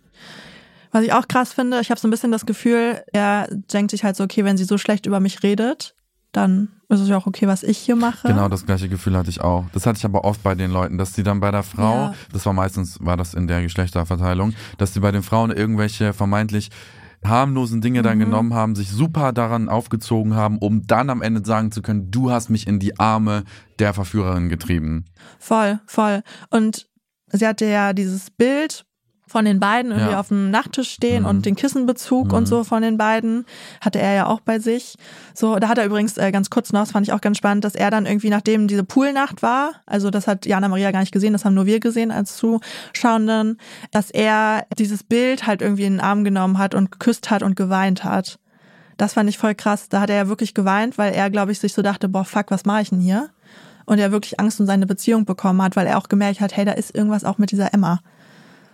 Was 0.92 1.04
ich 1.04 1.14
auch 1.14 1.28
krass 1.28 1.54
finde, 1.54 1.80
ich 1.80 1.90
habe 1.92 2.00
so 2.00 2.08
ein 2.08 2.12
bisschen 2.12 2.32
das 2.32 2.46
Gefühl, 2.48 3.04
er 3.14 3.48
denkt 3.52 3.92
sich 3.92 4.04
halt 4.04 4.16
so, 4.16 4.24
okay, 4.24 4.44
wenn 4.44 4.58
sie 4.58 4.64
so 4.64 4.78
schlecht 4.80 5.06
über 5.06 5.20
mich 5.20 5.44
redet, 5.44 5.96
dann 6.34 6.68
ist 6.90 7.00
es 7.00 7.08
ja 7.10 7.18
auch 7.18 7.26
okay, 7.26 7.48
was 7.48 7.64
ich 7.64 7.78
hier 7.78 7.96
mache. 7.96 8.28
Genau 8.28 8.50
das 8.50 8.66
gleiche 8.66 8.90
Gefühl 8.90 9.16
hatte 9.18 9.30
ich 9.30 9.42
auch. 9.42 9.66
Das 9.74 9.86
hatte 9.86 9.98
ich 9.98 10.06
aber 10.06 10.26
oft 10.26 10.44
bei 10.44 10.54
den 10.56 10.70
Leuten, 10.72 10.98
dass 10.98 11.14
die 11.14 11.24
dann 11.24 11.40
bei 11.40 11.50
der 11.52 11.64
Frau, 11.64 11.96
Ja. 12.08 12.14
das 12.32 12.46
war 12.46 12.54
meistens, 12.54 12.98
war 13.02 13.16
das 13.18 13.34
in 13.34 13.48
der 13.48 13.62
Geschlechterverteilung, 13.62 14.54
dass 14.78 14.92
die 14.94 15.00
bei 15.00 15.12
den 15.12 15.24
Frauen 15.24 15.50
irgendwelche 15.52 16.12
vermeintlich 16.14 16.70
harmlosen 17.26 17.80
Dinge 17.82 18.02
dann 18.02 18.18
Mhm. 18.18 18.24
genommen 18.26 18.54
haben, 18.54 18.76
sich 18.76 18.90
super 18.92 19.32
daran 19.32 19.70
aufgezogen 19.70 20.36
haben, 20.36 20.58
um 20.58 20.86
dann 20.86 21.10
am 21.10 21.22
Ende 21.22 21.44
sagen 21.46 21.72
zu 21.72 21.82
können, 21.82 22.12
du 22.12 22.32
hast 22.32 22.50
mich 22.50 22.68
in 22.68 22.80
die 22.80 23.00
Arme 23.00 23.44
der 23.80 23.94
Verführerin 23.94 24.50
getrieben. 24.50 25.06
Voll, 25.40 25.80
voll. 25.86 26.22
Und 26.50 26.88
sie 27.32 27.48
hatte 27.48 27.66
ja 27.66 27.94
dieses 27.94 28.30
Bild 28.30 28.86
von 29.34 29.46
den 29.46 29.60
beiden 29.60 29.92
irgendwie 29.92 30.12
Ja. 30.12 30.20
auf 30.20 30.28
dem 30.30 30.52
Nachttisch 30.52 30.92
stehen 30.92 31.24
Mhm. 31.24 31.30
und 31.30 31.46
den 31.46 31.56
Kissenbezug 31.56 32.32
und 32.32 32.48
so 32.48 32.64
von 32.64 32.82
den 32.84 32.98
beiden 32.98 33.46
hatte 33.82 34.00
er 34.00 34.14
ja 34.14 34.26
auch 34.28 34.40
bei 34.42 34.60
sich. 34.60 34.96
So, 35.34 35.58
da 35.58 35.68
hat 35.68 35.78
er 35.80 35.86
übrigens 35.86 36.18
äh, 36.18 36.32
ganz 36.32 36.50
kurz 36.50 36.72
noch, 36.72 36.82
das 36.82 36.92
fand 36.92 37.08
ich 37.08 37.14
auch 37.14 37.20
ganz 37.22 37.38
spannend, 37.40 37.66
dass 37.66 37.74
er 37.76 37.90
dann 37.92 38.06
irgendwie, 38.06 38.30
nachdem 38.30 38.68
diese 38.68 38.84
Poolnacht 38.84 39.42
war, 39.42 39.72
also 39.88 40.10
das 40.12 40.28
hat 40.28 40.46
Jana 40.46 40.68
Maria 40.70 40.92
gar 40.92 41.00
nicht 41.02 41.12
gesehen, 41.12 41.34
das 41.34 41.44
haben 41.46 41.56
nur 41.56 41.66
wir 41.66 41.80
gesehen 41.80 42.12
als 42.12 42.38
Zuschauenden, 42.38 43.58
dass 43.92 44.12
er 44.12 44.66
dieses 44.78 45.04
Bild 45.04 45.48
halt 45.48 45.62
irgendwie 45.62 45.84
in 45.86 45.94
den 45.94 46.02
Arm 46.02 46.24
genommen 46.24 46.58
hat 46.60 46.76
und 46.76 46.92
geküsst 46.92 47.30
hat 47.32 47.44
und 47.44 47.56
geweint 47.56 48.04
hat. 48.04 48.40
Das 48.98 49.14
fand 49.14 49.28
ich 49.30 49.40
voll 49.40 49.56
krass. 49.56 49.90
Da 49.90 50.00
hat 50.02 50.12
er 50.12 50.16
ja 50.18 50.28
wirklich 50.28 50.54
geweint, 50.54 50.98
weil 51.00 51.14
er, 51.14 51.32
glaube 51.32 51.52
ich, 51.52 51.60
sich 51.60 51.74
so 51.74 51.82
dachte, 51.82 52.08
boah, 52.08 52.24
fuck, 52.24 52.52
was 52.52 52.66
mache 52.66 52.84
ich 52.84 52.90
denn 52.92 53.00
hier? 53.00 53.30
Und 53.86 54.00
er 54.00 54.12
wirklich 54.12 54.40
Angst 54.40 54.60
um 54.62 54.66
seine 54.66 54.86
Beziehung 54.86 55.26
bekommen 55.26 55.62
hat, 55.62 55.76
weil 55.76 55.88
er 55.88 55.98
auch 55.98 56.08
gemerkt 56.08 56.40
hat, 56.40 56.56
hey, 56.56 56.64
da 56.64 56.72
ist 56.74 56.96
irgendwas 56.96 57.26
auch 57.26 57.38
mit 57.40 57.52
dieser 57.52 57.74
Emma. 57.74 58.00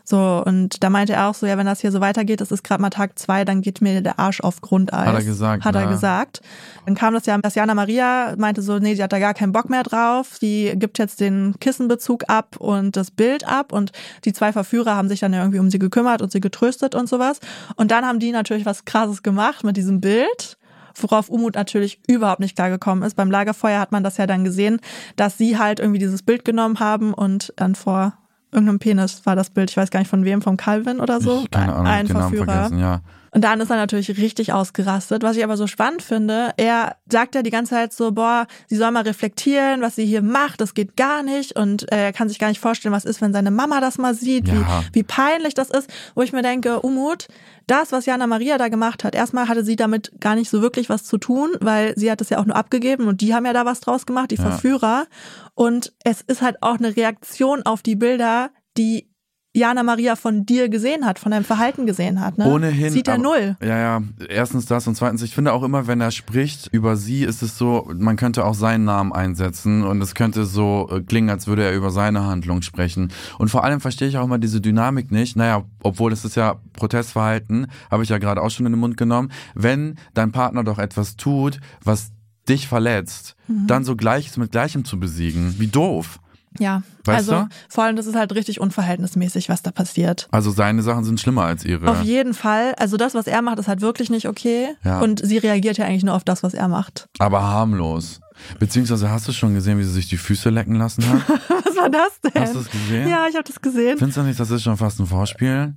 So, 0.10 0.42
und 0.44 0.84
da 0.84 0.90
meinte 0.90 1.14
er 1.14 1.28
auch 1.28 1.36
so, 1.36 1.46
ja, 1.46 1.56
wenn 1.60 1.68
das 1.68 1.82
hier 1.82 1.92
so 1.92 2.02
weitergeht, 2.02 2.42
das 2.42 2.52
ist 2.52 2.64
gerade 2.64 2.82
mal 2.82 2.90
Tag 2.90 3.20
zwei, 3.20 3.46
dann 3.46 3.62
geht 3.62 3.80
mir 3.80 4.02
der 4.02 4.18
Arsch 4.18 4.42
auf 4.42 4.60
Grundeis. 4.60 5.06
Hat 5.06 5.14
er 5.14 5.24
gesagt, 5.24 5.66
Hat 5.66 5.76
er 5.76 5.82
ja. 5.82 5.92
gesagt. 5.92 6.42
Dann 6.88 6.96
kam 6.96 7.14
das 7.14 7.28
ja, 7.28 7.38
dass 7.38 7.54
Jana 7.54 7.76
Maria 7.76 8.34
meinte 8.36 8.64
so, 8.64 8.80
nee, 8.80 8.96
sie 8.96 9.04
hat 9.04 9.14
da 9.14 9.20
gar 9.20 9.36
keinen 9.36 9.52
Bock 9.52 9.70
mehr 9.70 9.84
drauf. 9.84 10.38
Sie 10.40 10.74
gibt 10.78 10.98
jetzt 10.98 11.20
den 11.20 11.54
Kissenbezug 11.60 12.24
ab 12.28 12.56
und 12.58 12.98
das 12.98 13.12
Bild 13.12 13.48
ab 13.48 13.72
und 13.72 13.92
die 14.26 14.34
zwei 14.34 14.52
Verführer 14.52 14.96
haben 14.96 15.10
sich 15.10 15.20
dann 15.20 15.32
ja 15.32 15.42
irgendwie 15.42 15.60
um 15.60 15.70
sie 15.70 15.78
gekümmert 15.78 16.24
und 16.24 16.32
sie 16.32 16.40
getröstet 16.40 16.96
und 16.96 17.08
sowas. 17.08 17.40
Und 17.76 17.92
dann 17.92 18.04
haben 18.04 18.18
die 18.18 18.32
natürlich 18.32 18.66
was 18.66 18.86
krasses 18.86 19.22
gemacht 19.22 19.64
mit 19.64 19.78
diesem 19.78 20.02
Bild 20.02 20.58
worauf 21.02 21.30
Umut 21.30 21.56
natürlich 21.56 22.02
überhaupt 22.08 22.42
nicht 22.42 22.58
klargekommen 22.58 23.06
ist. 23.06 23.16
Beim 23.16 23.32
Lagerfeuer 23.32 23.80
hat 23.80 23.94
man 23.94 24.04
das 24.04 24.18
ja 24.18 24.28
dann 24.28 24.44
gesehen, 24.44 24.82
dass 25.16 25.38
sie 25.38 25.58
halt 25.58 25.80
irgendwie 25.80 26.00
dieses 26.00 26.24
Bild 26.24 26.44
genommen 26.44 26.82
haben 26.82 27.14
und 27.14 27.54
dann 27.56 27.76
vor 27.76 28.18
irgendeinem 28.52 28.80
Penis 28.80 29.26
war 29.26 29.36
das 29.36 29.50
Bild, 29.50 29.70
ich 29.70 29.78
weiß 29.78 29.92
gar 29.92 30.00
nicht 30.00 30.10
von 30.10 30.26
wem, 30.26 30.42
vom 30.42 30.58
Calvin 30.58 31.00
oder 31.00 31.22
so. 31.22 31.42
Ich, 31.44 31.52
keine 31.52 31.74
Ahnung, 31.74 31.88
ein 31.88 32.06
den 32.08 32.14
Namen 32.14 32.30
Verführer. 32.30 32.46
vergessen, 32.54 32.80
ja. 32.80 33.02
Und 33.32 33.44
dann 33.44 33.62
ist 33.62 33.70
er 33.70 33.76
natürlich 33.76 34.10
richtig 34.18 34.54
ausgerastet. 34.54 35.22
Was 35.22 35.38
ich 35.38 35.44
aber 35.44 35.56
so 35.56 35.68
spannend 35.68 36.02
finde, 36.02 36.50
er 36.58 36.96
sagt 37.12 37.36
ja 37.36 37.44
die 37.44 37.52
ganze 37.52 37.76
Zeit 37.76 37.94
so, 37.94 38.12
boah, 38.12 38.48
sie 38.66 38.76
soll 38.76 38.90
mal 38.90 39.04
reflektieren, 39.04 39.82
was 39.82 39.96
sie 39.96 40.06
hier 40.08 40.24
macht, 40.24 40.62
das 40.62 40.74
geht 40.74 40.98
gar 40.98 41.22
nicht. 41.22 41.56
Und 41.56 41.92
äh, 41.92 42.06
er 42.06 42.14
kann 42.14 42.28
sich 42.28 42.40
gar 42.40 42.48
nicht 42.48 42.60
vorstellen, 42.60 42.92
was 42.94 43.06
ist, 43.06 43.22
wenn 43.22 43.32
seine 43.32 43.52
Mama 43.52 43.82
das 43.82 44.00
mal 44.00 44.16
sieht, 44.16 44.48
Ja. 44.48 44.56
wie, 44.56 45.00
wie 45.00 45.04
peinlich 45.04 45.54
das 45.54 45.70
ist. 45.70 45.88
Wo 46.16 46.24
ich 46.24 46.34
mir 46.34 46.42
denke, 46.42 46.80
Umut, 46.80 47.28
das, 47.70 47.92
was 47.92 48.06
Jana 48.06 48.28
Maria 48.28 48.58
da 48.58 48.68
gemacht 48.68 49.04
hat, 49.04 49.16
erstmal 49.16 49.48
hatte 49.48 49.64
sie 49.64 49.76
damit 49.76 50.12
gar 50.20 50.36
nicht 50.36 50.50
so 50.50 50.62
wirklich 50.62 50.90
was 50.90 51.04
zu 51.04 51.18
tun, 51.18 51.52
weil 51.60 51.94
sie 51.98 52.12
hat 52.12 52.22
es 52.22 52.30
ja 52.30 52.40
auch 52.40 52.46
nur 52.46 52.56
abgegeben 52.56 53.08
und 53.08 53.22
die 53.22 53.34
haben 53.34 53.46
ja 53.46 53.54
da 53.54 53.66
was 53.66 53.80
draus 53.82 54.06
gemacht, 54.06 54.32
die 54.32 54.36
Ja. 54.36 54.44
Verführer. 54.44 55.08
Und 55.56 55.94
es 56.04 56.22
ist 56.22 56.42
halt 56.42 56.62
auch 56.62 56.78
eine 56.78 56.96
Reaktion 56.96 57.64
auf 57.64 57.82
die 57.82 57.96
Bilder, 57.96 58.52
die 58.78 59.09
Jana 59.56 59.82
Maria 59.82 60.16
von 60.16 60.46
dir 60.46 60.70
gesehen 60.70 61.06
hat, 61.08 61.18
von 61.18 61.32
deinem 61.32 61.44
Verhalten 61.44 61.88
gesehen 61.88 62.22
hat. 62.22 62.38
Ne? 62.38 62.46
Ohnehin. 62.46 62.92
Sieht 62.94 63.08
er 63.08 63.16
aber- 63.16 63.24
null. 63.24 63.58
Ja, 63.64 63.80
ja. 63.80 64.02
Erstens 64.30 64.68
das 64.68 64.86
und 64.86 64.94
zweitens, 64.96 65.24
ich 65.24 65.34
finde 65.34 65.54
auch 65.54 65.64
immer, 65.64 65.88
wenn 65.88 66.00
er 66.02 66.12
spricht 66.12 66.68
über 66.72 66.96
sie, 66.96 67.24
ist 67.24 67.42
es 67.42 67.58
so, 67.58 67.90
man 67.98 68.16
könnte 68.16 68.46
auch 68.46 68.54
seinen 68.54 68.86
Namen 68.86 69.12
einsetzen 69.12 69.84
und 69.84 70.02
es 70.04 70.14
könnte 70.14 70.46
so 70.46 70.88
äh, 70.92 71.02
klingen, 71.02 71.32
als 71.32 71.48
würde 71.48 71.64
er 71.64 71.74
über 71.76 71.90
seine 71.90 72.26
Handlung 72.28 72.62
sprechen. 72.62 73.12
Und 73.40 73.50
vor 73.50 73.64
allem 73.64 73.82
verstehe 73.82 74.08
ich 74.08 74.18
auch 74.20 74.26
immer 74.26 74.38
diese 74.38 74.62
Dynamik 74.62 75.12
nicht. 75.12 75.36
Naja, 75.36 75.64
obwohl 75.82 76.14
es 76.14 76.26
ist 76.26 76.36
ja 76.36 76.60
Protestverhalten, 76.74 77.68
habe 77.90 78.04
ich 78.04 78.10
ja 78.10 78.20
gerade 78.20 78.42
auch 78.44 78.52
schon 78.52 78.68
in 78.68 78.74
den 78.74 78.80
Mund 78.80 78.98
genommen. 78.98 79.32
Wenn 79.56 79.96
dein 80.14 80.32
Partner 80.32 80.64
doch 80.64 80.78
etwas 80.78 81.16
tut, 81.18 81.60
was 81.84 82.12
dich 82.48 82.68
verletzt, 82.68 83.36
Mhm. 83.48 83.66
dann 83.66 83.84
so 83.84 83.96
Gleiches 83.96 84.38
mit 84.38 84.52
Gleichem 84.52 84.86
zu 84.86 85.00
besiegen. 85.00 85.56
Wie 85.58 85.68
doof. 85.68 86.20
Ja, 86.58 86.82
Weißt 87.06 87.30
also 87.30 87.44
du? 87.44 87.50
vor 87.70 87.84
allem, 87.84 87.96
das 87.96 88.08
ist 88.08 88.16
halt 88.16 88.34
richtig 88.34 88.60
unverhältnismäßig, 88.60 89.50
was 89.50 89.62
da 89.62 89.72
passiert. 89.72 90.28
Also 90.32 90.50
seine 90.52 90.82
Sachen 90.82 91.04
sind 91.04 91.20
schlimmer 91.20 91.44
als 91.44 91.64
ihre. 91.64 91.88
Auf 91.88 92.02
jeden 92.02 92.34
Fall. 92.34 92.74
Also 92.78 92.98
das, 92.98 93.14
was 93.14 93.28
er 93.28 93.42
macht, 93.42 93.60
ist 93.60 93.68
halt 93.68 93.82
wirklich 93.82 94.10
nicht 94.10 94.28
okay. 94.28 94.70
Ja. 94.84 95.00
Und 95.00 95.24
sie 95.24 95.38
reagiert 95.38 95.78
ja 95.78 95.86
eigentlich 95.86 96.04
nur 96.04 96.16
auf 96.16 96.24
das, 96.24 96.42
was 96.42 96.54
er 96.54 96.68
macht. 96.68 97.08
Aber 97.20 97.44
harmlos. 97.44 98.20
Beziehungsweise 98.58 99.10
hast 99.12 99.28
du 99.28 99.32
schon 99.32 99.54
gesehen, 99.54 99.78
wie 99.78 99.84
sie 99.84 99.92
sich 99.92 100.08
die 100.08 100.18
Füße 100.18 100.50
lecken 100.50 100.76
lassen 100.76 101.04
hat? 101.08 101.22
Was 101.66 101.76
war 101.76 101.90
das 101.90 102.22
denn? 102.22 102.42
Hast 102.42 102.56
du 102.56 102.60
es 102.60 102.72
gesehen? 102.72 103.10
Ja, 103.10 103.28
ich 103.28 103.36
habe 103.36 103.44
das 103.44 103.60
gesehen. 103.60 103.98
Findest 103.98 104.18
du 104.18 104.22
nicht, 104.24 104.40
das 104.40 104.50
ist 104.50 104.64
schon 104.64 104.78
fast 104.78 105.00
ein 105.00 105.06
Vorspiel? 105.06 105.76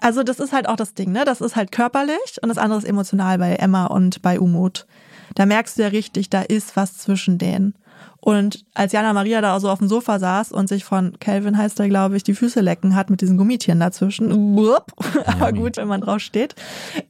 Also 0.00 0.22
das 0.22 0.38
ist 0.38 0.52
halt 0.52 0.68
auch 0.68 0.76
das 0.76 0.94
Ding, 0.94 1.12
ne? 1.12 1.24
Das 1.24 1.40
ist 1.40 1.56
halt 1.56 1.72
körperlich 1.72 2.38
und 2.42 2.48
das 2.48 2.58
andere 2.58 2.78
ist 2.78 2.84
emotional 2.84 3.38
bei 3.38 3.56
Emma 3.56 3.86
und 3.86 4.22
bei 4.22 4.40
Umut. 4.40 4.86
Da 5.34 5.46
merkst 5.46 5.76
du 5.76 5.82
ja 5.82 5.88
richtig, 5.88 6.30
da 6.30 6.42
ist 6.42 6.76
was 6.76 6.96
zwischen 6.96 7.38
denen. 7.38 7.74
Und 8.20 8.64
als 8.74 8.92
Jana 8.92 9.12
Maria 9.12 9.40
da 9.40 9.58
so 9.60 9.70
auf 9.70 9.78
dem 9.78 9.88
Sofa 9.88 10.18
saß 10.18 10.50
und 10.50 10.68
sich 10.68 10.84
von 10.84 11.16
Calvin 11.20 11.56
heißt 11.56 11.78
er, 11.78 11.88
glaube 11.88 12.16
ich, 12.16 12.24
die 12.24 12.34
Füße 12.34 12.60
lecken 12.60 12.96
hat 12.96 13.08
mit 13.08 13.20
diesen 13.20 13.36
Gummitieren 13.36 13.78
dazwischen. 13.78 14.32
Aber 15.26 15.52
gut, 15.52 15.76
wenn 15.76 15.86
man 15.86 16.00
drauf 16.00 16.20
steht. 16.20 16.56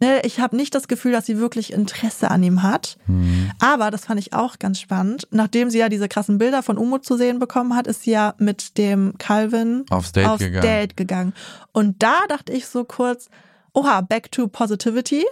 Ne, 0.01 0.21
Ich 0.25 0.41
habe 0.41 0.57
nicht 0.57 0.75
das 0.75 0.89
Gefühl, 0.89 1.13
dass 1.13 1.25
sie 1.25 1.39
wirklich 1.39 1.73
Interesse 1.73 2.31
an 2.31 2.43
ihm 2.43 2.63
hat. 2.63 2.99
Mhm. 3.07 3.51
Aber 3.61 3.91
das 3.91 4.05
fand 4.05 4.21
ich 4.21 4.35
auch 4.35 4.59
ganz 4.59 4.79
spannend. 4.79 5.27
Nachdem 5.31 5.71
sie 5.71 5.79
ja 5.79 5.89
diese 5.89 6.09
krassen 6.09 6.37
Bilder 6.37 6.63
von 6.63 6.77
Umut 6.77 7.07
zu 7.07 7.17
sehen 7.17 7.39
bekommen 7.39 7.75
hat, 7.75 7.87
ist 7.87 8.03
sie 8.03 8.11
ja 8.11 8.35
mit 8.39 8.77
dem 8.77 9.15
Calvin 9.17 9.85
Aufs 9.89 10.13
Date 10.13 10.27
aufs 10.27 10.39
gegangen. 10.41 10.63
Date 10.63 10.97
gegangen. 10.97 11.33
Und 11.73 12.03
da 12.03 12.17
dachte 12.29 12.53
ich 12.53 12.67
so 12.67 12.85
kurz, 12.85 13.31
oha, 13.73 14.03
back 14.03 14.31
to 14.33 14.49
positivity. 14.49 15.25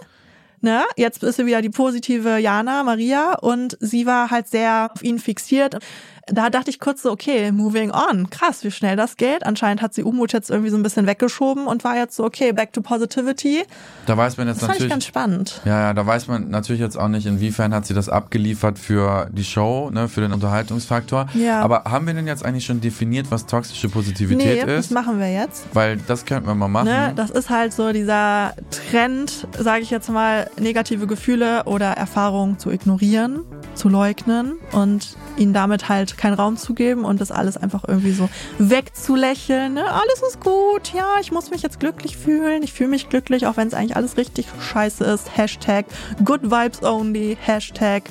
Ne? 0.65 0.83
Jetzt 0.95 1.21
ist 1.21 1.35
sie 1.35 1.45
wieder 1.45 1.61
die 1.61 1.69
positive 1.69 2.39
Jana, 2.39 2.81
Maria, 2.81 3.35
und 3.35 3.77
sie 3.81 4.07
war 4.07 4.31
halt 4.31 4.47
sehr 4.47 4.89
auf 4.91 5.03
ihn 5.03 5.19
fixiert. 5.19 5.77
Da 6.27 6.49
dachte 6.49 6.71
ich 6.71 6.79
kurz 6.79 7.03
so, 7.03 7.11
okay, 7.11 7.51
moving 7.51 7.91
on. 7.91 8.31
Krass, 8.31 8.63
wie 8.63 8.71
schnell 8.71 8.95
das 8.95 9.15
geht. 9.15 9.45
Anscheinend 9.45 9.83
hat 9.83 9.93
sie 9.93 10.01
Umut 10.03 10.33
jetzt 10.33 10.49
irgendwie 10.49 10.71
so 10.71 10.77
ein 10.77 10.81
bisschen 10.81 11.05
weggeschoben 11.05 11.67
und 11.67 11.83
war 11.83 11.95
jetzt 11.97 12.15
so, 12.15 12.23
okay, 12.23 12.51
back 12.51 12.73
to 12.73 12.81
positivity. 12.81 13.63
Da 14.07 14.17
weiß 14.17 14.37
man 14.37 14.47
jetzt 14.47 14.57
Das 14.57 14.65
fand 14.65 14.77
ich 14.77 14.79
natürlich. 14.85 14.89
ganz 14.91 15.05
spannend. 15.05 15.61
Ja, 15.65 15.79
ja, 15.81 15.93
da 15.93 16.05
weiß 16.07 16.27
man 16.27 16.49
natürlich 16.49 16.81
jetzt 16.81 16.97
auch 16.97 17.09
nicht, 17.09 17.27
inwiefern 17.27 17.75
hat 17.75 17.85
sie 17.85 17.93
das 17.93 18.09
abgeliefert 18.09 18.79
für 18.79 19.29
die 19.31 19.43
Show, 19.43 19.91
ne, 19.93 20.07
für 20.07 20.21
den 20.21 20.33
Unterhaltungsfaktor. 20.33 21.27
Ja. 21.35 21.61
Aber 21.61 21.83
haben 21.83 22.07
wir 22.07 22.15
denn 22.15 22.25
jetzt 22.25 22.43
eigentlich 22.43 22.65
schon 22.65 22.81
definiert, 22.81 23.27
was 23.29 23.45
toxische 23.45 23.85
Nee, 23.85 23.93
Positivität 23.93 24.67
das 24.67 24.85
ist? 24.87 24.91
machen 24.91 25.19
wir 25.19 25.31
jetzt. 25.31 25.65
Weil 25.73 25.97
das 25.97 26.25
könnten 26.25 26.47
wir 26.47 26.55
mal 26.55 26.67
machen. 26.67 26.87
Ne, 26.87 27.13
das 27.15 27.29
ist 27.29 27.51
halt 27.51 27.71
so 27.71 27.91
dieser 27.93 28.53
Trend, 28.89 29.47
sage 29.59 29.83
ich 29.83 29.91
jetzt 29.91 30.09
mal, 30.09 30.49
negative 30.59 31.05
Gefühle 31.05 31.65
oder 31.65 31.91
Erfahrungen 31.91 32.57
zu 32.57 32.71
ignorieren, 32.71 33.41
zu 33.75 33.89
leugnen 33.89 34.53
und 34.71 35.15
ihnen 35.37 35.53
damit 35.53 35.89
halt 35.89 36.17
keinen 36.17 36.33
Raum 36.33 36.57
zu 36.57 36.73
geben 36.73 37.03
und 37.03 37.21
das 37.21 37.31
alles 37.31 37.57
einfach 37.57 37.83
irgendwie 37.87 38.13
so 38.13 38.29
wegzulächeln. 38.57 39.73
Ne? 39.73 39.83
Alles 39.85 40.21
ist 40.27 40.39
gut, 40.39 40.93
ja, 40.93 41.05
ich 41.21 41.31
muss 41.31 41.51
mich 41.51 41.61
jetzt 41.61 41.79
glücklich 41.79 42.17
fühlen. 42.17 42.63
Ich 42.63 42.73
fühle 42.73 42.89
mich 42.89 43.09
glücklich, 43.09 43.47
auch 43.47 43.57
wenn 43.57 43.67
es 43.67 43.73
eigentlich 43.73 43.95
alles 43.95 44.17
richtig 44.17 44.47
scheiße 44.59 45.03
ist. 45.03 45.37
Hashtag 45.37 45.85
Good 46.23 46.43
Vibes 46.43 46.81
Only, 46.83 47.37
Hashtag 47.39 48.03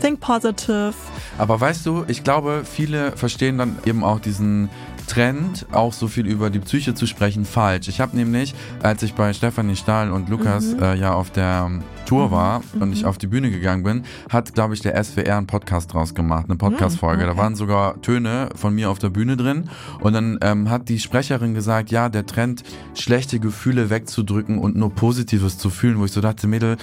Think 0.00 0.20
Positive. 0.20 0.94
Aber 1.38 1.60
weißt 1.60 1.84
du, 1.84 2.04
ich 2.08 2.24
glaube, 2.24 2.62
viele 2.64 3.12
verstehen 3.12 3.58
dann 3.58 3.78
eben 3.84 4.02
auch 4.02 4.18
diesen 4.18 4.70
Trend, 5.10 5.66
auch 5.72 5.92
so 5.92 6.06
viel 6.06 6.24
über 6.28 6.50
die 6.50 6.60
Psyche 6.60 6.94
zu 6.94 7.04
sprechen, 7.04 7.44
falsch. 7.44 7.88
Ich 7.88 8.00
habe 8.00 8.16
nämlich, 8.16 8.54
als 8.80 9.02
ich 9.02 9.14
bei 9.14 9.32
Stefanie 9.32 9.74
Stahl 9.74 10.12
und 10.12 10.28
Lukas 10.28 10.72
äh, 10.74 10.94
ja 10.94 11.14
auf 11.14 11.32
der 11.32 11.68
Tour 12.06 12.30
war 12.30 12.62
und 12.78 12.92
ich 12.92 13.04
auf 13.04 13.18
die 13.18 13.26
Bühne 13.26 13.50
gegangen 13.50 13.82
bin, 13.82 14.04
hat, 14.28 14.54
glaube 14.54 14.74
ich, 14.74 14.80
der 14.82 15.02
SWR 15.02 15.36
einen 15.36 15.48
Podcast 15.48 15.92
draus 15.92 16.14
gemacht, 16.14 16.44
eine 16.48 16.56
Podcast-Folge. 16.56 17.26
Da 17.26 17.36
waren 17.36 17.56
sogar 17.56 18.00
Töne 18.02 18.50
von 18.54 18.72
mir 18.72 18.88
auf 18.88 19.00
der 19.00 19.10
Bühne 19.10 19.36
drin. 19.36 19.68
Und 19.98 20.12
dann 20.12 20.38
ähm, 20.42 20.70
hat 20.70 20.88
die 20.88 21.00
Sprecherin 21.00 21.54
gesagt, 21.54 21.90
ja, 21.90 22.08
der 22.08 22.24
Trend, 22.24 22.62
schlechte 22.94 23.40
Gefühle 23.40 23.90
wegzudrücken 23.90 24.58
und 24.58 24.76
nur 24.76 24.94
Positives 24.94 25.58
zu 25.58 25.70
fühlen, 25.70 25.98
wo 25.98 26.04
ich 26.04 26.12
so 26.12 26.20
dachte, 26.20 26.46
Mädel, 26.46 26.76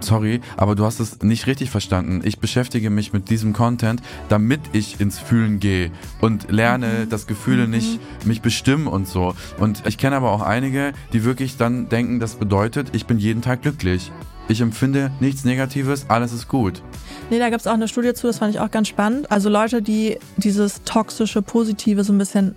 sorry, 0.00 0.40
aber 0.56 0.74
du 0.74 0.84
hast 0.84 1.00
es 1.00 1.22
nicht 1.22 1.46
richtig 1.46 1.70
verstanden. 1.70 2.20
Ich 2.24 2.38
beschäftige 2.38 2.90
mich 2.90 3.12
mit 3.12 3.30
diesem 3.30 3.52
Content, 3.52 4.00
damit 4.28 4.60
ich 4.72 5.00
ins 5.00 5.18
Fühlen 5.18 5.60
gehe 5.60 5.90
und 6.20 6.50
lerne, 6.50 7.06
dass 7.06 7.26
Gefühle 7.26 7.64
Mhm. 7.66 7.70
nicht 7.70 8.00
mich 8.26 8.40
bestimmen 8.42 8.86
und 8.86 9.08
so. 9.08 9.34
Und 9.58 9.82
ich 9.86 9.98
kenne 9.98 10.16
aber 10.16 10.30
auch 10.32 10.42
einige, 10.42 10.92
die 11.12 11.24
wirklich 11.24 11.56
dann 11.56 11.88
denken, 11.88 12.20
das 12.20 12.36
bedeutet, 12.36 12.88
ich 12.92 13.06
bin 13.06 13.18
jeden 13.18 13.42
Tag 13.42 13.62
glücklich. 13.62 14.12
Ich 14.50 14.62
empfinde 14.62 15.10
nichts 15.20 15.44
Negatives, 15.44 16.06
alles 16.08 16.32
ist 16.32 16.48
gut. 16.48 16.82
Nee, 17.28 17.38
da 17.38 17.50
gibt's 17.50 17.66
auch 17.66 17.74
eine 17.74 17.86
Studie 17.86 18.14
zu, 18.14 18.26
das 18.28 18.38
fand 18.38 18.54
ich 18.54 18.60
auch 18.60 18.70
ganz 18.70 18.88
spannend. 18.88 19.30
Also 19.30 19.50
Leute, 19.50 19.82
die 19.82 20.16
dieses 20.38 20.82
toxische, 20.84 21.42
positive 21.42 22.02
so 22.02 22.14
ein 22.14 22.18
bisschen 22.18 22.54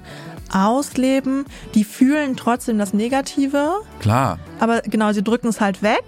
ausleben, 0.53 1.45
die 1.75 1.83
fühlen 1.83 2.35
trotzdem 2.37 2.77
das 2.77 2.93
Negative, 2.93 3.71
Klar. 3.99 4.39
aber 4.59 4.81
genau, 4.81 5.11
sie 5.11 5.23
drücken 5.23 5.47
es 5.47 5.59
halt 5.61 5.81
weg. 5.81 6.03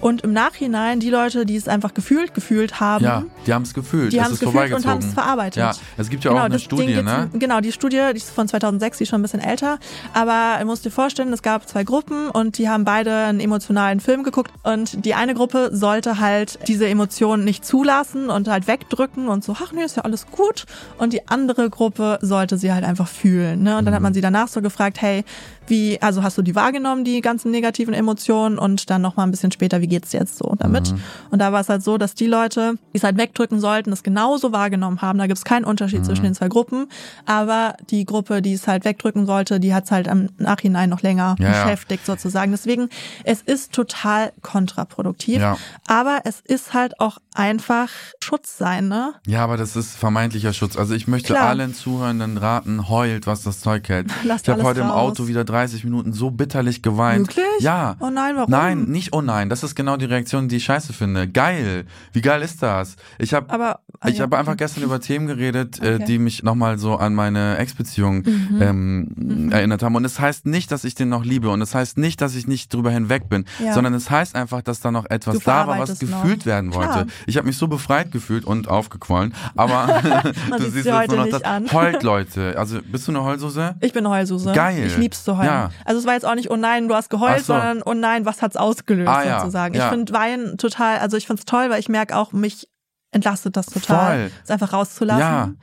Und 0.00 0.22
im 0.22 0.32
Nachhinein, 0.32 1.00
die 1.00 1.10
Leute, 1.10 1.46
die 1.46 1.56
es 1.56 1.68
einfach 1.68 1.94
gefühlt 1.94 2.34
gefühlt 2.34 2.80
haben, 2.80 3.04
Ja, 3.04 3.24
die 3.46 3.54
haben 3.54 3.62
es 3.62 3.72
gefühlt. 3.74 4.12
die 4.12 4.20
haben 4.22 4.32
es 4.32 4.40
gefühlt 4.40 4.72
und 4.74 4.86
haben 4.86 4.98
es 4.98 5.12
verarbeitet. 5.14 5.56
Ja, 5.56 5.72
es 5.96 6.10
gibt 6.10 6.24
ja 6.24 6.32
auch 6.32 6.36
eine 6.40 6.58
Studie, 6.58 7.02
ne? 7.02 7.30
Genau, 7.32 7.60
die 7.60 7.72
Studie, 7.72 8.02
die 8.12 8.18
ist 8.18 8.30
von 8.30 8.46
2006, 8.46 8.98
die 8.98 9.02
ist 9.04 9.08
schon 9.10 9.20
ein 9.20 9.22
bisschen 9.22 9.40
älter. 9.40 9.78
Aber 10.12 10.58
du 10.60 10.66
musst 10.66 10.84
dir 10.84 10.90
vorstellen, 10.90 11.32
es 11.32 11.42
gab 11.42 11.68
zwei 11.68 11.82
Gruppen 11.84 12.28
und 12.28 12.58
die 12.58 12.68
haben 12.68 12.84
beide 12.84 13.14
einen 13.14 13.40
emotionalen 13.40 14.00
Film 14.00 14.22
geguckt. 14.22 14.50
Und 14.62 15.04
die 15.04 15.14
eine 15.14 15.34
Gruppe 15.34 15.70
sollte 15.72 16.20
halt 16.20 16.58
diese 16.68 16.86
Emotionen 16.88 17.44
nicht 17.44 17.64
zulassen 17.64 18.28
und 18.28 18.48
halt 18.48 18.66
wegdrücken 18.68 19.28
und 19.28 19.44
so, 19.44 19.56
ach 19.62 19.72
nee, 19.72 19.82
ist 19.84 19.96
ja 19.96 20.02
alles 20.04 20.26
gut. 20.30 20.66
Und 20.98 21.12
die 21.12 21.26
andere 21.28 21.70
Gruppe 21.70 22.18
sollte 22.20 22.58
sie 22.58 22.72
halt 22.72 22.84
einfach 22.84 23.08
fühlen. 23.08 23.62
Ne? 23.62 23.78
Und 23.78 23.84
dann 23.86 23.94
hat 23.94 24.00
Mhm. 24.00 24.04
man 24.04 24.14
sie 24.14 24.20
danach 24.20 24.48
so 24.48 24.60
gefragt, 24.60 25.00
hey, 25.00 25.24
wie, 25.68 26.00
also 26.00 26.22
hast 26.22 26.38
du 26.38 26.42
die 26.42 26.54
wahrgenommen, 26.54 27.02
die 27.04 27.20
ganzen 27.20 27.50
negativen 27.50 27.92
Emotionen? 27.94 28.58
Und 28.58 28.88
dann 28.90 29.02
nochmal 29.02 29.26
ein 29.26 29.30
bisschen 29.32 29.50
später, 29.50 29.80
wie 29.80 29.85
geht's 29.88 30.10
dir 30.10 30.20
jetzt 30.20 30.38
so 30.38 30.54
damit? 30.58 30.92
Mhm. 30.92 31.00
Und 31.30 31.38
da 31.40 31.52
war 31.52 31.60
es 31.60 31.68
halt 31.68 31.82
so, 31.82 31.98
dass 31.98 32.14
die 32.14 32.26
Leute, 32.26 32.74
die 32.92 32.98
es 32.98 33.04
halt 33.04 33.16
wegdrücken 33.16 33.60
sollten, 33.60 33.92
es 33.92 34.02
genauso 34.02 34.52
wahrgenommen 34.52 35.02
haben. 35.02 35.18
Da 35.18 35.26
gibt's 35.26 35.44
keinen 35.44 35.64
Unterschied 35.64 36.00
Mhm. 36.00 36.04
zwischen 36.04 36.22
den 36.24 36.34
zwei 36.34 36.48
Gruppen. 36.48 36.88
Aber 37.26 37.74
die 37.90 38.04
Gruppe, 38.04 38.42
die 38.42 38.52
es 38.54 38.66
halt 38.66 38.84
wegdrücken 38.84 39.26
sollte, 39.26 39.60
die 39.60 39.74
hat's 39.74 39.90
halt 39.90 40.06
im 40.06 40.30
Nachhinein 40.38 40.90
noch 40.90 41.02
länger 41.02 41.36
Ja, 41.38 41.48
beschäftigt 41.64 42.04
sozusagen. 42.06 42.50
Deswegen, 42.52 42.88
es 43.24 43.42
ist 43.42 43.72
total 43.72 44.32
kontraproduktiv. 44.42 45.40
Ja. 45.40 45.56
Aber 45.86 46.20
es 46.24 46.40
ist 46.40 46.74
halt 46.74 47.00
auch 47.00 47.18
einfach 47.34 47.88
Schutz 48.22 48.58
sein, 48.58 48.88
ne? 48.88 49.14
Ja, 49.26 49.44
aber 49.44 49.56
das 49.56 49.76
ist 49.76 49.96
vermeintlicher 49.96 50.52
Schutz. 50.52 50.76
Also 50.76 50.94
ich 50.94 51.06
möchte 51.06 51.34
Klar. 51.34 51.48
allen 51.50 51.74
Zuhörenden 51.74 52.36
raten, 52.38 52.88
heult, 52.88 53.26
was 53.26 53.42
das 53.42 53.60
Zeug 53.60 53.88
hält. 53.88 54.08
Lasst 54.24 54.46
ich 54.48 54.52
habe 54.52 54.62
heute 54.62 54.80
im 54.80 54.86
raus. 54.88 55.12
Auto 55.12 55.28
wieder 55.28 55.44
30 55.44 55.84
Minuten 55.84 56.12
so 56.12 56.30
bitterlich 56.30 56.82
geweint. 56.82 57.28
Wirklich? 57.28 57.60
Ja. 57.60 57.96
Oh 58.00 58.10
nein, 58.10 58.34
warum? 58.36 58.50
Nein, 58.50 58.84
nicht 58.84 59.12
oh 59.12 59.20
nein. 59.22 59.48
Das 59.48 59.62
ist 59.62 59.75
genau 59.76 59.96
die 59.96 60.06
Reaktion, 60.06 60.48
die 60.48 60.56
ich 60.56 60.64
scheiße 60.64 60.92
finde. 60.92 61.28
Geil. 61.28 61.84
Wie 62.12 62.20
geil 62.20 62.42
ist 62.42 62.62
das? 62.62 62.96
Ich 63.18 63.32
habe 63.34 63.52
ah, 63.52 63.78
ich 64.06 64.18
ja, 64.18 64.24
habe 64.24 64.36
einfach 64.38 64.56
gestern 64.56 64.82
über 64.84 65.00
Themen 65.00 65.26
geredet, 65.26 65.80
äh, 65.80 65.86
Okay. 65.86 65.98
Mhm. 66.02 66.04
die 66.06 66.18
mich 66.18 66.42
nochmal 66.42 66.78
so 66.78 66.96
an 66.96 67.14
meine 67.14 67.56
Ex-Beziehung 67.58 68.24
ähm, 68.60 69.50
erinnert 69.52 69.82
haben. 69.82 69.94
Und 69.94 70.04
es 70.04 70.18
heißt 70.20 70.46
nicht, 70.46 70.70
dass 70.72 70.84
ich 70.84 70.94
den 70.94 71.08
noch 71.08 71.24
liebe. 71.24 71.48
Und 71.50 71.62
es 71.62 71.74
heißt 71.74 71.98
nicht, 71.98 72.20
dass 72.20 72.34
ich 72.34 72.46
nicht 72.46 72.72
drüber 72.72 72.90
hinweg 72.90 73.28
bin. 73.28 73.44
Ja. 73.62 73.72
Sondern 73.72 73.94
es 73.94 74.10
heißt 74.10 74.34
einfach, 74.34 74.62
dass 74.62 74.80
da 74.80 74.90
noch 74.90 75.06
etwas 75.10 75.38
da 75.40 75.66
war, 75.66 75.78
was 75.78 75.98
verarbeitest 75.98 76.02
noch. 76.02 76.22
gefühlt 76.22 76.46
werden 76.46 76.74
wollte. 76.74 76.92
Klar. 76.92 77.06
Ich 77.26 77.36
habe 77.36 77.46
mich 77.46 77.56
so 77.56 77.68
befreit 77.68 78.10
gefühlt 78.12 78.44
und 78.44 78.68
aufgequollen. 78.68 79.34
Aber 79.54 80.02
du 80.58 80.70
siehst 80.70 80.86
jetzt 80.86 81.08
nur 81.08 81.18
noch 81.18 81.28
das. 81.28 81.42
an. 81.42 81.66
Heult, 81.72 82.02
Leute. 82.02 82.58
Also 82.58 82.80
bist 82.82 83.06
du 83.08 83.12
eine 83.12 83.22
Heulsuse? 83.22 83.74
Ich 83.80 83.92
bin 83.92 84.08
Heulsuse. 84.08 84.52
Geil. 84.52 84.86
Ich 84.86 84.96
lieb's 84.96 85.24
zu 85.24 85.36
heulen. 85.36 85.46
Ja. 85.46 85.70
Also 85.84 86.00
es 86.00 86.06
war 86.06 86.14
jetzt 86.14 86.26
auch 86.26 86.34
nicht, 86.34 86.50
oh 86.50 86.56
nein, 86.56 86.88
du 86.88 86.94
hast 86.94 87.10
geheult, 87.10 87.40
so. 87.40 87.54
sondern 87.54 87.82
oh 87.84 87.94
nein, 87.94 88.24
was 88.24 88.42
hat's 88.42 88.56
ausgelöst 88.56 89.08
Ah, 89.08 89.24
ja. 89.24 89.40
Sozusagen. 89.66 89.74
Ja. 89.74 89.84
Ich 89.84 89.90
finde 89.90 90.12
Weinen 90.12 90.58
total, 90.58 90.98
also 90.98 91.16
ich 91.16 91.26
find's 91.26 91.44
toll, 91.44 91.70
weil 91.70 91.80
ich 91.80 91.88
merke 91.88 92.16
auch, 92.16 92.32
mich 92.32 92.68
entlastet 93.12 93.56
das 93.56 93.66
total. 93.66 94.28
Voll. 94.28 94.30
Es 94.44 94.50
einfach 94.50 94.72
rauszulassen. 94.72 95.20
Ja. 95.20 95.54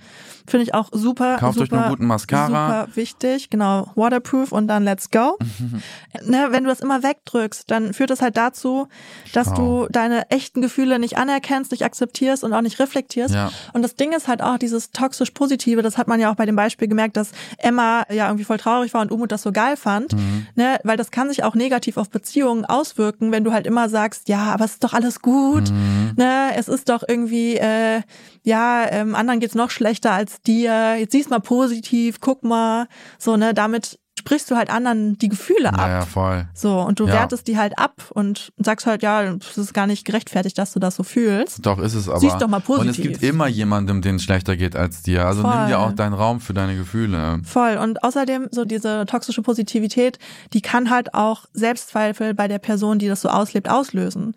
Finde 0.46 0.64
ich 0.66 0.74
auch 0.74 0.90
super. 0.92 1.38
Kauft 1.38 1.58
euch 1.58 1.70
super, 1.70 1.82
einen 1.84 1.90
guten 1.90 2.06
Mascara. 2.06 2.48
Super 2.48 2.88
wichtig, 2.96 3.50
genau. 3.50 3.90
Waterproof 3.96 4.52
und 4.52 4.68
dann 4.68 4.84
let's 4.84 5.10
go. 5.10 5.38
ne, 6.26 6.48
wenn 6.52 6.64
du 6.64 6.70
das 6.70 6.82
immer 6.82 7.02
wegdrückst, 7.04 7.70
dann 7.72 7.94
führt 7.94 8.10
das 8.10 8.22
halt 8.22 8.38
dazu, 8.38 8.88
dass 9.34 9.48
Schau. 9.48 9.86
du 9.86 9.88
deine 9.92 10.30
echten 10.32 10.62
Gefühle 10.62 11.00
nicht 11.00 11.18
anerkennst, 11.18 11.72
nicht 11.72 11.84
akzeptierst 11.86 12.44
und 12.44 12.54
auch 12.54 12.62
nicht 12.62 12.80
reflektierst. 12.80 13.34
Ja. 13.34 13.52
Und 13.74 13.82
das 13.84 13.96
Ding 13.96 14.12
ist 14.12 14.28
halt 14.28 14.42
auch 14.42 14.58
dieses 14.58 14.92
toxisch 14.92 15.32
Positive, 15.32 15.82
das 15.82 15.98
hat 15.98 16.08
man 16.08 16.20
ja 16.20 16.30
auch 16.32 16.36
bei 16.36 16.46
dem 16.46 16.56
Beispiel 16.56 16.88
gemerkt, 16.88 17.18
dass 17.18 17.32
Emma 17.58 18.04
ja 18.12 18.28
irgendwie 18.28 18.44
voll 18.46 18.58
traurig 18.58 18.94
war 18.94 19.02
und 19.02 19.12
Umut 19.12 19.32
das 19.32 19.42
so 19.42 19.52
geil 19.52 19.78
fand, 19.78 20.14
Mhm. 20.14 20.48
ne, 20.56 20.80
weil 20.84 20.98
das 20.98 21.12
kann 21.12 21.30
sich 21.30 21.44
auch 21.44 21.56
negativ 21.56 21.98
auf 21.98 22.10
Beziehungen 22.10 22.66
auswirken, 22.66 23.32
wenn 23.32 23.44
du 23.44 23.54
halt 23.54 23.66
immer 23.66 23.90
sagst, 23.90 24.28
ja, 24.30 24.54
aber 24.54 24.66
es 24.66 24.74
ist 24.74 24.84
doch 24.84 24.94
alles 24.94 25.22
gut, 25.22 25.70
Mhm. 25.72 26.14
ne, 26.18 26.50
es 26.56 26.68
ist 26.68 26.90
doch 26.90 27.04
irgendwie, 27.08 27.56
äh, 27.56 28.02
ja, 28.44 28.86
ähm, 28.90 29.16
anderen 29.16 29.40
geht's 29.40 29.56
noch 29.56 29.72
schlechter 29.72 30.12
als 30.12 30.42
dir, 30.42 30.96
jetzt 30.98 31.12
siehst 31.14 31.30
mal 31.30 31.40
positiv, 31.40 32.20
guck 32.20 32.44
mal, 32.44 32.88
so, 33.18 33.38
ne, 33.38 33.54
damit 33.54 34.00
sprichst 34.20 34.50
du 34.52 34.56
halt 34.56 34.70
anderen 34.70 35.18
die 35.18 35.28
Gefühle 35.28 35.74
ab. 35.74 35.80
Ja, 35.80 35.90
ja, 35.90 36.06
voll. 36.06 36.48
So, 36.54 36.80
und 36.80 37.00
du 37.00 37.08
Ja. 37.08 37.14
wertest 37.14 37.48
die 37.48 37.58
halt 37.58 37.78
ab 37.80 38.04
und 38.14 38.54
sagst 38.58 38.86
halt, 38.86 39.02
ja, 39.02 39.24
es 39.24 39.58
ist 39.58 39.74
gar 39.74 39.88
nicht 39.88 40.06
gerechtfertigt, 40.06 40.56
dass 40.58 40.72
du 40.72 40.80
das 40.80 40.96
so 40.96 41.04
fühlst. 41.04 41.66
Doch, 41.66 41.80
ist 41.80 41.96
es 41.96 42.08
aber. 42.08 42.20
Sieh's 42.20 42.38
doch 42.38 42.48
mal 42.48 42.58
Und 42.68 42.88
es 42.88 42.98
positiv. 42.98 43.04
gibt 43.14 43.24
immer 43.24 43.48
jemandem, 43.48 44.02
den 44.04 44.18
es 44.18 44.24
schlechter 44.24 44.56
geht 44.56 44.76
als 44.76 45.02
dir. 45.02 45.26
Also 45.26 45.42
nimm 45.42 45.52
Voll. 45.52 45.66
dir 45.68 45.80
auch 45.80 45.92
deinen 45.94 46.14
Raum 46.14 46.40
für 46.42 46.54
deine 46.54 46.78
Gefühle. 46.78 47.42
Voll. 47.44 47.78
Und 47.78 48.04
außerdem, 48.04 48.50
so 48.52 48.66
diese 48.66 49.06
toxische 49.08 49.42
Positivität, 49.42 50.20
die 50.54 50.62
kann 50.62 50.92
halt 50.92 51.16
auch 51.16 51.46
Selbstzweifel 51.54 52.34
bei 52.36 52.48
der 52.48 52.60
Person, 52.60 53.00
die 53.00 53.08
das 53.08 53.20
so 53.22 53.30
auslebt, 53.30 53.68
auslösen. 53.68 54.36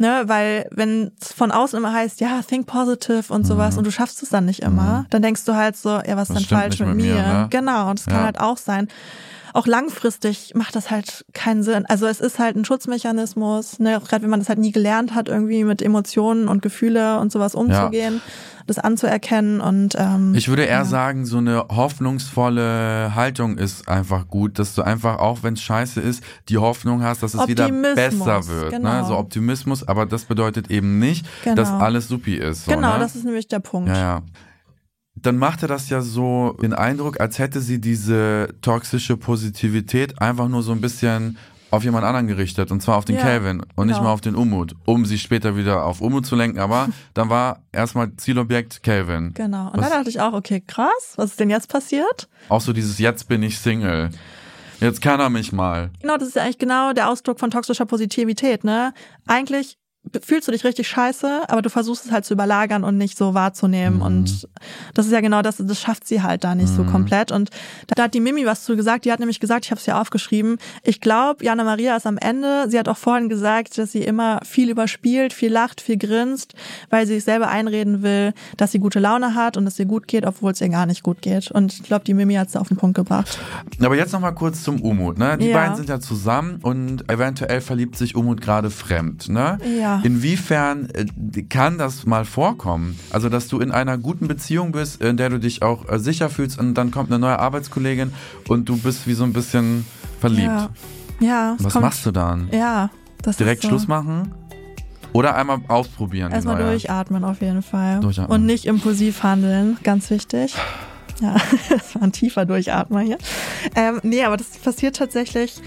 Ne, 0.00 0.22
weil 0.28 0.66
wenn 0.70 1.12
es 1.20 1.30
von 1.30 1.50
außen 1.50 1.76
immer 1.76 1.92
heißt, 1.92 2.22
ja, 2.22 2.40
think 2.40 2.66
positive 2.66 3.30
und 3.30 3.46
sowas 3.46 3.76
und 3.76 3.84
du 3.86 3.90
schaffst 3.92 4.22
es 4.22 4.30
dann 4.30 4.46
nicht 4.46 4.60
immer, 4.62 5.04
dann 5.10 5.20
denkst 5.20 5.44
du 5.44 5.54
halt 5.56 5.76
so, 5.76 5.90
ja, 5.90 6.16
was 6.16 6.30
ist 6.30 6.38
denn 6.38 6.46
falsch 6.46 6.78
mit 6.78 6.88
mit 6.88 6.96
mir? 6.96 7.16
mir, 7.16 7.22
ne? 7.22 7.46
Genau, 7.50 7.90
und 7.90 7.98
das 7.98 8.06
kann 8.06 8.14
Ja. 8.16 8.24
halt 8.24 8.40
auch 8.40 8.56
sein. 8.56 8.88
Auch 9.52 9.66
langfristig 9.66 10.52
macht 10.54 10.76
das 10.76 10.90
halt 10.90 11.24
keinen 11.32 11.62
Sinn. 11.62 11.86
Also 11.86 12.06
es 12.06 12.20
ist 12.20 12.38
halt 12.38 12.56
ein 12.56 12.64
Schutzmechanismus, 12.64 13.78
ne, 13.78 13.98
auch 13.98 14.06
gerade 14.08 14.22
wenn 14.22 14.30
man 14.30 14.40
das 14.40 14.48
halt 14.48 14.58
nie 14.58 14.72
gelernt 14.72 15.14
hat, 15.14 15.28
irgendwie 15.28 15.64
mit 15.64 15.82
Emotionen 15.82 16.48
und 16.48 16.62
Gefühle 16.62 17.18
und 17.18 17.32
sowas 17.32 17.54
umzugehen, 17.54 18.20
das 18.66 18.78
anzuerkennen 18.78 19.60
und 19.60 19.96
ähm, 19.98 20.34
Ich 20.36 20.48
würde 20.48 20.62
eher 20.64 20.84
sagen, 20.84 21.26
so 21.26 21.38
eine 21.38 21.64
hoffnungsvolle 21.68 23.14
Haltung 23.14 23.58
ist 23.58 23.88
einfach 23.88 24.28
gut, 24.28 24.58
dass 24.58 24.74
du 24.74 24.82
einfach, 24.82 25.18
auch 25.18 25.42
wenn 25.42 25.54
es 25.54 25.62
scheiße 25.62 26.00
ist, 26.00 26.22
die 26.48 26.58
Hoffnung 26.58 27.02
hast, 27.02 27.22
dass 27.22 27.34
es 27.34 27.48
wieder 27.48 27.68
besser 27.68 28.46
wird. 28.46 28.72
Ne? 28.72 28.78
genau. 28.78 29.06
So 29.06 29.16
Optimismus, 29.16 29.86
aber 29.86 30.06
das 30.06 30.24
bedeutet 30.24 30.70
eben 30.70 30.98
nicht, 30.98 31.26
Genau. 31.42 31.56
dass 31.56 31.70
alles 31.70 32.08
supi 32.08 32.34
ist. 32.36 32.64
So, 32.66 32.72
genau, 32.72 32.94
ne? 32.94 32.98
das 33.00 33.16
ist 33.16 33.24
nämlich 33.24 33.48
der 33.48 33.60
Punkt. 33.60 33.88
Ja, 33.88 33.96
ja. 33.96 34.22
Dann 35.22 35.36
machte 35.36 35.66
das 35.66 35.88
ja 35.90 36.00
so 36.00 36.56
den 36.62 36.72
Eindruck, 36.72 37.20
als 37.20 37.38
hätte 37.38 37.60
sie 37.60 37.80
diese 37.80 38.48
toxische 38.62 39.16
Positivität 39.16 40.20
einfach 40.20 40.48
nur 40.48 40.62
so 40.62 40.72
ein 40.72 40.80
bisschen 40.80 41.36
auf 41.72 41.84
jemand 41.84 42.04
anderen 42.04 42.26
gerichtet, 42.26 42.72
und 42.72 42.82
zwar 42.82 42.96
auf 42.96 43.04
den 43.04 43.14
Ja, 43.16 43.22
Calvin 43.22 43.62
und 43.76 43.86
nicht 43.86 43.94
genau. 43.96 44.08
mal 44.08 44.12
auf 44.12 44.20
den 44.20 44.34
Umut, 44.34 44.74
um 44.86 45.04
sie 45.06 45.18
später 45.18 45.56
wieder 45.56 45.84
auf 45.84 46.00
Umut 46.00 46.26
zu 46.26 46.34
lenken, 46.34 46.58
aber 46.58 46.88
dann 47.14 47.28
war 47.28 47.62
erstmal 47.70 48.12
Zielobjekt 48.16 48.82
Calvin. 48.82 49.32
Genau. 49.34 49.70
Und 49.70 49.78
Was- 49.80 49.88
da 49.88 49.96
dachte 49.98 50.10
ich 50.10 50.20
auch, 50.20 50.32
okay, 50.32 50.60
krass, 50.66 51.12
was 51.16 51.30
ist 51.30 51.38
denn 51.40 51.48
jetzt 51.50 51.68
passiert? 51.68 52.28
Auch 52.48 52.60
so 52.60 52.72
dieses 52.72 52.98
Jetzt 52.98 53.28
bin 53.28 53.42
ich 53.44 53.58
Single. 53.60 54.10
Jetzt 54.80 55.00
kann 55.02 55.20
er 55.20 55.28
mich 55.30 55.52
mal. 55.52 55.90
Genau, 56.00 56.16
das 56.16 56.28
ist 56.28 56.36
ja 56.36 56.42
eigentlich 56.42 56.58
genau 56.58 56.92
der 56.92 57.08
Ausdruck 57.10 57.38
von 57.38 57.50
toxischer 57.50 57.84
Positivität, 57.86 58.64
ne? 58.64 58.92
Eigentlich 59.28 59.76
fühlst 60.22 60.48
du 60.48 60.52
dich 60.52 60.64
richtig 60.64 60.88
scheiße, 60.88 61.42
aber 61.48 61.62
du 61.62 61.68
versuchst 61.68 62.06
es 62.06 62.10
halt 62.10 62.24
zu 62.24 62.32
überlagern 62.34 62.84
und 62.84 62.96
nicht 62.96 63.18
so 63.18 63.34
wahrzunehmen. 63.34 63.96
Mhm. 63.98 64.02
Und 64.02 64.48
das 64.94 65.06
ist 65.06 65.12
ja 65.12 65.20
genau 65.20 65.42
das, 65.42 65.58
das 65.58 65.78
schafft 65.80 66.06
sie 66.06 66.22
halt 66.22 66.42
da 66.42 66.54
nicht 66.54 66.68
so 66.68 66.84
komplett. 66.84 67.30
Und 67.30 67.50
da 67.94 68.04
hat 68.04 68.14
die 68.14 68.20
Mimi 68.20 68.46
was 68.46 68.64
zu 68.64 68.76
gesagt, 68.76 69.04
die 69.04 69.12
hat 69.12 69.20
nämlich 69.20 69.40
gesagt, 69.40 69.66
ich 69.66 69.70
habe 69.70 69.78
es 69.78 69.86
ja 69.86 70.00
aufgeschrieben, 70.00 70.56
ich 70.82 71.00
glaube, 71.00 71.44
Jana 71.44 71.64
Maria 71.64 71.96
ist 71.96 72.06
am 72.06 72.16
Ende, 72.16 72.64
sie 72.68 72.78
hat 72.78 72.88
auch 72.88 72.96
vorhin 72.96 73.28
gesagt, 73.28 73.76
dass 73.78 73.92
sie 73.92 74.02
immer 74.02 74.40
viel 74.44 74.70
überspielt, 74.70 75.32
viel 75.32 75.52
lacht, 75.52 75.80
viel 75.82 75.98
grinst, 75.98 76.54
weil 76.88 77.06
sie 77.06 77.14
sich 77.14 77.24
selber 77.24 77.48
einreden 77.48 78.02
will, 78.02 78.32
dass 78.56 78.72
sie 78.72 78.78
gute 78.78 79.00
Laune 79.00 79.34
hat 79.34 79.56
und 79.58 79.66
es 79.66 79.78
ihr 79.78 79.84
gut 79.86 80.08
geht, 80.08 80.24
obwohl 80.26 80.52
es 80.52 80.60
ihr 80.62 80.70
gar 80.70 80.86
nicht 80.86 81.02
gut 81.02 81.20
geht. 81.20 81.50
Und 81.50 81.74
ich 81.74 81.82
glaube, 81.82 82.04
die 82.04 82.14
Mimi 82.14 82.34
hat 82.34 82.48
es 82.48 82.56
auf 82.56 82.68
den 82.68 82.78
Punkt 82.78 82.96
gebracht. 82.96 83.38
Aber 83.80 83.96
jetzt 83.96 84.12
nochmal 84.12 84.34
kurz 84.34 84.62
zum 84.62 84.80
Umut. 84.80 85.18
Ne? 85.18 85.36
Die 85.38 85.48
Ja. 85.48 85.58
beiden 85.58 85.76
sind 85.76 85.88
ja 85.90 86.00
zusammen 86.00 86.58
und 86.62 87.08
eventuell 87.10 87.60
verliebt 87.60 87.96
sich 87.96 88.16
Umut 88.16 88.40
gerade 88.40 88.70
fremd. 88.70 89.28
Ne? 89.28 89.58
Ja. 89.78 89.89
Inwiefern 90.02 90.88
äh, 90.90 91.42
kann 91.42 91.78
das 91.78 92.06
mal 92.06 92.24
vorkommen? 92.24 92.98
Also, 93.10 93.28
dass 93.28 93.48
du 93.48 93.58
in 93.60 93.70
einer 93.72 93.98
guten 93.98 94.28
Beziehung 94.28 94.72
bist, 94.72 95.00
in 95.02 95.16
der 95.16 95.28
du 95.30 95.38
dich 95.38 95.62
auch 95.62 95.88
äh, 95.90 95.98
sicher 95.98 96.30
fühlst 96.30 96.58
und 96.58 96.74
dann 96.74 96.90
kommt 96.90 97.10
eine 97.10 97.18
neue 97.18 97.38
Arbeitskollegin 97.38 98.12
und 98.48 98.68
du 98.68 98.76
bist 98.76 99.06
wie 99.06 99.14
so 99.14 99.24
ein 99.24 99.32
bisschen 99.32 99.84
verliebt. 100.20 100.46
Ja. 100.46 100.70
Ja. 101.20 101.56
Was 101.58 101.72
kommt- 101.74 101.84
machst 101.84 102.06
du 102.06 102.10
dann? 102.12 102.48
Ja. 102.52 102.90
Das 103.22 103.36
Direkt 103.36 103.58
ist 103.58 103.62
so. 103.64 103.68
Schluss 103.76 103.88
machen? 103.88 104.32
Oder 105.12 105.34
einmal 105.34 105.58
ausprobieren? 105.68 106.32
Erstmal 106.32 106.56
neue? 106.56 106.70
durchatmen 106.70 107.24
auf 107.24 107.40
jeden 107.40 107.62
Fall. 107.62 108.00
Durchatmen. 108.00 108.34
Und 108.34 108.46
nicht 108.46 108.64
impulsiv 108.64 109.22
handeln, 109.22 109.76
ganz 109.82 110.08
wichtig. 110.10 110.54
Ja, 111.20 111.36
das 111.68 111.94
war 111.96 112.02
ein 112.02 112.12
tiefer 112.12 112.46
Durchatmer 112.46 113.00
hier. 113.00 113.18
Ähm, 113.74 114.00
nee, 114.02 114.22
aber 114.24 114.36
das 114.36 114.46
passiert 114.58 114.96
tatsächlich 114.96 115.60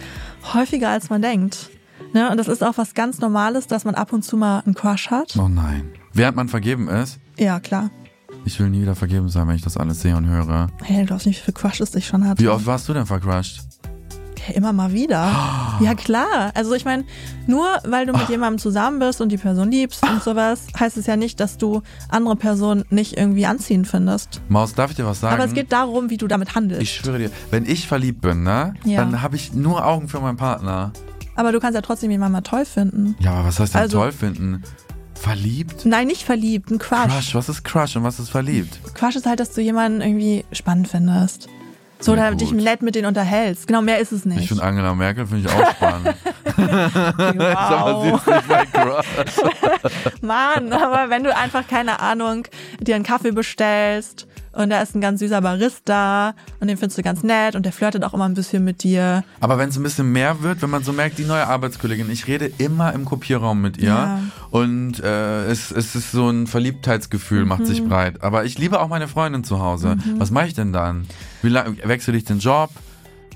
häufiger, 0.53 0.89
als 0.89 1.09
man 1.09 1.21
denkt. 1.21 1.69
Ne? 2.13 2.29
Und 2.29 2.37
das 2.37 2.47
ist 2.47 2.63
auch 2.63 2.77
was 2.77 2.93
ganz 2.93 3.19
Normales, 3.19 3.67
dass 3.67 3.85
man 3.85 3.95
ab 3.95 4.13
und 4.13 4.23
zu 4.23 4.37
mal 4.37 4.59
einen 4.65 4.75
Crush 4.75 5.09
hat. 5.09 5.35
Oh 5.37 5.47
nein. 5.47 5.89
Während 6.13 6.35
man 6.35 6.47
vergeben 6.47 6.87
ist, 6.87 7.19
Ja, 7.37 7.59
klar. 7.59 7.89
ich 8.45 8.59
will 8.59 8.69
nie 8.69 8.81
wieder 8.81 8.95
vergeben 8.95 9.29
sein, 9.29 9.47
wenn 9.47 9.55
ich 9.55 9.63
das 9.63 9.77
alles 9.77 10.01
sehe 10.01 10.15
und 10.15 10.27
höre. 10.27 10.67
Hey, 10.83 11.01
du 11.01 11.05
glaubst 11.07 11.25
nicht, 11.25 11.39
wie 11.39 11.45
viele 11.51 11.53
Crushes 11.55 11.95
ich 11.95 12.05
schon 12.07 12.27
hatte. 12.27 12.41
Wie 12.43 12.49
oft 12.49 12.65
warst 12.65 12.87
du 12.87 12.93
denn 12.93 13.05
vercrushed? 13.05 13.61
Ja, 14.47 14.53
immer 14.55 14.73
mal 14.73 14.91
wieder. 14.93 15.31
Ja, 15.81 15.95
klar. 15.95 16.51
Also 16.53 16.73
ich 16.75 16.85
meine, 16.85 17.03
nur 17.47 17.65
weil 17.83 18.05
du 18.05 18.13
mit 18.13 18.29
jemandem 18.29 18.59
zusammen 18.59 18.99
bist 18.99 19.21
und 19.21 19.29
die 19.31 19.37
Person 19.37 19.71
liebst 19.71 20.07
und 20.07 20.21
sowas, 20.21 20.67
heißt 20.79 20.97
es 20.97 21.07
ja 21.07 21.15
nicht, 21.17 21.39
dass 21.39 21.57
du 21.57 21.81
andere 22.09 22.35
Personen 22.35 22.83
nicht 22.91 23.17
irgendwie 23.17 23.47
anziehen 23.47 23.85
findest. 23.85 24.39
Maus, 24.49 24.75
darf 24.75 24.91
ich 24.91 24.97
dir 24.97 25.05
was 25.07 25.19
sagen? 25.19 25.33
Aber 25.33 25.45
es 25.45 25.55
geht 25.55 25.71
darum, 25.71 26.11
wie 26.11 26.17
du 26.17 26.27
damit 26.27 26.53
handelst. 26.53 26.83
ich 26.83 26.91
schwöre 26.93 27.17
dir, 27.17 27.31
wenn 27.49 27.65
ich 27.65 27.87
verliebt 27.87 28.21
bin, 28.21 28.43
ne, 28.43 28.75
Ja. 28.85 28.99
dann 29.03 29.23
habe 29.23 29.35
ich 29.35 29.51
nur 29.53 29.83
Augen 29.83 30.07
für 30.07 30.19
meinen 30.19 30.37
Partner. 30.37 30.91
Aber 31.35 31.51
du 31.51 31.59
kannst 31.59 31.75
ja 31.75 31.81
trotzdem 31.81 32.11
jemanden 32.11 32.33
mal 32.33 32.41
toll 32.41 32.65
finden. 32.65 33.15
Ja, 33.19 33.31
aber 33.33 33.47
was 33.47 33.59
heißt 33.59 33.73
denn 33.73 33.81
Also- 33.81 33.97
toll 33.99 34.11
finden? 34.11 34.63
Verliebt? 35.15 35.85
Nein, 35.85 36.07
nicht 36.07 36.23
verliebt, 36.23 36.69
ein 36.69 36.79
Crush. 36.79 37.07
Crush, 37.07 37.35
was 37.35 37.47
ist 37.47 37.63
Crush 37.63 37.95
und 37.95 38.03
was 38.03 38.19
ist 38.19 38.29
verliebt? 38.29 38.77
Quatsch 38.93 39.15
ist 39.15 39.25
halt, 39.25 39.39
dass 39.39 39.51
du 39.53 39.61
jemanden 39.61 40.01
irgendwie 40.01 40.43
spannend 40.51 40.89
findest. 40.89 41.47
So, 41.99 42.13
Na 42.13 42.27
oder 42.27 42.35
dich 42.35 42.49
gut. 42.49 42.61
nett 42.61 42.81
mit 42.81 42.95
denen 42.95 43.05
unterhältst. 43.07 43.65
Genau, 43.67 43.81
mehr 43.81 43.99
ist 43.99 44.11
es 44.11 44.25
nicht. 44.25 44.41
Ich 44.41 44.47
finde 44.49 44.63
Angela 44.63 44.93
Merkel 44.93 45.25
finde 45.25 45.47
ich 45.47 45.53
auch 45.55 45.71
spannend. 45.71 46.15
Wow. 46.57 48.15
ist 48.17 48.27
nicht 48.27 48.49
mein 48.49 48.71
Crush. 48.71 49.07
Mann, 50.21 50.73
aber 50.73 51.09
wenn 51.09 51.23
du 51.23 51.33
einfach, 51.35 51.65
keine 51.67 51.99
Ahnung, 52.01 52.45
dir 52.81 52.95
einen 52.95 53.05
Kaffee 53.05 53.31
bestellst 53.31 54.27
und 54.53 54.69
da 54.69 54.81
ist 54.81 54.95
ein 54.95 55.01
ganz 55.01 55.19
süßer 55.19 55.41
Barista 55.41 56.33
und 56.59 56.67
den 56.67 56.77
findest 56.77 56.97
du 56.97 57.01
ganz 57.03 57.23
nett 57.23 57.55
und 57.55 57.63
der 57.65 57.71
flirtet 57.73 58.03
auch 58.03 58.13
immer 58.13 58.25
ein 58.25 58.33
bisschen 58.33 58.63
mit 58.63 58.83
dir. 58.83 59.23
Aber 59.39 59.57
wenn 59.57 59.69
es 59.69 59.77
ein 59.77 59.83
bisschen 59.83 60.11
mehr 60.11 60.41
wird, 60.41 60.61
wenn 60.61 60.69
man 60.69 60.83
so 60.83 60.93
merkt, 60.93 61.17
die 61.17 61.25
neue 61.25 61.47
Arbeitskollegin, 61.47 62.09
ich 62.11 62.27
rede 62.27 62.51
immer 62.57 62.93
im 62.93 63.05
Kopierraum 63.05 63.61
mit 63.61 63.77
ihr 63.77 63.89
Ja. 63.89 64.19
und 64.51 64.99
äh, 65.03 65.45
es, 65.45 65.71
es 65.71 65.95
ist 65.95 66.11
so 66.11 66.29
ein 66.29 66.47
Verliebtheitsgefühl, 66.47 67.45
macht 67.45 67.61
Mhm. 67.61 67.65
sich 67.65 67.83
breit. 67.83 68.23
Aber 68.23 68.45
ich 68.45 68.57
liebe 68.57 68.79
auch 68.79 68.87
meine 68.87 69.07
Freundin 69.07 69.43
zu 69.43 69.59
Hause. 69.59 69.97
Was 70.17 70.31
mache 70.31 70.47
ich 70.47 70.53
denn 70.53 70.73
dann? 70.73 71.07
Wie 71.41 71.49
lang, 71.49 71.77
wechsle 71.83 72.15
ich 72.15 72.25
den 72.25 72.39
Job? 72.39 72.69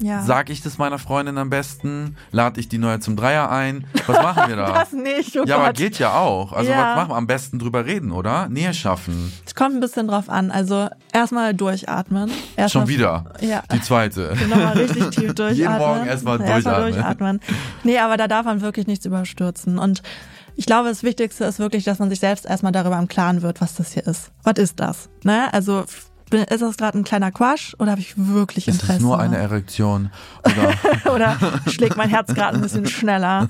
Ja. 0.02 0.22
Sag 0.24 0.50
ich 0.50 0.62
das 0.62 0.78
meiner 0.78 1.00
Freundin 1.00 1.38
am 1.38 1.50
besten? 1.50 2.16
Lade 2.32 2.60
ich 2.60 2.70
die 2.70 2.78
neue 2.78 3.00
zum 3.00 3.16
Dreier 3.16 3.50
ein? 3.52 3.86
Was 4.06 4.22
machen 4.22 4.44
wir 4.48 4.56
da? 4.58 4.72
das 4.74 4.92
nicht, 4.94 5.36
oh 5.38 5.44
ja, 5.46 5.56
aber 5.58 5.68
Gott. 5.68 5.78
geht 5.78 6.00
ja 6.00 6.14
auch. 6.14 6.54
Also 6.54 6.72
Ja. 6.72 6.78
was 6.78 6.96
machen 6.98 7.10
wir? 7.10 7.16
Am 7.16 7.28
besten 7.28 7.60
drüber 7.60 7.86
reden, 7.86 8.12
oder? 8.12 8.48
Nähe 8.50 8.74
schaffen. 8.74 9.32
Es 9.46 9.56
kommt 9.56 9.76
ein 9.76 9.80
bisschen 9.80 10.08
drauf 10.08 10.30
an. 10.30 10.52
Also 10.52 10.88
erstmal 11.14 11.54
durchatmen. 11.54 12.32
Erst 12.56 12.74
Schon 12.74 12.84
mal- 12.84 12.88
wieder. 12.88 13.26
Ja. 13.42 13.64
Die 13.74 13.82
zweite. 13.82 14.34
Nochmal 14.50 14.74
richtig 14.78 15.10
tief 15.10 15.34
durchatmen. 15.36 15.56
Jeden 15.58 15.78
Morgen 15.78 16.06
erstmal 16.08 16.38
durchatmen. 16.38 16.92
durchatmen. 16.94 17.40
Nee, 17.84 17.98
aber 18.00 18.18
da 18.18 18.28
darf 18.28 18.46
man 18.46 18.62
wirklich 18.62 18.88
nichts 18.88 19.06
überstürzen. 19.06 19.78
Und 19.80 20.02
ich 20.56 20.66
glaube, 20.66 20.90
das 20.90 21.04
Wichtigste 21.04 21.46
ist 21.46 21.60
wirklich, 21.60 21.84
dass 21.84 22.00
man 22.00 22.10
sich 22.10 22.20
selbst 22.20 22.46
erstmal 22.46 22.72
darüber 22.72 22.98
im 22.98 23.08
Klaren 23.08 23.42
wird, 23.44 23.62
was 23.62 23.76
das 23.76 23.92
hier 23.94 24.08
ist. 24.08 24.32
Was 24.44 24.58
ist 24.58 24.80
das? 24.80 25.10
Ne? 25.24 25.54
Also 25.54 25.86
ist 26.32 26.62
das 26.62 26.78
gerade 26.78 26.98
ein 26.98 27.04
kleiner 27.04 27.32
Quatsch 27.32 27.74
oder 27.80 27.92
habe 27.92 28.02
ich 28.02 28.14
wirklich 28.18 28.68
Ist 28.68 28.76
Interesse? 28.76 28.98
es 28.98 29.02
nur 29.04 29.20
eine 29.20 29.38
Erektion? 29.38 30.12
Oder 30.44 30.74
oder 31.14 31.38
schlägt 31.70 31.96
mein 31.98 32.10
Herz 32.10 32.34
gerade 32.34 32.56
ein 32.58 32.62
bisschen 32.62 32.86
schneller? 32.88 33.48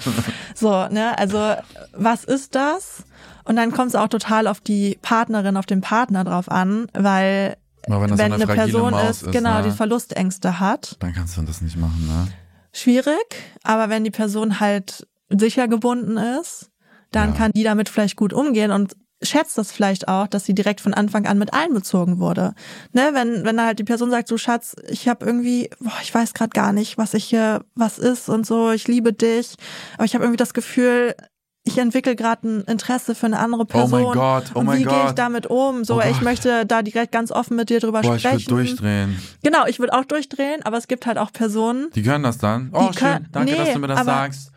So, 0.55 0.87
ne? 0.89 1.17
Also 1.17 1.53
was 1.93 2.23
ist 2.23 2.55
das? 2.55 3.03
Und 3.45 3.55
dann 3.55 3.71
kommt 3.71 3.89
es 3.89 3.95
auch 3.95 4.09
total 4.09 4.47
auf 4.47 4.59
die 4.59 4.99
Partnerin, 5.01 5.57
auf 5.57 5.65
den 5.65 5.81
Partner 5.81 6.23
drauf 6.23 6.49
an, 6.51 6.87
weil 6.93 7.57
wenn 7.87 8.09
das 8.09 8.19
wenn 8.19 8.33
eine 8.33 8.43
eine 8.43 8.53
Person 8.53 8.93
ist, 8.93 9.23
ist, 9.23 9.31
genau, 9.31 9.59
ne? 9.59 9.63
die 9.63 9.71
Verlustängste 9.71 10.59
hat, 10.59 10.97
dann 10.99 11.13
kannst 11.13 11.37
du 11.37 11.41
das 11.43 11.61
nicht 11.61 11.77
machen, 11.77 12.05
ne? 12.07 12.27
schwierig. 12.73 13.15
Aber 13.63 13.89
wenn 13.89 14.03
die 14.03 14.11
Person 14.11 14.59
halt 14.59 15.07
sicher 15.29 15.67
gebunden 15.67 16.17
ist, 16.17 16.69
dann 17.11 17.29
Ja. 17.31 17.35
kann 17.37 17.51
die 17.55 17.63
damit 17.63 17.87
vielleicht 17.89 18.17
gut 18.17 18.33
umgehen 18.33 18.71
und 18.71 18.95
schätzt 19.23 19.57
das 19.57 19.71
vielleicht 19.71 20.07
auch, 20.07 20.27
dass 20.27 20.45
sie 20.45 20.53
direkt 20.53 20.79
von 20.81 20.93
Anfang 20.93 21.25
an 21.25 21.37
mit 21.39 21.53
einbezogen 21.53 22.19
wurde. 22.19 22.53
Ne, 22.93 23.09
wenn 23.13 23.43
wenn 23.45 23.61
halt 23.61 23.79
die 23.79 23.83
Person 23.83 24.11
sagt, 24.11 24.29
du 24.29 24.37
Schatz, 24.37 24.75
ich 24.89 25.07
habe 25.07 25.25
irgendwie, 25.25 25.69
boah, 25.79 25.91
ich 26.03 26.13
weiß 26.13 26.33
gerade 26.33 26.51
gar 26.51 26.71
nicht, 26.71 26.97
was 26.97 27.13
ich 27.13 27.25
hier, 27.25 27.65
was 27.75 27.97
ist 27.97 28.29
und 28.29 28.45
so, 28.45 28.71
ich 28.71 28.87
liebe 28.87 29.13
dich, 29.13 29.55
aber 29.95 30.05
ich 30.05 30.13
habe 30.13 30.23
irgendwie 30.23 30.37
das 30.37 30.53
Gefühl, 30.53 31.15
ich 31.63 31.77
entwickle 31.79 32.15
gerade 32.15 32.47
ein 32.47 32.61
Interesse 32.61 33.13
für 33.13 33.25
eine 33.25 33.39
andere 33.39 33.63
Oh 33.63 33.65
mein 33.73 33.89
Person. 33.89 34.13
Gott, 34.13 34.45
oh 34.53 34.61
mein 34.61 34.79
wie 34.79 34.83
gehe 34.85 34.99
ich 34.99 35.05
Gott. 35.07 35.19
damit 35.19 35.47
um? 35.47 35.83
So, 35.83 35.97
Oh 35.97 36.01
ich 36.01 36.13
Gott. 36.13 36.21
möchte 36.21 36.65
da 36.65 36.81
direkt 36.81 37.11
ganz 37.11 37.29
offen 37.31 37.57
mit 37.57 37.69
dir 37.69 37.81
drüber 37.81 38.01
Boah, 38.03 38.15
ich 38.15 38.23
würde 38.23 38.39
sprechen. 38.39 38.49
durchdrehen. 38.49 39.19
Genau, 39.43 39.65
ich 39.65 39.79
würde 39.79 39.93
auch 39.93 40.05
durchdrehen, 40.05 40.61
aber 40.63 40.77
es 40.77 40.87
gibt 40.87 41.05
halt 41.07 41.17
auch 41.17 41.33
Personen, 41.33 41.89
Die 41.93 42.03
können 42.03 42.23
das 42.23 42.37
dann. 42.37 42.69
Oh, 42.71 42.83
schön. 42.83 42.93
können- 42.93 43.27
Danke, 43.33 43.51
nee, 43.51 43.57
dass 43.57 43.73
du 43.73 43.79
mir 43.79 43.87
das 43.87 44.05
sagst. 44.05 44.51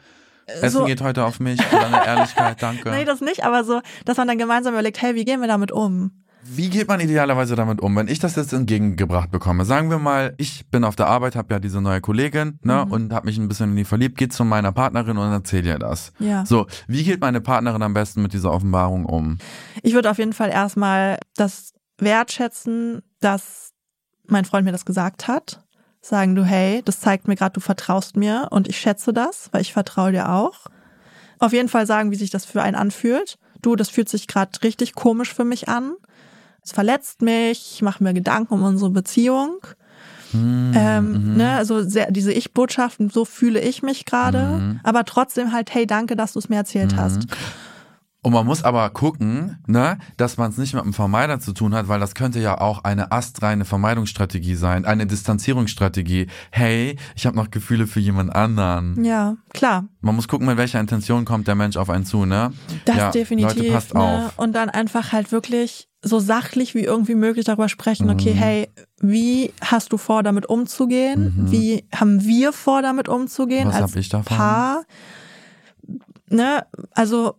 Essen 0.62 0.70
so- 0.78 0.84
geht 0.84 1.00
heute 1.00 1.24
auf 1.24 1.40
mich. 1.40 1.60
Für 1.62 1.76
deine 1.76 2.04
Ehrlichkeit, 2.06 2.62
danke. 2.62 2.90
Nee, 2.90 3.04
das 3.04 3.20
nicht, 3.20 3.44
aber 3.44 3.64
so, 3.64 3.80
dass 4.04 4.16
man 4.16 4.28
dann 4.28 4.38
gemeinsam 4.38 4.74
überlegt, 4.74 5.00
hey, 5.02 5.14
wie 5.14 5.24
gehen 5.24 5.40
wir 5.40 5.48
damit 5.48 5.72
um? 5.72 6.12
Wie 6.42 6.70
geht 6.70 6.88
man 6.88 7.00
idealerweise 7.00 7.54
damit 7.54 7.82
um, 7.82 7.94
wenn 7.96 8.08
ich 8.08 8.18
das 8.18 8.34
jetzt 8.34 8.54
entgegengebracht 8.54 9.30
bekomme? 9.30 9.66
Sagen 9.66 9.90
wir 9.90 9.98
mal, 9.98 10.34
ich 10.38 10.66
bin 10.70 10.84
auf 10.84 10.96
der 10.96 11.06
Arbeit, 11.06 11.36
habe 11.36 11.52
ja 11.52 11.60
diese 11.60 11.82
neue 11.82 12.00
Kollegin 12.00 12.58
ne, 12.62 12.84
Mhm. 12.86 12.92
und 12.92 13.12
habe 13.12 13.26
mich 13.26 13.36
ein 13.36 13.46
bisschen 13.46 13.70
in 13.70 13.76
die 13.76 13.84
verliebt, 13.84 14.16
geht 14.16 14.32
zu 14.32 14.44
meiner 14.46 14.72
Partnerin 14.72 15.18
und 15.18 15.30
erzähle 15.30 15.68
ihr 15.68 15.78
das. 15.78 16.12
Ja. 16.18 16.46
So, 16.46 16.66
wie 16.88 17.04
geht 17.04 17.20
meine 17.20 17.42
Partnerin 17.42 17.82
am 17.82 17.92
besten 17.92 18.22
mit 18.22 18.32
dieser 18.32 18.52
Offenbarung 18.52 19.04
um? 19.04 19.36
Ich 19.82 19.92
würde 19.92 20.10
auf 20.10 20.16
jeden 20.16 20.32
Fall 20.32 20.48
erstmal 20.48 21.18
das 21.36 21.74
wertschätzen, 21.98 23.02
dass 23.20 23.72
mein 24.26 24.44
Freund 24.46 24.64
mir 24.64 24.72
das 24.72 24.84
gesagt 24.86 25.28
hat. 25.28 25.62
Sagen 26.02 26.34
du, 26.34 26.44
hey, 26.44 26.82
das 26.84 27.00
zeigt 27.00 27.28
mir 27.28 27.36
gerade, 27.36 27.52
du 27.52 27.60
vertraust 27.60 28.16
mir 28.16 28.48
und 28.50 28.68
ich 28.68 28.78
schätze 28.78 29.12
das, 29.12 29.48
weil 29.52 29.60
ich 29.60 29.72
vertraue 29.72 30.12
dir 30.12 30.30
auch. 30.30 30.66
Auf 31.38 31.52
jeden 31.52 31.68
Fall 31.68 31.86
sagen, 31.86 32.10
wie 32.10 32.16
sich 32.16 32.30
das 32.30 32.44
für 32.44 32.62
einen 32.62 32.76
anfühlt. 32.76 33.38
Du, 33.62 33.76
das 33.76 33.90
fühlt 33.90 34.08
sich 34.08 34.26
gerade 34.26 34.50
richtig 34.62 34.94
komisch 34.94 35.34
für 35.34 35.44
mich 35.44 35.68
an. 35.68 35.92
Es 36.64 36.72
verletzt 36.72 37.22
mich, 37.22 37.72
ich 37.74 37.82
mache 37.82 38.02
mir 38.02 38.12
Gedanken 38.14 38.54
um 38.54 38.62
unsere 38.62 38.90
Beziehung. 38.90 39.56
ähm, 40.74 41.36
ne, 41.36 41.52
also 41.56 41.82
sehr, 41.82 42.10
diese 42.10 42.32
Ich-Botschaften, 42.32 43.10
so 43.10 43.24
fühle 43.24 43.60
ich 43.60 43.82
mich 43.82 44.04
gerade, 44.04 44.78
aber 44.84 45.04
trotzdem 45.04 45.52
halt, 45.52 45.74
hey, 45.74 45.86
danke, 45.86 46.14
dass 46.16 46.34
du 46.34 46.38
es 46.38 46.48
mir 46.48 46.56
erzählt 46.56 46.94
hast. 46.96 47.22
Und 48.22 48.32
man 48.34 48.44
muss 48.44 48.62
aber 48.62 48.90
gucken, 48.90 49.58
ne, 49.66 49.98
dass 50.18 50.36
man 50.36 50.50
es 50.50 50.58
nicht 50.58 50.74
mit 50.74 50.82
einem 50.82 50.92
Vermeider 50.92 51.40
zu 51.40 51.54
tun 51.54 51.74
hat, 51.74 51.88
weil 51.88 52.00
das 52.00 52.14
könnte 52.14 52.38
ja 52.38 52.60
auch 52.60 52.84
eine 52.84 53.12
astreine 53.12 53.64
Vermeidungsstrategie 53.64 54.56
sein, 54.56 54.84
eine 54.84 55.06
Distanzierungsstrategie. 55.06 56.26
Hey, 56.50 56.96
ich 57.16 57.24
habe 57.24 57.36
noch 57.36 57.50
Gefühle 57.50 57.86
für 57.86 58.00
jemand 58.00 58.34
anderen. 58.34 59.02
Ja, 59.04 59.36
klar. 59.54 59.86
Man 60.02 60.16
muss 60.16 60.28
gucken, 60.28 60.46
mit 60.46 60.58
welcher 60.58 60.80
Intention 60.80 61.24
kommt 61.24 61.48
der 61.48 61.54
Mensch 61.54 61.78
auf 61.78 61.88
einen 61.88 62.04
zu, 62.04 62.26
ne? 62.26 62.52
Das 62.84 62.96
ja, 62.96 63.10
definitiv. 63.10 63.56
Leute, 63.56 63.72
passt 63.72 63.94
ne? 63.94 64.00
auf. 64.00 64.38
Und 64.38 64.52
dann 64.52 64.68
einfach 64.68 65.12
halt 65.12 65.32
wirklich 65.32 65.88
so 66.02 66.18
sachlich 66.18 66.74
wie 66.74 66.84
irgendwie 66.84 67.14
möglich 67.14 67.46
darüber 67.46 67.68
sprechen, 67.70 68.10
okay, 68.10 68.32
Mhm. 68.34 68.38
hey, 68.38 68.68
wie 69.00 69.52
hast 69.62 69.92
du 69.92 69.96
vor, 69.98 70.22
damit 70.22 70.46
umzugehen? 70.46 71.46
Wie 71.50 71.84
haben 71.94 72.22
wir 72.24 72.52
vor, 72.52 72.82
damit 72.82 73.08
umzugehen? 73.08 73.64
Mhm. 73.68 73.72
Was 73.72 73.82
als 73.82 73.92
hab 73.92 73.96
ich 73.98 74.08
davon? 74.10 74.36
Paar. 74.36 74.82
Ne? 76.28 76.64
Also 76.94 77.34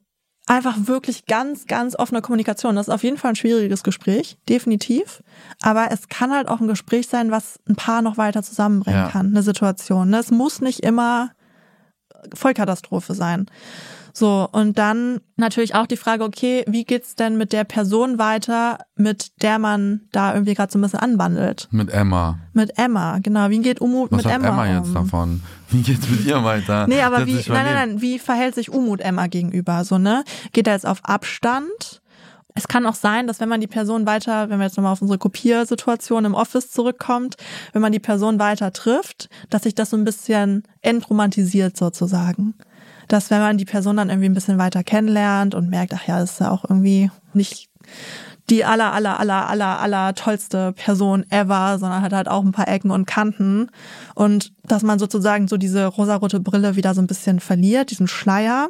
einfach 0.47 0.75
wirklich 0.87 1.25
ganz, 1.25 1.67
ganz 1.67 1.95
offene 1.95 2.21
Kommunikation. 2.21 2.75
Das 2.75 2.87
ist 2.87 2.93
auf 2.93 3.03
jeden 3.03 3.17
Fall 3.17 3.31
ein 3.31 3.35
schwieriges 3.35 3.83
Gespräch, 3.83 4.37
definitiv. 4.49 5.23
Aber 5.61 5.89
es 5.91 6.09
kann 6.09 6.31
halt 6.31 6.47
auch 6.47 6.59
ein 6.59 6.67
Gespräch 6.67 7.07
sein, 7.07 7.31
was 7.31 7.59
ein 7.69 7.75
Paar 7.75 8.01
noch 8.01 8.17
weiter 8.17 8.43
zusammenbringen 8.43 9.01
Ja. 9.01 9.09
kann, 9.09 9.27
eine 9.27 9.43
Situation. 9.43 10.09
Ne? 10.09 10.17
Es 10.19 10.31
muss 10.31 10.59
nicht 10.61 10.81
immer 10.81 11.31
Vollkatastrophe 12.33 13.13
sein. 13.13 13.47
So, 14.13 14.47
und 14.51 14.77
dann 14.77 15.21
natürlich 15.37 15.75
auch 15.75 15.87
die 15.87 15.97
Frage, 15.97 16.23
okay, 16.23 16.63
wie 16.67 16.83
geht's 16.83 17.15
denn 17.15 17.37
mit 17.37 17.53
der 17.53 17.63
Person 17.63 18.19
weiter, 18.19 18.79
mit 18.95 19.41
der 19.41 19.59
man 19.59 20.01
da 20.11 20.33
irgendwie 20.33 20.53
gerade 20.53 20.71
so 20.71 20.77
ein 20.77 20.81
bisschen 20.81 20.99
anbandelt? 20.99 21.67
Mit 21.71 21.89
Emma. 21.89 22.39
Mit 22.53 22.77
Emma, 22.77 23.19
genau. 23.19 23.49
Wie 23.49 23.59
geht 23.59 23.81
Umut 23.81 24.11
Was 24.11 24.17
mit 24.17 24.25
hat 24.25 24.41
Emma, 24.41 24.65
Emma, 24.65 24.79
jetzt 24.79 24.87
um? 24.89 24.93
davon? 24.93 25.43
Wie 25.69 25.81
geht's 25.81 26.09
mit 26.09 26.25
ihr 26.25 26.43
weiter? 26.43 26.87
Nee, 26.87 27.01
aber 27.01 27.25
wie, 27.25 27.35
nein, 27.35 27.45
nein, 27.47 27.73
nein, 27.73 28.01
wie 28.01 28.19
verhält 28.19 28.55
sich 28.55 28.71
Umut 28.71 29.01
Emma 29.01 29.27
gegenüber? 29.27 29.83
So, 29.85 29.97
ne? 29.97 30.23
Geht 30.51 30.67
er 30.67 30.73
jetzt 30.73 30.85
auf 30.85 30.99
Abstand? 31.03 32.01
Es 32.53 32.67
kann 32.67 32.85
auch 32.85 32.95
sein, 32.95 33.27
dass 33.27 33.39
wenn 33.39 33.49
man 33.49 33.61
die 33.61 33.67
Person 33.67 34.05
weiter, 34.05 34.49
wenn 34.49 34.59
wir 34.59 34.65
jetzt 34.65 34.75
nochmal 34.75 34.91
auf 34.91 35.01
unsere 35.01 35.17
Kopiersituation 35.17 36.25
im 36.25 36.33
Office 36.33 36.71
zurückkommt, 36.71 37.35
wenn 37.71 37.81
man 37.81 37.93
die 37.93 37.99
Person 37.99 38.39
weiter 38.39 38.73
trifft, 38.73 39.29
dass 39.49 39.63
sich 39.63 39.75
das 39.75 39.91
so 39.91 39.97
ein 39.97 40.03
bisschen 40.03 40.63
entromantisiert 40.81 41.77
sozusagen. 41.77 42.55
Dass 43.11 43.29
wenn 43.29 43.39
man 43.39 43.57
die 43.57 43.65
Person 43.65 43.97
dann 43.97 44.09
irgendwie 44.09 44.29
ein 44.29 44.33
bisschen 44.33 44.57
weiter 44.57 44.83
kennenlernt 44.83 45.53
und 45.53 45.69
merkt, 45.69 45.93
ach 45.93 46.07
ja, 46.07 46.19
das 46.19 46.33
ist 46.33 46.39
ja 46.39 46.49
auch 46.49 46.63
irgendwie 46.63 47.11
nicht 47.33 47.69
die 48.49 48.63
aller, 48.63 48.93
aller, 48.93 49.19
aller, 49.19 49.49
aller, 49.49 49.79
aller 49.79 50.15
tollste 50.15 50.71
Person 50.73 51.25
ever, 51.29 51.77
sondern 51.77 52.01
hat 52.01 52.13
halt 52.13 52.29
auch 52.29 52.43
ein 52.43 52.51
paar 52.53 52.67
Ecken 52.69 52.89
und 52.91 53.05
Kanten. 53.05 53.69
Und 54.15 54.53
dass 54.63 54.81
man 54.83 54.97
sozusagen 54.97 55.47
so 55.49 55.57
diese 55.57 55.85
rosarote 55.87 56.39
Brille 56.39 56.75
wieder 56.77 56.93
so 56.93 57.01
ein 57.01 57.07
bisschen 57.07 57.39
verliert, 57.41 57.91
diesen 57.91 58.07
Schleier, 58.07 58.69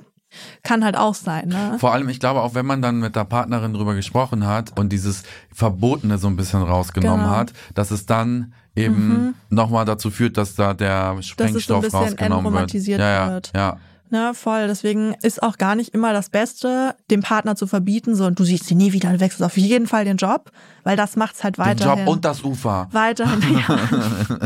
kann 0.64 0.84
halt 0.86 0.96
auch 0.96 1.14
sein, 1.14 1.50
ne? 1.50 1.76
Vor 1.78 1.92
allem, 1.92 2.08
ich 2.10 2.20
glaube, 2.20 2.42
auch 2.42 2.56
wenn 2.56 2.66
man 2.66 2.82
dann 2.82 3.00
mit 3.00 3.16
der 3.18 3.26
Partnerin 3.26 3.74
drüber 3.74 3.96
gesprochen 3.96 4.48
hat 4.48 4.80
und 4.80 4.90
dieses 4.92 5.24
Verbotene 5.54 6.18
so 6.18 6.28
ein 6.28 6.38
bisschen 6.38 6.62
rausgenommen 6.62 7.26
Genau. 7.26 7.36
hat, 7.36 7.54
dass 7.76 7.92
es 7.92 8.06
dann 8.06 8.54
eben 8.74 9.36
nochmal 9.50 9.84
dazu 9.84 10.10
führt, 10.10 10.38
dass 10.38 10.56
da 10.56 10.74
der 10.74 11.16
Dass 11.16 11.20
es 11.20 11.36
so 11.36 11.44
ein 11.44 11.50
Sprengstoff 11.50 11.84
bisschen 11.84 12.00
rausgenommen 12.00 12.54
wird. 12.54 12.74
Ja, 12.74 12.98
ja, 12.98 13.30
wird. 13.30 13.52
ja. 13.54 13.78
Ne, 14.14 14.34
voll. 14.34 14.68
Deswegen 14.68 15.16
ist 15.24 15.42
auch 15.42 15.58
gar 15.58 15.74
nicht 15.76 15.94
immer 15.94 16.12
das 16.12 16.30
Beste, 16.30 16.96
dem 17.10 17.22
Partner 17.22 17.56
zu 17.56 17.66
verbieten, 17.66 18.14
so, 18.14 18.26
und 18.26 18.38
du 18.38 18.44
siehst 18.44 18.66
sie 18.68 18.76
nie 18.76 18.92
wieder, 18.92 19.10
du 19.14 19.22
wechselst 19.22 19.42
auf 19.42 19.56
jeden 19.56 19.88
Fall 19.88 20.04
den 20.04 20.18
Job, 20.18 20.52
weil 20.84 20.98
das 20.98 21.16
macht's 21.16 21.46
halt 21.46 21.58
Den 21.58 21.66
weiterhin. 21.66 22.00
Job 22.00 22.08
und 22.10 22.26
das 22.26 22.44
Ufer. 22.44 22.90
weiterhin. 22.92 23.42
Ja. 23.68 23.80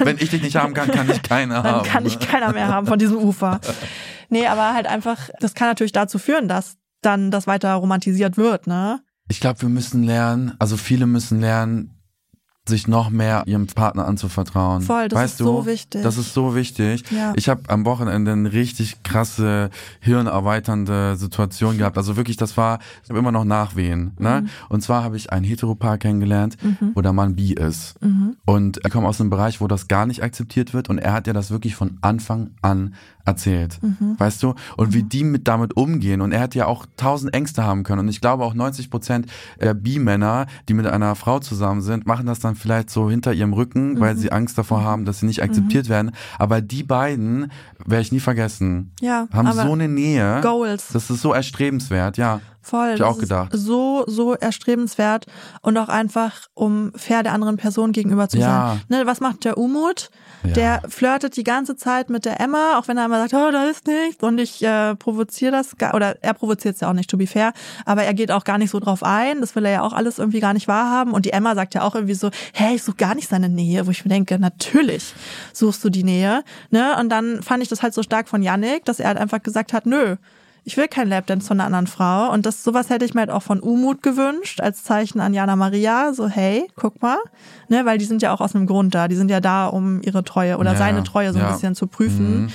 Wenn 0.04 0.16
ich 0.18 0.30
dich 0.30 0.42
nicht 0.42 0.56
haben 0.56 0.74
kann, 0.74 0.90
kann 0.90 1.08
ich 1.08 1.22
keiner 1.22 1.62
Dann 1.62 1.74
haben. 1.76 1.88
kann 1.88 2.04
ich 2.04 2.18
keiner 2.18 2.52
mehr 2.52 2.68
haben 2.68 2.86
von 2.86 2.98
diesem 2.98 3.18
Ufer. 3.18 3.60
Nee, 4.28 4.48
aber 4.48 4.74
halt 4.74 4.88
einfach, 4.88 5.30
das 5.38 5.54
kann 5.54 5.68
natürlich 5.68 5.92
dazu 5.92 6.18
führen, 6.18 6.48
dass 6.48 6.78
dann 7.00 7.30
das 7.30 7.46
weiter 7.46 7.72
romantisiert 7.74 8.36
wird, 8.36 8.66
ne? 8.66 8.98
Ich 9.28 9.38
glaube, 9.38 9.62
wir 9.62 9.68
müssen 9.68 10.02
lernen, 10.02 10.54
also 10.58 10.76
viele 10.76 11.06
müssen 11.06 11.40
lernen, 11.40 11.95
sich 12.68 12.88
noch 12.88 13.10
mehr 13.10 13.44
ihrem 13.46 13.66
Partner 13.66 14.06
anzuvertrauen. 14.06 14.82
Voll, 14.82 15.08
das 15.08 15.18
weißt 15.18 15.32
ist 15.34 15.40
du? 15.40 15.44
so 15.44 15.66
wichtig. 15.66 16.02
Das 16.02 16.18
ist 16.18 16.34
so 16.34 16.54
wichtig. 16.54 17.04
Ja. 17.10 17.32
Ich 17.36 17.48
habe 17.48 17.62
am 17.68 17.84
Wochenende 17.84 18.32
eine 18.32 18.52
richtig 18.52 19.02
krasse, 19.02 19.70
hirnerweiternde 20.00 21.16
Situation 21.16 21.78
gehabt. 21.78 21.96
Also 21.96 22.16
wirklich, 22.16 22.36
das 22.36 22.56
war, 22.56 22.78
ich 23.02 23.10
habe 23.10 23.18
immer 23.18 23.32
noch 23.32 23.44
Nachwehen. 23.44 24.12
Ne? 24.18 24.42
Mhm. 24.42 24.48
Und 24.68 24.82
zwar 24.82 25.04
habe 25.04 25.16
ich 25.16 25.32
ein 25.32 25.44
Heteropaar 25.44 25.98
kennengelernt, 25.98 26.56
wo 26.94 27.00
der 27.00 27.12
Mann 27.12 27.36
bi 27.36 27.52
ist. 27.52 27.94
Und 28.44 28.84
er 28.84 28.90
kommt 28.90 29.06
aus 29.06 29.20
einem 29.20 29.30
Bereich, 29.30 29.60
wo 29.60 29.68
das 29.68 29.88
gar 29.88 30.06
nicht 30.06 30.22
akzeptiert 30.22 30.74
wird. 30.74 30.88
Und 30.88 30.98
er 30.98 31.12
hat 31.12 31.26
ja 31.26 31.32
das 31.32 31.50
wirklich 31.50 31.74
von 31.74 31.98
Anfang 32.00 32.50
an 32.62 32.94
erzählt. 33.26 33.78
Mhm. 33.82 34.14
Weißt 34.18 34.42
du? 34.42 34.54
Und 34.76 34.94
wie 34.94 35.02
die 35.02 35.24
mit 35.24 35.46
damit 35.48 35.76
umgehen. 35.76 36.20
Und 36.20 36.32
er 36.32 36.40
hätte 36.40 36.58
ja 36.58 36.66
auch 36.66 36.86
tausend 36.96 37.34
Ängste 37.34 37.64
haben 37.64 37.82
können. 37.82 38.00
Und 38.00 38.08
ich 38.08 38.20
glaube 38.20 38.44
auch 38.44 38.54
90 38.54 38.90
Prozent 38.90 39.26
der 39.60 39.74
Bi-Männer, 39.74 40.46
die 40.68 40.74
mit 40.74 40.86
einer 40.86 41.14
Frau 41.16 41.40
zusammen 41.40 41.82
sind, 41.82 42.06
machen 42.06 42.26
das 42.26 42.38
dann 42.38 42.54
vielleicht 42.54 42.88
so 42.88 43.10
hinter 43.10 43.32
ihrem 43.32 43.52
Rücken, 43.52 44.00
weil 44.00 44.16
sie 44.16 44.32
Angst 44.32 44.56
davor 44.56 44.82
haben, 44.82 45.04
dass 45.04 45.20
sie 45.20 45.26
nicht 45.26 45.42
akzeptiert 45.42 45.88
werden. 45.88 46.12
Aber 46.38 46.60
die 46.60 46.82
beiden 46.82 47.50
werde 47.84 48.02
ich 48.02 48.12
nie 48.12 48.20
vergessen. 48.20 48.92
Ja, 49.00 49.26
Haben 49.32 49.52
so 49.52 49.72
eine 49.72 49.88
Nähe. 49.88 50.40
Goals. 50.40 50.88
Das 50.92 51.10
ist 51.10 51.20
so 51.20 51.32
erstrebenswert, 51.32 52.16
ja. 52.16 52.40
Voll. 52.62 52.88
Hab 52.88 52.94
ich 52.96 53.02
auch 53.04 53.18
gedacht. 53.18 53.50
So, 53.52 54.02
so 54.08 54.34
erstrebenswert 54.34 55.26
und 55.62 55.76
auch 55.78 55.88
einfach, 55.88 56.32
um 56.54 56.90
fair 56.96 57.22
der 57.22 57.32
anderen 57.32 57.56
Person 57.58 57.92
gegenüber 57.92 58.28
zu 58.28 58.38
Ja. 58.38 58.78
sein. 58.88 59.00
Ne, 59.00 59.06
was 59.06 59.20
macht 59.20 59.44
der 59.44 59.56
Umut? 59.56 60.10
Der 60.52 60.82
flirtet 60.88 61.36
die 61.36 61.44
ganze 61.44 61.76
Zeit 61.76 62.10
mit 62.10 62.24
der 62.24 62.40
Emma, 62.40 62.78
auch 62.78 62.88
wenn 62.88 62.96
er 62.96 63.06
immer 63.06 63.18
sagt, 63.18 63.34
oh, 63.34 63.50
da 63.50 63.64
ist 63.64 63.86
nichts. 63.86 64.22
Und 64.22 64.38
ich 64.38 64.62
äh, 64.62 64.94
provoziere 64.96 65.52
das, 65.52 65.76
gar, 65.76 65.94
oder 65.94 66.16
er 66.22 66.34
provoziert 66.34 66.74
es 66.74 66.80
ja 66.80 66.90
auch 66.90 66.94
nicht, 66.94 67.10
to 67.10 67.16
be 67.16 67.26
fair, 67.26 67.52
aber 67.84 68.04
er 68.04 68.14
geht 68.14 68.30
auch 68.30 68.44
gar 68.44 68.58
nicht 68.58 68.70
so 68.70 68.80
drauf 68.80 69.02
ein, 69.02 69.40
das 69.40 69.54
will 69.56 69.64
er 69.64 69.72
ja 69.72 69.82
auch 69.82 69.92
alles 69.92 70.18
irgendwie 70.18 70.40
gar 70.40 70.54
nicht 70.54 70.68
wahrhaben. 70.68 71.12
Und 71.12 71.26
die 71.26 71.32
Emma 71.32 71.54
sagt 71.54 71.74
ja 71.74 71.82
auch 71.82 71.94
irgendwie 71.94 72.14
so, 72.14 72.30
hey, 72.52 72.76
ich 72.76 72.82
suche 72.82 72.96
gar 72.96 73.14
nicht 73.14 73.28
seine 73.28 73.48
Nähe, 73.48 73.86
wo 73.86 73.90
ich 73.90 74.04
mir 74.04 74.10
denke, 74.10 74.38
natürlich 74.38 75.14
suchst 75.52 75.84
du 75.84 75.90
die 75.90 76.04
Nähe, 76.04 76.44
ne, 76.70 76.96
und 76.98 77.08
dann 77.08 77.42
fand 77.42 77.62
ich 77.62 77.68
das 77.68 77.82
halt 77.82 77.94
so 77.94 78.02
stark 78.02 78.28
von 78.28 78.42
Yannick, 78.42 78.84
dass 78.84 79.00
er 79.00 79.08
halt 79.08 79.18
einfach 79.18 79.42
gesagt 79.42 79.72
hat, 79.72 79.86
nö, 79.86 80.16
ich 80.66 80.76
will 80.76 80.88
kein 80.88 81.08
Lapdance 81.08 81.46
von 81.46 81.60
einer 81.60 81.66
anderen 81.66 81.86
Frau. 81.86 82.32
Und 82.32 82.44
das 82.44 82.64
sowas 82.64 82.90
hätte 82.90 83.04
ich 83.04 83.14
mir 83.14 83.20
halt 83.20 83.30
auch 83.30 83.44
von 83.44 83.60
Umut 83.60 84.02
gewünscht, 84.02 84.60
als 84.60 84.82
Zeichen 84.82 85.20
an 85.20 85.32
Jana 85.32 85.54
Maria. 85.54 86.12
So, 86.12 86.26
hey, 86.26 86.66
guck 86.74 87.00
mal. 87.00 87.18
Ne, 87.68 87.86
weil 87.86 87.98
die 87.98 88.04
sind 88.04 88.20
ja 88.20 88.34
auch 88.34 88.40
aus 88.40 88.56
einem 88.56 88.66
Grund 88.66 88.92
da. 88.92 89.06
Die 89.06 89.14
sind 89.14 89.30
ja 89.30 89.38
da, 89.38 89.68
um 89.68 90.02
ihre 90.02 90.24
Treue 90.24 90.58
oder 90.58 90.72
Ja, 90.72 90.76
seine 90.76 91.04
Treue 91.04 91.32
so 91.32 91.38
ein 91.38 91.44
ja. 91.44 91.52
bisschen 91.52 91.76
zu 91.76 91.86
prüfen. 91.86 92.42
Mhm. 92.42 92.48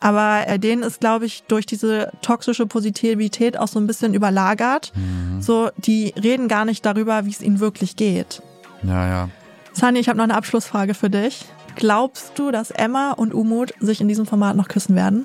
Aber 0.00 0.46
äh, 0.46 0.58
denen 0.58 0.82
ist, 0.82 1.00
glaube 1.00 1.24
ich, 1.24 1.44
durch 1.44 1.64
diese 1.64 2.12
toxische 2.20 2.66
Positivität 2.66 3.58
auch 3.58 3.68
so 3.68 3.78
ein 3.78 3.86
bisschen 3.86 4.12
überlagert. 4.12 4.92
Mhm. 4.94 5.40
So, 5.40 5.70
die 5.78 6.12
reden 6.22 6.48
gar 6.48 6.66
nicht 6.66 6.84
darüber, 6.84 7.24
wie 7.24 7.30
es 7.30 7.40
ihnen 7.40 7.58
wirklich 7.58 7.96
geht. 7.96 8.42
Ja, 8.82 9.08
ja. 9.08 9.28
Sani, 9.72 9.98
ich 9.98 10.10
habe 10.10 10.18
noch 10.18 10.24
eine 10.24 10.34
Abschlussfrage 10.34 10.92
für 10.92 11.08
dich. 11.08 11.46
Glaubst 11.74 12.32
du, 12.38 12.50
dass 12.50 12.70
Emma 12.70 13.12
und 13.12 13.32
Umut 13.32 13.72
sich 13.80 14.02
in 14.02 14.08
diesem 14.08 14.26
Format 14.26 14.56
noch 14.56 14.68
küssen 14.68 14.94
werden? 14.94 15.24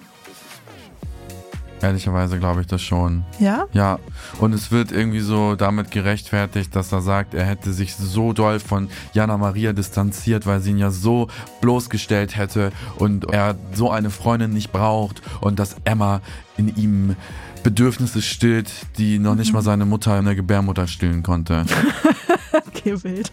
Ehrlicherweise 1.82 2.38
glaube 2.38 2.62
ich 2.62 2.68
das 2.68 2.82
schon. 2.82 3.24
Ja? 3.40 3.66
Ja, 3.74 4.00
und 4.40 4.54
es 4.54 4.72
wird 4.72 4.92
irgendwie 4.92 5.20
so 5.20 5.56
damit 5.56 5.92
gerechtfertigt, 5.92 6.76
dass 6.76 6.92
er 6.92 7.02
sagt, 7.02 7.34
er 7.34 7.46
hätte 7.46 7.74
sich 7.74 7.96
so 7.96 8.34
doll 8.34 8.60
von 8.60 8.90
Jana 9.14 9.38
Maria 9.38 9.74
distanziert, 9.74 10.46
weil 10.46 10.62
sie 10.62 10.72
ihn 10.72 10.78
ja 10.78 10.92
so 10.92 11.28
bloßgestellt 11.62 12.38
hätte 12.38 12.72
und 12.98 13.32
er 13.32 13.56
so 13.74 13.90
eine 13.90 14.10
Freundin 14.10 14.54
nicht 14.54 14.72
braucht 14.72 15.22
und 15.42 15.60
dass 15.60 15.76
Emma 15.84 16.22
in 16.58 16.76
ihm 16.76 17.16
Bedürfnisse 17.64 18.22
stillt, 18.22 18.72
die 18.98 19.20
noch 19.20 19.36
nicht 19.36 19.54
mal 19.54 19.62
seine 19.62 19.86
Mutter 19.86 20.18
in 20.18 20.26
der 20.26 20.36
Gebärmutter 20.36 20.88
stillen 20.88 21.24
konnte. 21.24 21.66
Okay, 22.68 23.02
wild. 23.04 23.32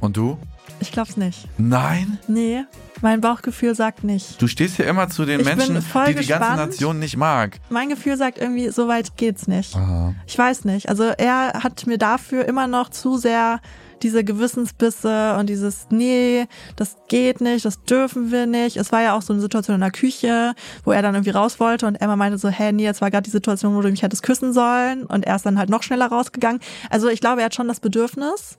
Und 0.00 0.16
du? 0.16 0.36
Ich 0.82 0.90
glaub's 0.90 1.16
nicht. 1.16 1.46
Nein? 1.58 2.18
Nee, 2.26 2.64
mein 3.02 3.20
Bauchgefühl 3.20 3.76
sagt 3.76 4.02
nicht. 4.02 4.42
Du 4.42 4.48
stehst 4.48 4.74
hier 4.76 4.86
immer 4.88 5.08
zu 5.08 5.24
den 5.24 5.38
Ich 5.38 5.46
Menschen, 5.46 5.76
die 5.76 5.80
die 5.80 5.92
ganze 5.92 6.16
gespannt. 6.16 6.56
Nation 6.56 6.98
nicht 6.98 7.16
mag. 7.16 7.60
Mein 7.70 7.88
Gefühl 7.88 8.16
sagt 8.16 8.38
irgendwie, 8.38 8.68
so 8.70 8.88
weit 8.88 9.16
geht's 9.16 9.46
nicht. 9.46 9.76
Aha. 9.76 10.12
Ich 10.26 10.36
weiß 10.36 10.64
nicht. 10.64 10.88
Also 10.88 11.04
er 11.04 11.52
hat 11.62 11.86
mir 11.86 11.98
dafür 11.98 12.46
immer 12.46 12.66
noch 12.66 12.90
zu 12.90 13.16
sehr 13.16 13.60
diese 14.02 14.24
Gewissensbisse 14.24 15.36
und 15.38 15.48
dieses, 15.48 15.86
nee, 15.90 16.46
das 16.74 16.96
geht 17.06 17.40
nicht, 17.40 17.64
das 17.64 17.84
dürfen 17.84 18.32
wir 18.32 18.46
nicht. 18.46 18.76
Es 18.76 18.90
war 18.90 19.02
ja 19.02 19.16
auch 19.16 19.22
so 19.22 19.32
eine 19.32 19.40
Situation 19.40 19.76
in 19.76 19.80
der 19.80 19.92
Küche, 19.92 20.54
wo 20.82 20.90
er 20.90 21.02
dann 21.02 21.14
irgendwie 21.14 21.30
raus 21.30 21.60
wollte 21.60 21.86
und 21.86 21.94
Emma 21.94 22.16
meinte 22.16 22.38
so, 22.38 22.48
hä, 22.48 22.72
nee, 22.72 22.82
jetzt 22.82 23.00
war 23.00 23.12
gerade 23.12 23.22
die 23.22 23.30
Situation, 23.30 23.76
wo 23.76 23.80
du 23.80 23.88
mich 23.88 24.02
hättest 24.02 24.24
küssen 24.24 24.52
sollen 24.52 25.04
und 25.04 25.24
er 25.26 25.36
ist 25.36 25.46
dann 25.46 25.58
halt 25.58 25.70
noch 25.70 25.84
schneller 25.84 26.06
rausgegangen. 26.06 26.60
Also 26.90 27.08
ich 27.08 27.20
glaube, 27.20 27.42
er 27.42 27.44
hat 27.44 27.54
schon 27.54 27.68
das 27.68 27.78
Bedürfnis, 27.78 28.58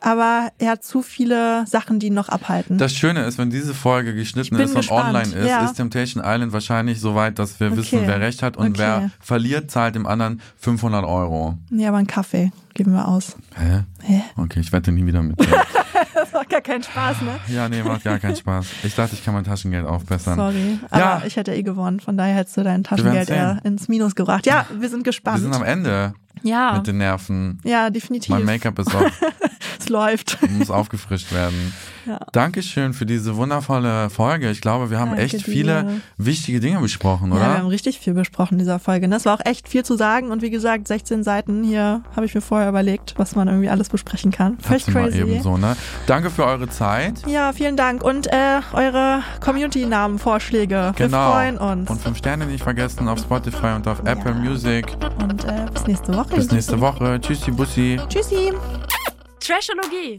aber 0.00 0.50
er 0.58 0.70
hat 0.72 0.84
zu 0.84 1.02
viele 1.02 1.64
Sachen, 1.66 1.98
die 1.98 2.06
ihn 2.08 2.14
noch 2.14 2.28
abhalten. 2.28 2.78
Das 2.78 2.92
Schöne 2.94 3.24
ist, 3.24 3.38
wenn 3.38 3.50
diese 3.50 3.74
Folge 3.74 4.14
geschnitten 4.14 4.54
ist 4.56 4.70
und 4.70 4.76
gespannt, 4.80 5.14
online 5.16 5.34
ist, 5.34 5.48
ja. 5.48 5.64
ist 5.64 5.74
Temptation 5.74 6.22
Island 6.24 6.52
wahrscheinlich 6.52 7.00
so 7.00 7.14
weit, 7.14 7.38
dass 7.38 7.58
wir 7.60 7.68
Okay. 7.68 7.76
wissen, 7.78 8.00
wer 8.06 8.20
recht 8.20 8.42
hat 8.42 8.56
und 8.56 8.68
Okay. 8.70 8.78
wer 8.78 9.10
verliert, 9.20 9.70
zahlt 9.70 9.94
dem 9.94 10.06
anderen 10.06 10.40
500 10.58 11.04
Euro. 11.04 11.56
ja, 11.70 11.88
aber 11.88 11.98
einen 11.98 12.06
Kaffee 12.06 12.52
geben 12.74 12.92
wir 12.92 13.08
aus. 13.08 13.36
Hä? 13.56 13.84
Hä? 14.02 14.22
Okay, 14.36 14.60
ich 14.60 14.70
wette 14.72 14.92
nie 14.92 15.06
wieder 15.06 15.22
mit 15.22 15.36
macht 16.36 16.48
gar 16.50 16.60
keinen 16.60 16.82
Spaß, 16.82 17.22
ne? 17.22 17.38
ja, 17.48 17.68
nee, 17.68 17.82
macht 17.82 18.04
gar 18.04 18.18
keinen 18.18 18.36
Spaß. 18.36 18.66
Ich 18.84 18.94
dachte, 18.94 19.14
ich 19.14 19.24
kann 19.24 19.34
mein 19.34 19.44
Taschengeld 19.44 19.86
aufbessern. 19.86 20.36
Sorry, 20.36 20.78
aber 20.90 21.00
Ja. 21.00 21.22
ich 21.26 21.36
hätte 21.36 21.54
eh 21.54 21.62
gewonnen. 21.62 22.00
Von 22.00 22.16
daher 22.16 22.34
hättest 22.36 22.56
du 22.56 22.62
dein 22.64 22.84
Taschengeld 22.84 23.30
eher 23.30 23.58
ins 23.64 23.88
Minus 23.88 24.14
gebracht. 24.14 24.46
Ja, 24.46 24.66
wir 24.78 24.88
sind 24.88 25.00
Wir 25.00 25.04
gespannt. 25.04 25.40
sind 25.40 25.54
am 25.54 25.62
Ende 25.64 26.14
ja, 26.42 26.74
mit 26.76 26.86
den 26.86 26.98
Nerven. 26.98 27.58
ja, 27.64 27.90
definitiv. 27.90 28.28
Mein 28.30 28.44
Make-up 28.44 28.78
ist 28.78 28.94
auf, 28.94 29.02
es 29.78 29.88
läuft. 29.88 30.38
muss 30.50 30.70
aufgefrischt 30.70 31.32
werden. 31.32 31.72
Ja. 32.06 32.20
Dankeschön 32.30 32.92
für 32.92 33.04
diese 33.04 33.34
wundervolle 33.36 34.10
Folge. 34.10 34.48
Ich 34.50 34.60
glaube, 34.60 34.90
wir 34.90 35.00
haben 35.00 35.08
Danke 35.10 35.24
echt 35.24 35.34
dir. 35.46 35.52
viele 35.52 36.00
wichtige 36.18 36.60
Dinge 36.60 36.78
besprochen, 36.78 37.30
Ja, 37.32 37.36
wir 37.36 37.40
oder? 37.46 37.58
haben 37.58 37.66
richtig 37.66 37.98
viel 37.98 38.14
besprochen 38.14 38.54
in 38.54 38.58
dieser 38.60 38.78
Folge. 38.78 39.08
ne? 39.08 39.16
Es 39.16 39.24
war 39.24 39.34
auch 39.34 39.44
echt 39.44 39.68
viel 39.68 39.84
zu 39.84 39.96
sagen 39.96 40.30
und 40.30 40.40
wie 40.40 40.50
gesagt, 40.50 40.86
16 40.86 41.24
Seiten 41.24 41.64
hier 41.64 42.02
habe 42.14 42.24
ich 42.26 42.34
mir 42.34 42.42
vorher 42.42 42.68
überlegt, 42.68 43.14
was 43.16 43.34
man 43.34 43.48
irgendwie 43.48 43.68
alles 43.70 43.88
besprechen 43.88 44.30
kann. 44.30 44.56
Völlig 44.60 44.84
Hat's 44.84 44.94
mal 44.94 45.02
crazy. 45.10 45.18
eben 45.20 45.42
so, 45.42 45.56
ne? 45.56 45.76
Danke 46.06 46.25
für 46.30 46.44
eure 46.44 46.68
Zeit. 46.68 47.14
Ja, 47.26 47.52
vielen 47.52 47.76
Dank 47.76 48.02
und 48.02 48.26
äh, 48.32 48.60
eure 48.72 49.22
Community-Namen-Vorschläge. 49.40 50.92
Genau. 50.96 51.18
Wir 51.18 51.32
freuen 51.32 51.58
uns. 51.58 51.90
Und 51.90 52.00
fünf 52.00 52.18
Sterne 52.18 52.46
nicht 52.46 52.62
vergessen 52.62 53.08
auf 53.08 53.18
Spotify 53.18 53.74
und 53.76 53.86
auf 53.88 54.00
Apple 54.04 54.34
Music. 54.34 54.86
Und 55.20 55.44
äh, 55.44 55.66
bis 55.72 55.86
nächste 55.86 56.14
Woche. 56.16 56.36
Bis 56.36 56.50
nächste 56.50 56.80
Woche. 56.80 57.20
Tschüssi, 57.20 57.50
Bussi. 57.50 58.00
Tschüssi. 58.08 58.52
Trashologie. 59.40 60.18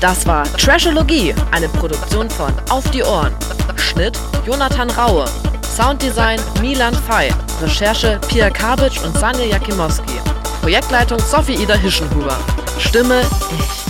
Das 0.00 0.24
war 0.26 0.44
Trashologie, 0.44 1.34
eine 1.50 1.68
Produktion 1.68 2.30
von 2.30 2.52
Auf 2.70 2.88
die 2.90 3.02
Ohren. 3.02 3.32
Schnitt 3.76 4.18
Jonathan 4.46 4.88
Raue. 4.90 5.24
Sounddesign 5.76 6.38
Milan 6.60 6.94
Fei. 6.94 7.30
Recherche 7.60 8.20
Pia 8.28 8.50
Kabitsch 8.50 9.02
und 9.04 9.16
Sanja 9.18 9.44
Jakimowski. 9.44 10.20
Projektleitung 10.62 11.18
Sophie 11.18 11.54
Ida 11.62 11.74
Hischenhuber. 11.74 12.36
Stimme 12.78 13.22
ich. 13.22 13.87